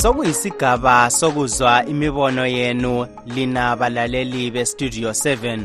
Sokuyisigaba 0.01 1.09
sokuzwa 1.09 1.85
imibono 1.85 2.47
yenu 2.47 3.07
lina 3.25 3.75
balaleli 3.75 4.51
bestudio 4.51 5.09
7 5.09 5.59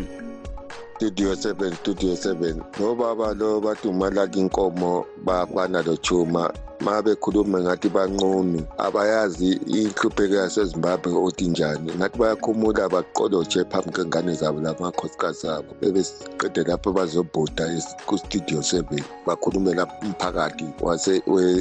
studio 0.96 1.32
7 1.32 1.74
studio 1.74 2.14
7 2.14 2.54
nobaba 2.80 3.34
lo 3.34 3.60
bathi 3.60 3.88
umalaki 3.88 4.38
inkomo 4.38 5.06
bafana 5.24 5.82
lochuma 5.82 6.52
ma 6.80 7.02
bekhuluma 7.02 7.60
ngathi 7.60 7.88
banqunu 7.88 8.62
abayazi 8.78 9.60
inhlupheko 9.66 10.34
yasezimbabwe 10.34 11.12
ukuthi 11.12 11.46
njani. 11.48 11.92
Ngathi 11.96 12.18
bayakhumula 12.18 12.88
baqolotshe 12.88 13.64
phambi 13.64 13.90
kwengane 13.92 14.34
zabo 14.34 14.60
lamakhosikazi 14.60 15.48
abo. 15.48 15.74
Bebeqede 15.80 16.62
lapho 16.68 16.92
bazobhuda 16.92 17.64
kustudio 18.06 18.60
7 18.60 19.02
bakhulumela 19.26 19.86
umphakathi 20.02 20.64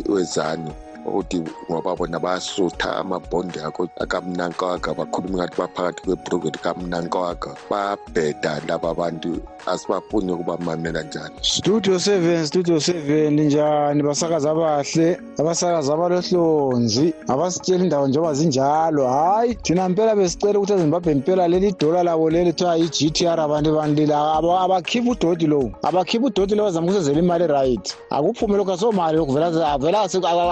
wezanu. 0.09 0.71
Ukuthi 1.05 1.43
ngoba 1.71 1.95
bona 1.95 2.19
bayasutha 2.19 2.97
amabhondi 2.97 3.59
akho 3.59 3.87
akamnankawaka 3.99 4.93
bakhuluma 4.93 5.37
ngathi 5.37 5.57
baphakathi 5.61 6.01
kweprojekthi 6.03 6.59
kamnankawaka 6.59 7.49
bayabheda 7.69 8.61
laba 8.67 8.93
bantu 8.93 9.39
asibafuni 9.65 10.31
ukubamamela 10.31 11.01
njani. 11.03 11.35
Studio 11.41 11.95
7 11.95 12.45
studio 12.45 12.75
7 12.75 13.31
njani? 13.31 14.03
Basakazi 14.03 14.47
abahle 14.47 15.19
abasakazi 15.37 15.91
abalohlonzi 15.91 17.13
abasitshela 17.27 17.83
indawo 17.83 18.07
njengoba 18.07 18.33
zinjalo. 18.33 19.07
Hhayi 19.07 19.55
thina 19.55 19.89
mpela 19.89 20.15
besicela 20.15 20.59
ukuthi 20.59 20.73
ezimbabwe 20.73 21.15
mpela 21.15 21.47
leli 21.47 21.75
dola 21.79 22.03
labo 22.03 22.29
leli 22.29 22.51
kuthiwa 22.51 22.77
i-g 22.77 23.11
t 23.11 23.27
r 23.27 23.39
abantu 23.39 23.75
bandila 23.75 24.15
abakhiphi 24.35 25.09
udoti 25.09 25.47
lowo 25.47 25.71
abakhiphi 25.83 26.25
udoti 26.25 26.55
lowo 26.55 26.67
bazama 26.67 26.87
ukusezela 26.87 27.19
imali 27.19 27.47
right? 27.47 27.95
Akuphume 28.09 28.57
lokhu 28.57 28.71
asomali 28.71 29.17
lokhu 29.17 29.33
vela 29.33 30.01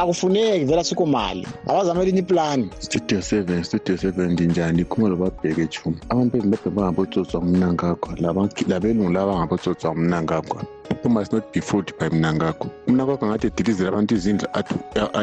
akufuneki 0.01 0.36
vela 0.65 0.83
sikho 0.83 1.05
mali 1.05 1.47
abazama 1.67 2.01
elinye 2.01 2.19
iplani. 2.19 2.69
Studio 2.79 3.19
7 3.19 3.63
studio 3.63 3.95
7 3.95 4.31
ndinjani 4.31 4.81
ikhuma 4.81 5.09
lobabheke 5.09 5.67
chuma 5.67 5.97
abantu 6.09 6.37
ezimbabwe 6.37 6.71
bangabotsotsa 6.71 7.37
umnankakho 7.37 8.09
labelungu 8.67 9.11
laba 9.11 9.31
bangabotsotsa 9.31 9.89
umnankakho 9.89 10.47
people 10.47 10.76
must 11.09 11.33
not 11.33 11.53
be 11.53 11.61
fooled 11.61 11.97
by 11.99 12.09
mnangagwa. 12.09 12.69
Umnangagwa 12.87 13.27
angathi 13.27 13.47
edilizela 13.47 13.89
abantu 13.89 14.15
izindlu 14.15 14.47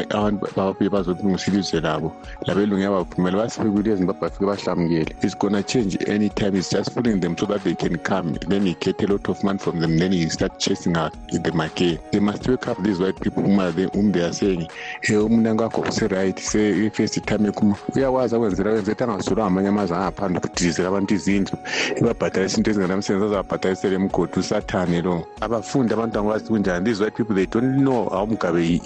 abantu 0.09 0.47
babuye 0.55 0.89
bazolungisa 0.89 1.51
ilizwe 1.51 1.81
labo. 1.81 2.11
Labelungu 2.47 2.81
yabaphumela 2.81 3.37
basebekule 3.37 3.91
ezimbabwe 3.91 4.21
bafike 4.21 4.45
bahlamukele. 4.45 5.15
It's 5.21 5.35
gonna 5.37 5.63
change 5.63 5.97
anytime. 6.07 6.55
It's 6.57 6.69
just 6.69 6.93
fooling 6.93 7.19
them 7.19 7.37
so 7.37 7.45
that 7.45 7.63
they 7.63 7.75
can 7.75 7.97
come. 7.97 8.33
Then 8.47 8.65
he 8.65 8.73
get 8.79 9.01
a 9.03 9.07
lot 9.07 9.29
of 9.29 9.43
money 9.43 9.59
from 9.59 9.79
them. 9.79 9.97
Then 9.97 10.11
he 10.11 10.29
start 10.29 10.59
chasing 10.59 10.97
out 10.97 11.13
them 11.31 11.59
again 11.59 11.99
they 12.11 12.19
must 12.19 12.47
wake 12.47 12.67
up 12.67 12.81
these 12.81 12.99
white 12.99 13.19
people 13.19 13.43
whom, 13.43 13.57
they, 13.75 13.83
whom 13.93 14.11
they 14.11 14.21
are 14.21 14.33
saying 14.33 14.67
he 15.03 15.13
umnangagwa 15.13 15.87
use-right 15.87 16.39
se-first 16.39 17.25
time 17.25 17.47
ekhuma 17.49 17.75
uyakwazi 17.95 18.35
akwenzela 18.35 18.71
kwenzela 18.71 18.81
ukuthi 18.81 19.03
angasulwa 19.03 19.45
ngamanye 19.45 19.67
amazwe 19.69 19.97
angaphandle 19.97 20.37
ukudilizela 20.37 20.87
abantu 20.89 21.13
izindlu. 21.13 21.57
Ibabhadalisa 21.97 22.57
into 22.57 22.71
ezingenamsebenzi 22.71 23.25
azababhadalisela 23.25 23.95
emgodi 23.95 24.39
usathane 24.39 25.01
lo 25.01 25.27
abafundi 25.55 25.93
abantwana 25.93 26.29
bathi 26.29 26.47
kunjani 26.49 26.85
these 26.85 27.01
white 27.01 27.15
people 27.15 27.35
they 27.35 27.45
don't 27.45 27.77
know 27.79 28.09
how 28.09 28.25
umgabe 28.25 28.81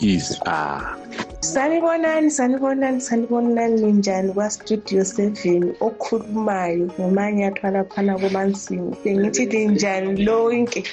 is. 0.00 0.40
Ah. 0.46 0.96
Sanibonani 1.40 2.30
sanibonani 2.30 3.00
sanibonani 3.00 3.80
ninjani 3.82 4.32
kwastudio 4.32 5.04
seven 5.04 5.74
okhulumayo 5.80 6.90
ngomanye 7.00 7.46
athwala 7.46 7.84
phana 7.84 8.18
komansingo 8.18 8.96
bengithi 9.04 9.46
linjani 9.46 10.24
lonke? 10.24 10.84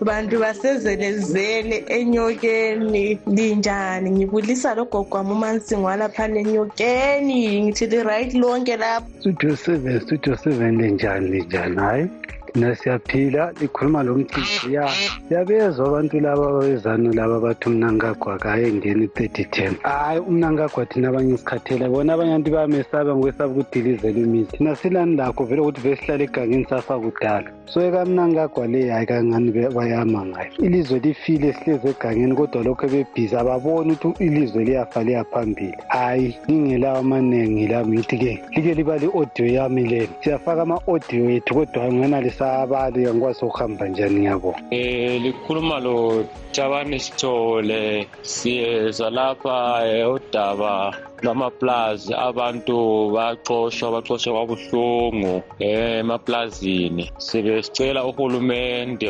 Bantu 0.00 0.38
basezelezele 0.40 1.84
enyokeni. 1.88 3.18
Linjani 3.26 4.10
ngibulisa 4.10 4.74
logogo 4.74 5.16
wami 5.16 5.32
umansingo 5.32 5.86
walaphana 5.86 6.40
enyokeni 6.40 7.62
ngithi 7.62 7.86
li-right 7.86 8.34
lonke 8.34 8.76
lapho 8.76 9.08
studio 9.20 9.56
seven 9.56 10.00
studio 10.00 10.36
seven 10.36 10.78
linjani 10.80 11.28
linjani 11.30 11.76
hhayi 11.76 12.08
thina 12.52 12.74
siyaphila 12.74 13.52
likhuluma 13.60 14.02
lo 14.02 14.14
mcijiya 14.14 14.88
siyabezwa 15.28 15.88
abantu 15.88 16.20
laba 16.20 16.48
ababezano 16.48 17.12
laba 17.12 17.40
bathi 17.40 17.68
umnankagwa 17.68 18.38
kayengeni 18.38 19.04
i-thirty 19.04 19.44
ten. 19.44 19.74
Hhayi 19.82 20.20
umnankagwa 20.20 20.86
thina 20.86 21.08
abanye 21.08 21.34
isikhathela. 21.34 21.88
Bona 21.88 22.14
abanye 22.14 22.30
abantu 22.30 22.50
bayamesaba 22.50 23.14
ngokwesaba 23.14 23.52
ukudilizela 23.52 24.18
imizi 24.18 24.50
thina 24.56 24.76
silani 24.76 25.16
lakho 25.16 25.44
vele 25.44 25.60
ukuthi 25.60 25.80
vele 25.80 25.96
sihlala 25.96 26.24
egangeni 26.24 26.66
safa 26.70 26.98
kudala. 26.98 27.50
So 27.66 27.80
ekamnankagwa 27.80 28.66
le 28.66 28.90
hhayi 28.90 29.06
kangani 29.06 29.50
bayama 29.50 30.26
ngayo. 30.26 30.52
Ilizwe 30.58 30.98
lifile 30.98 31.52
sihlezi 31.52 31.88
egangeni 31.88 32.34
kodwa 32.34 32.62
lokho 32.62 32.86
bebhizi 32.88 33.36
ababoni 33.36 33.92
ukuthi 33.92 34.24
ilizwe 34.24 34.64
liyafa 34.64 35.04
liyaphambili 35.04 35.76
hhayi 35.88 36.36
ngingelawo 36.50 36.98
amaningi 36.98 37.66
lami 37.66 37.98
ngithi-ke 37.98 38.42
like 38.54 38.74
liba 38.74 38.98
li-audio 38.98 39.46
yami 39.46 39.84
lelo 39.84 40.12
siyafaka 40.20 40.62
ama-audio 40.62 41.30
ethu 41.30 41.54
kodwa 41.54 41.92
ngana 41.92 42.20
sabali 42.40 43.00
ngikwasokuhamba 43.14 43.84
njani 43.88 44.24
yabo 44.24 44.48
um 44.48 44.64
eh, 44.70 45.20
likhuluma 45.22 45.76
lo 45.80 46.24
jabanisithole 46.52 48.08
siyeza 48.22 49.10
lapha 49.10 49.84
eh, 49.86 50.08
udaba. 50.14 50.94
Lwamaplazi 51.22 52.12
abantu 52.14 52.76
baxoshwa 53.14 53.90
baxoshwa 53.94 54.32
kwabuhlungu 54.32 55.42
emaplazini. 55.58 57.10
Sebesicela 57.18 58.04
uhulumende 58.04 59.08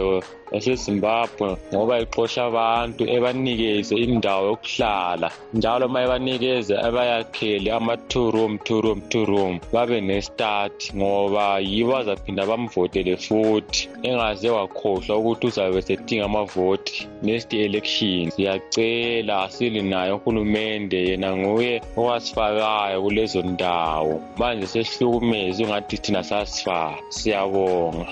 yasezimbabwe 0.52 1.56
ngoba 1.74 2.00
ixosha 2.00 2.44
abantu 2.50 3.02
ebanikeze 3.16 3.94
indawo 3.96 4.46
yokuhlala. 4.50 5.28
Njalo 5.54 5.88
ma 5.88 6.02
ebanikeze 6.04 6.74
abayakhele 6.86 7.68
ama-two 7.72 8.30
room 8.30 8.58
two 8.66 8.80
room 8.80 9.00
two 9.10 9.24
room 9.24 9.60
babe 9.72 10.00
nestart 10.00 10.78
ngoba 10.96 11.58
yibo 11.58 11.96
azaphinda 11.96 12.46
bamvotele 12.46 13.16
futhi. 13.16 13.88
Engaze 14.02 14.50
wakhohlwa 14.50 15.16
ukuthi 15.18 15.46
uzabe 15.46 15.82
sedinga 15.82 16.24
amavoti 16.24 17.08
next 17.22 17.52
election. 17.54 18.30
Siyacela 18.30 19.50
silinayo 19.50 20.16
uhulumende 20.16 20.98
yena 21.08 21.36
nguye 21.36 21.80
owasifakayo 22.00 23.02
kulezo 23.02 23.42
ndawo. 23.42 24.20
Manje 24.38 24.66
sesihlukumeze 24.66 25.64
ungathi 25.64 25.98
thina 25.98 26.22
sasifa 26.24 26.94
siyabonga. 27.08 28.06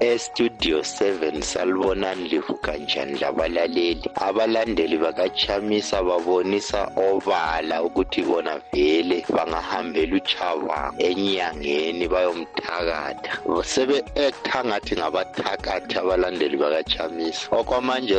Estudio 0.00 0.78
7 0.78 1.42
salibonani 1.42 2.28
livuka 2.28 2.76
njani 2.76 3.18
labalaleli 3.18 4.10
abalandeli 4.14 4.98
bakachamisa 4.98 6.02
babonisa 6.02 6.90
obala 6.96 7.82
ukuthi 7.82 8.22
bona 8.22 8.60
vele 8.72 9.24
bangahambela 9.28 10.16
uchava 10.16 10.92
enyangeni 10.98 12.08
bayomthakatha. 12.08 13.32
Sebe-ektha 13.64 14.64
ngathi 14.64 14.96
ngabathakathi 14.96 15.98
abalandeli 15.98 16.56
bakachamisa 16.56 17.48
okwamanje 17.50 18.18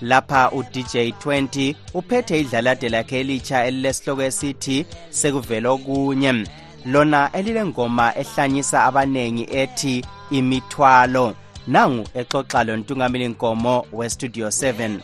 Lapha 0.00 0.50
udj 0.50 0.76
20 0.76 1.74
uphethe 1.94 2.40
idlalade 2.40 2.88
lakhe 2.88 3.20
elitsha 3.20 3.64
elilesihloko 3.64 4.22
esithi 4.22 4.86
sekuvela 5.10 5.70
okunye. 5.70 6.46
Lona 6.86 7.30
elilengoma 7.32 8.16
ehlanyisa 8.16 8.84
abanengi 8.84 9.48
ethi 9.50 10.04
imithwalo. 10.30 11.34
Nangu 11.66 12.08
exoxa 12.14 12.64
lontungameli 12.64 13.28
nkomo 13.28 13.86
westudio 13.92 14.48
7 14.48 14.98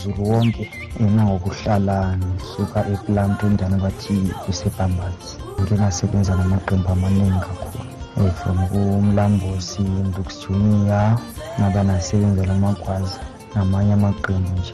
kuzulu 0.00 0.30
wonke 0.32 0.64
engangokuhlala 1.00 2.16
ngisuka 2.16 2.80
bathi 3.76 4.12
into 5.60 5.74
engasebenza 5.74 6.32
namaqembu 6.40 6.88
amaningi 6.88 7.40
kakhulu. 7.44 8.32
From 8.40 8.58
kumlambosi 8.68 9.82
ndux 9.82 10.28
junior 10.40 11.20
ngaba 11.60 11.80
nasebenza 11.84 12.46
lamagwazi 12.46 13.18
namanye 13.54 13.92
amaqembu 13.92 14.52
nje. 14.56 14.72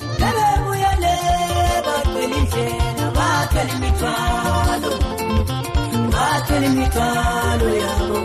Bathwele 6.12 6.66
imithwalo. 6.66 7.68
Yabo 7.83 8.18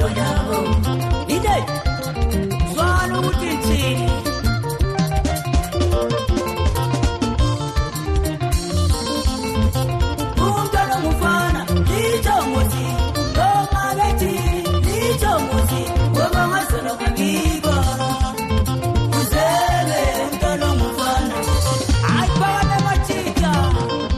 loyawo 0.00 0.58
ide 1.36 1.56
zwana 2.74 3.14
ukuthi 3.20 3.50
thini 3.64 4.10
umntwana 10.44 10.94
ngumfana 11.00 11.60
litsho 11.88 12.36
ngothi 12.48 12.86
lomabethi 13.36 14.32
litsho 14.86 15.32
ngothi 15.44 15.82
webangazona 16.16 16.90
kwangibo 16.98 17.74
uzele 19.18 20.00
umntwana 20.24 20.66
ngumfana 20.76 21.36
hayi 22.08 22.30
bana 22.40 22.76
matshita 22.84 23.52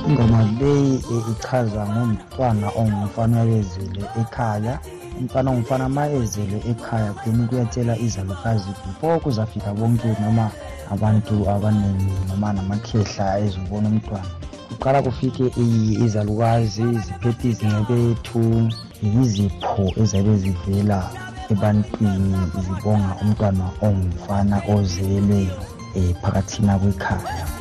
ingoma 0.08 0.40
leyi 0.60 0.96
ichaza 1.32 1.82
ngomntwana 1.92 2.66
ongumfana 2.80 3.38
wezile 3.48 4.02
ekhaya. 4.20 4.74
Umntwana 5.18 5.50
ongumfana 5.50 5.88
ma 5.88 6.04
ezele 6.18 6.58
ekhaya 6.70 7.10
then 7.24 7.38
kuyatshela 7.48 7.94
izalukazi 8.06 8.70
before 8.86 9.20
kuzafika 9.24 9.74
bonke 9.74 10.08
noma 10.22 10.46
abantu 10.94 11.34
abaningi 11.54 12.10
noma 12.28 12.52
namakhehla 12.52 13.26
ezobona 13.44 13.88
umntwana. 13.92 14.30
Kuqala 14.68 14.98
kufike 15.06 15.44
izalukazi 16.04 16.86
ziphethe 17.04 17.46
izincebethu 17.52 18.42
yizipho 19.02 19.84
ezabe 20.02 20.34
zivela 20.42 20.98
ebantwini 21.52 22.38
zibonga 22.64 23.12
umntwana 23.22 23.64
ongumfana 23.86 24.56
ozelweyo 24.74 25.56
um 25.98 26.14
phakathina 26.22 26.78
kwekhaya. 26.80 27.57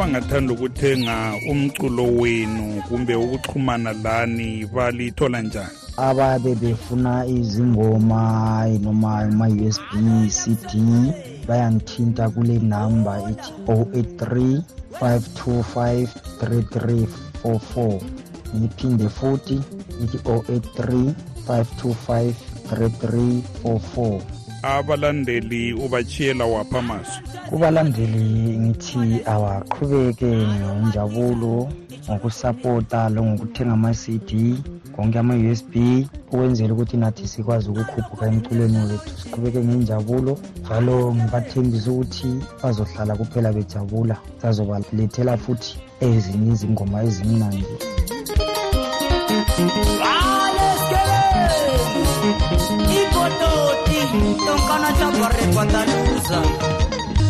Abangathanda 0.00 0.52
ukuthenga 0.54 1.16
umculo 1.50 2.04
wenu 2.20 2.82
kumbe 2.88 3.14
ukuxhumana 3.14 3.92
lani 3.92 4.66
balithola 4.74 5.42
njani? 5.42 5.76
Ababe 5.96 6.54
befuna 6.54 7.26
izingoma 7.26 8.20
noma 8.80 9.18
ama-usb 9.18 9.92
cd 10.38 10.70
bayangithinta 11.48 12.30
kule 12.30 12.58
namba 12.58 13.20
ithi 13.30 13.52
083 13.66 14.62
525 15.00 16.08
3344 16.40 18.00
ngiphinde 18.56 19.08
futhi 19.08 19.60
ithi 20.04 20.18
083 20.18 21.12
525 21.48 22.32
3344 22.70 24.39
abalandeli 24.62 25.72
ubachiyela 25.72 26.44
wapha 26.44 26.82
mazwi 26.82 27.22
kubalandeli 27.48 28.58
ngithi 28.58 29.22
awaqhubeke 29.32 30.30
ngenjabulo 30.76 31.68
ngokusapota 32.08 33.08
longokuthenga 33.14 33.72
ama-cd 33.72 34.30
konke 34.94 35.18
ama-usb 35.18 35.74
ukwenzela 36.32 36.72
ukuthi 36.74 36.96
nathi 36.96 37.28
sikwazi 37.28 37.66
ukukhuphuka 37.70 38.26
emculweni 38.26 38.78
wethu 38.88 39.12
siqhubeke 39.20 39.60
ngenjabulo 39.64 40.32
njalo 40.60 41.14
ngibathembisa 41.14 41.90
ukuthi 41.90 42.30
bazohlala 42.62 43.12
kuphela 43.16 43.52
bejabula 43.56 44.16
sazobalethela 44.42 45.36
futhi 45.42 45.72
ezinye 46.06 46.52
izingoma 46.52 47.02
ezimnandi. 47.06 47.64
pototi 53.20 53.98
tonkana 54.46 54.90
cha 54.98 55.08
barre 55.20 55.44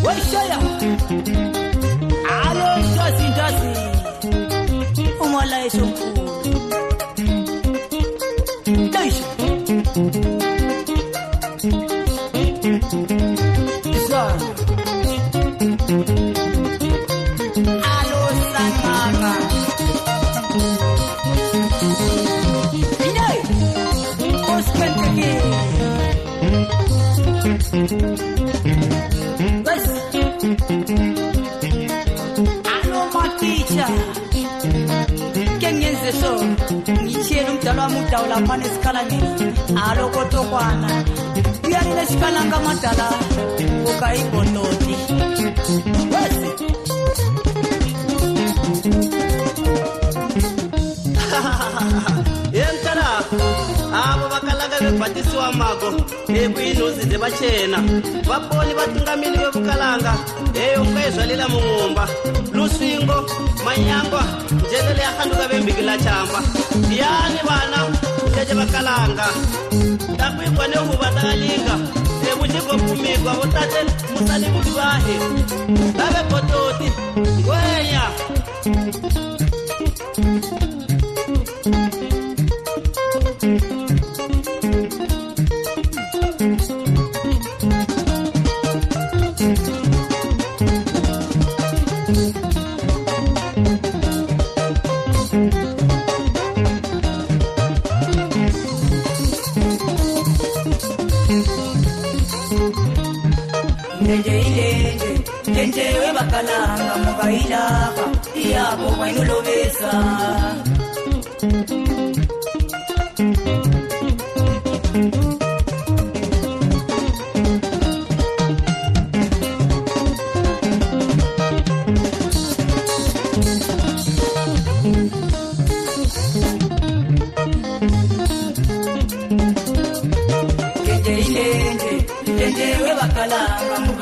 weshaya 0.05 0.59
alo 2.47 2.69
shasi 2.95 3.27
ndasi 3.33 3.71
umala 5.25 5.57
eshoku 5.67 6.07
kala 38.31 38.47
pane 38.47 38.65
sikalangini 38.65 39.55
alokotokwana 39.91 41.05
yanile 41.73 42.07
sikalanga 42.07 42.61
matala 42.61 43.11
ukaipondoti 43.91 44.97
wesi 46.13 46.51
yemtala 52.59 53.07
avo 54.03 54.29
vakalanga 54.29 54.77
vebhatisiwa 54.81 55.53
mago. 55.53 55.91
Ekuinuzi 56.29 57.07
dzevachena 57.07 57.79
vaponi 58.29 58.75
vatungamiri 58.79 59.39
vevukalanga 59.39 60.13
eyo 60.55 60.85
nkaizvalela 60.85 61.49
muumba 61.49 62.09
lusvingo 62.53 63.19
manyangwa 63.65 64.23
njenele 64.67 65.03
yakanduka 65.03 65.49
vembikila 65.49 65.99
chamba. 65.99 66.43
Yani 67.01 67.41
vana 67.49 68.10
cheche 68.35 68.55
vakalanga 68.55 69.27
takwigwa 70.17 70.69
nehuva 70.69 71.09
takalinga 71.15 71.75
evuchigopfumigwa 72.31 73.33
votate 73.35 73.81
musani 74.15 74.47
kuti 74.47 74.71
vahe 74.71 75.17
vave 75.99 76.23
bototi 76.31 76.89
ngwenya 77.41 78.03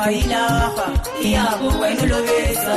mukailaka 0.09 0.87
iyabo 1.23 1.71
kwainolobesa 1.71 2.77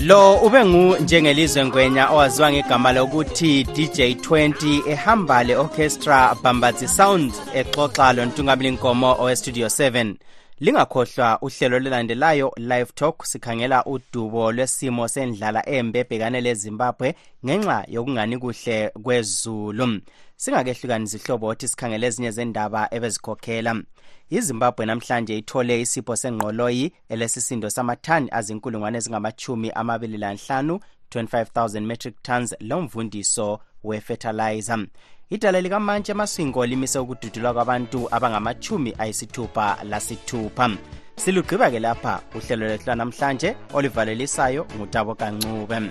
lo 0.00 0.36
ube 0.36 0.64
ngu 0.64 0.96
njengelizwe 0.96 1.64
ngwenya 1.64 2.10
owaziwa 2.10 2.52
ngegama 2.52 2.92
lokuthi 2.92 3.64
dj 3.64 4.00
20 4.00 4.90
ehamba 4.90 5.44
le-orchestra 5.44 6.34
bambazi 6.42 6.88
sound 6.88 7.32
exoxa 7.54 8.12
lontungabili 8.12 8.70
nkomo 8.70 9.16
owestudio 9.20 9.66
7 9.66 10.14
lingakhohlwa 10.60 11.38
uhlelo 11.42 11.78
lulandelayo 11.78 12.52
live 12.56 12.90
talk 12.94 13.24
sikhangela 13.24 13.84
udubo 13.84 14.52
lwesimo 14.52 15.08
sendlala 15.08 15.68
embe 15.68 15.98
ebhekane 16.00 16.40
lezimbabwe 16.40 17.14
ngenxa 17.44 17.84
yokungani 17.88 18.38
kuhle 18.38 18.90
kwezulu. 19.02 20.00
Singakehlukanisi 20.36 21.16
ihlobo 21.16 21.46
othi 21.46 21.68
sikhangele 21.68 22.06
ezinye 22.06 22.30
zendaba 22.30 22.88
ebezikhokhela. 22.96 23.82
Izimbabwe 24.30 24.86
namhlanje 24.86 25.38
ithole 25.38 25.80
isipho 25.80 26.16
sengqoloyi 26.16 26.92
elesisindo 27.08 27.70
samathani 27.70 28.28
azinkulungwane 28.32 28.98
ezingamachumi 28.98 29.70
amabili 29.70 30.18
lanhlanu 30.18 30.80
25,000 31.10 31.80
metric 31.80 32.14
tons 32.22 32.54
lomvundiso 32.60 33.60
we-fertilizer. 33.84 34.86
Idala 35.30 35.60
likamantshi 35.60 36.10
emaswingo 36.12 36.66
limise 36.66 36.98
ukududulwa 36.98 37.54
kwabantu 37.54 38.08
abangamachumi 38.14 38.94
ayisithupha 38.98 39.78
lasithupha. 39.84 40.70
Silugqiba-ke 41.16 41.78
lapha 41.80 42.20
uhlelo 42.34 42.66
lwethu 42.66 42.86
lwanamhlanje 42.86 43.56
olivalelisayo 43.74 44.66
ngutabo 44.76 45.14
kancube. 45.14 45.90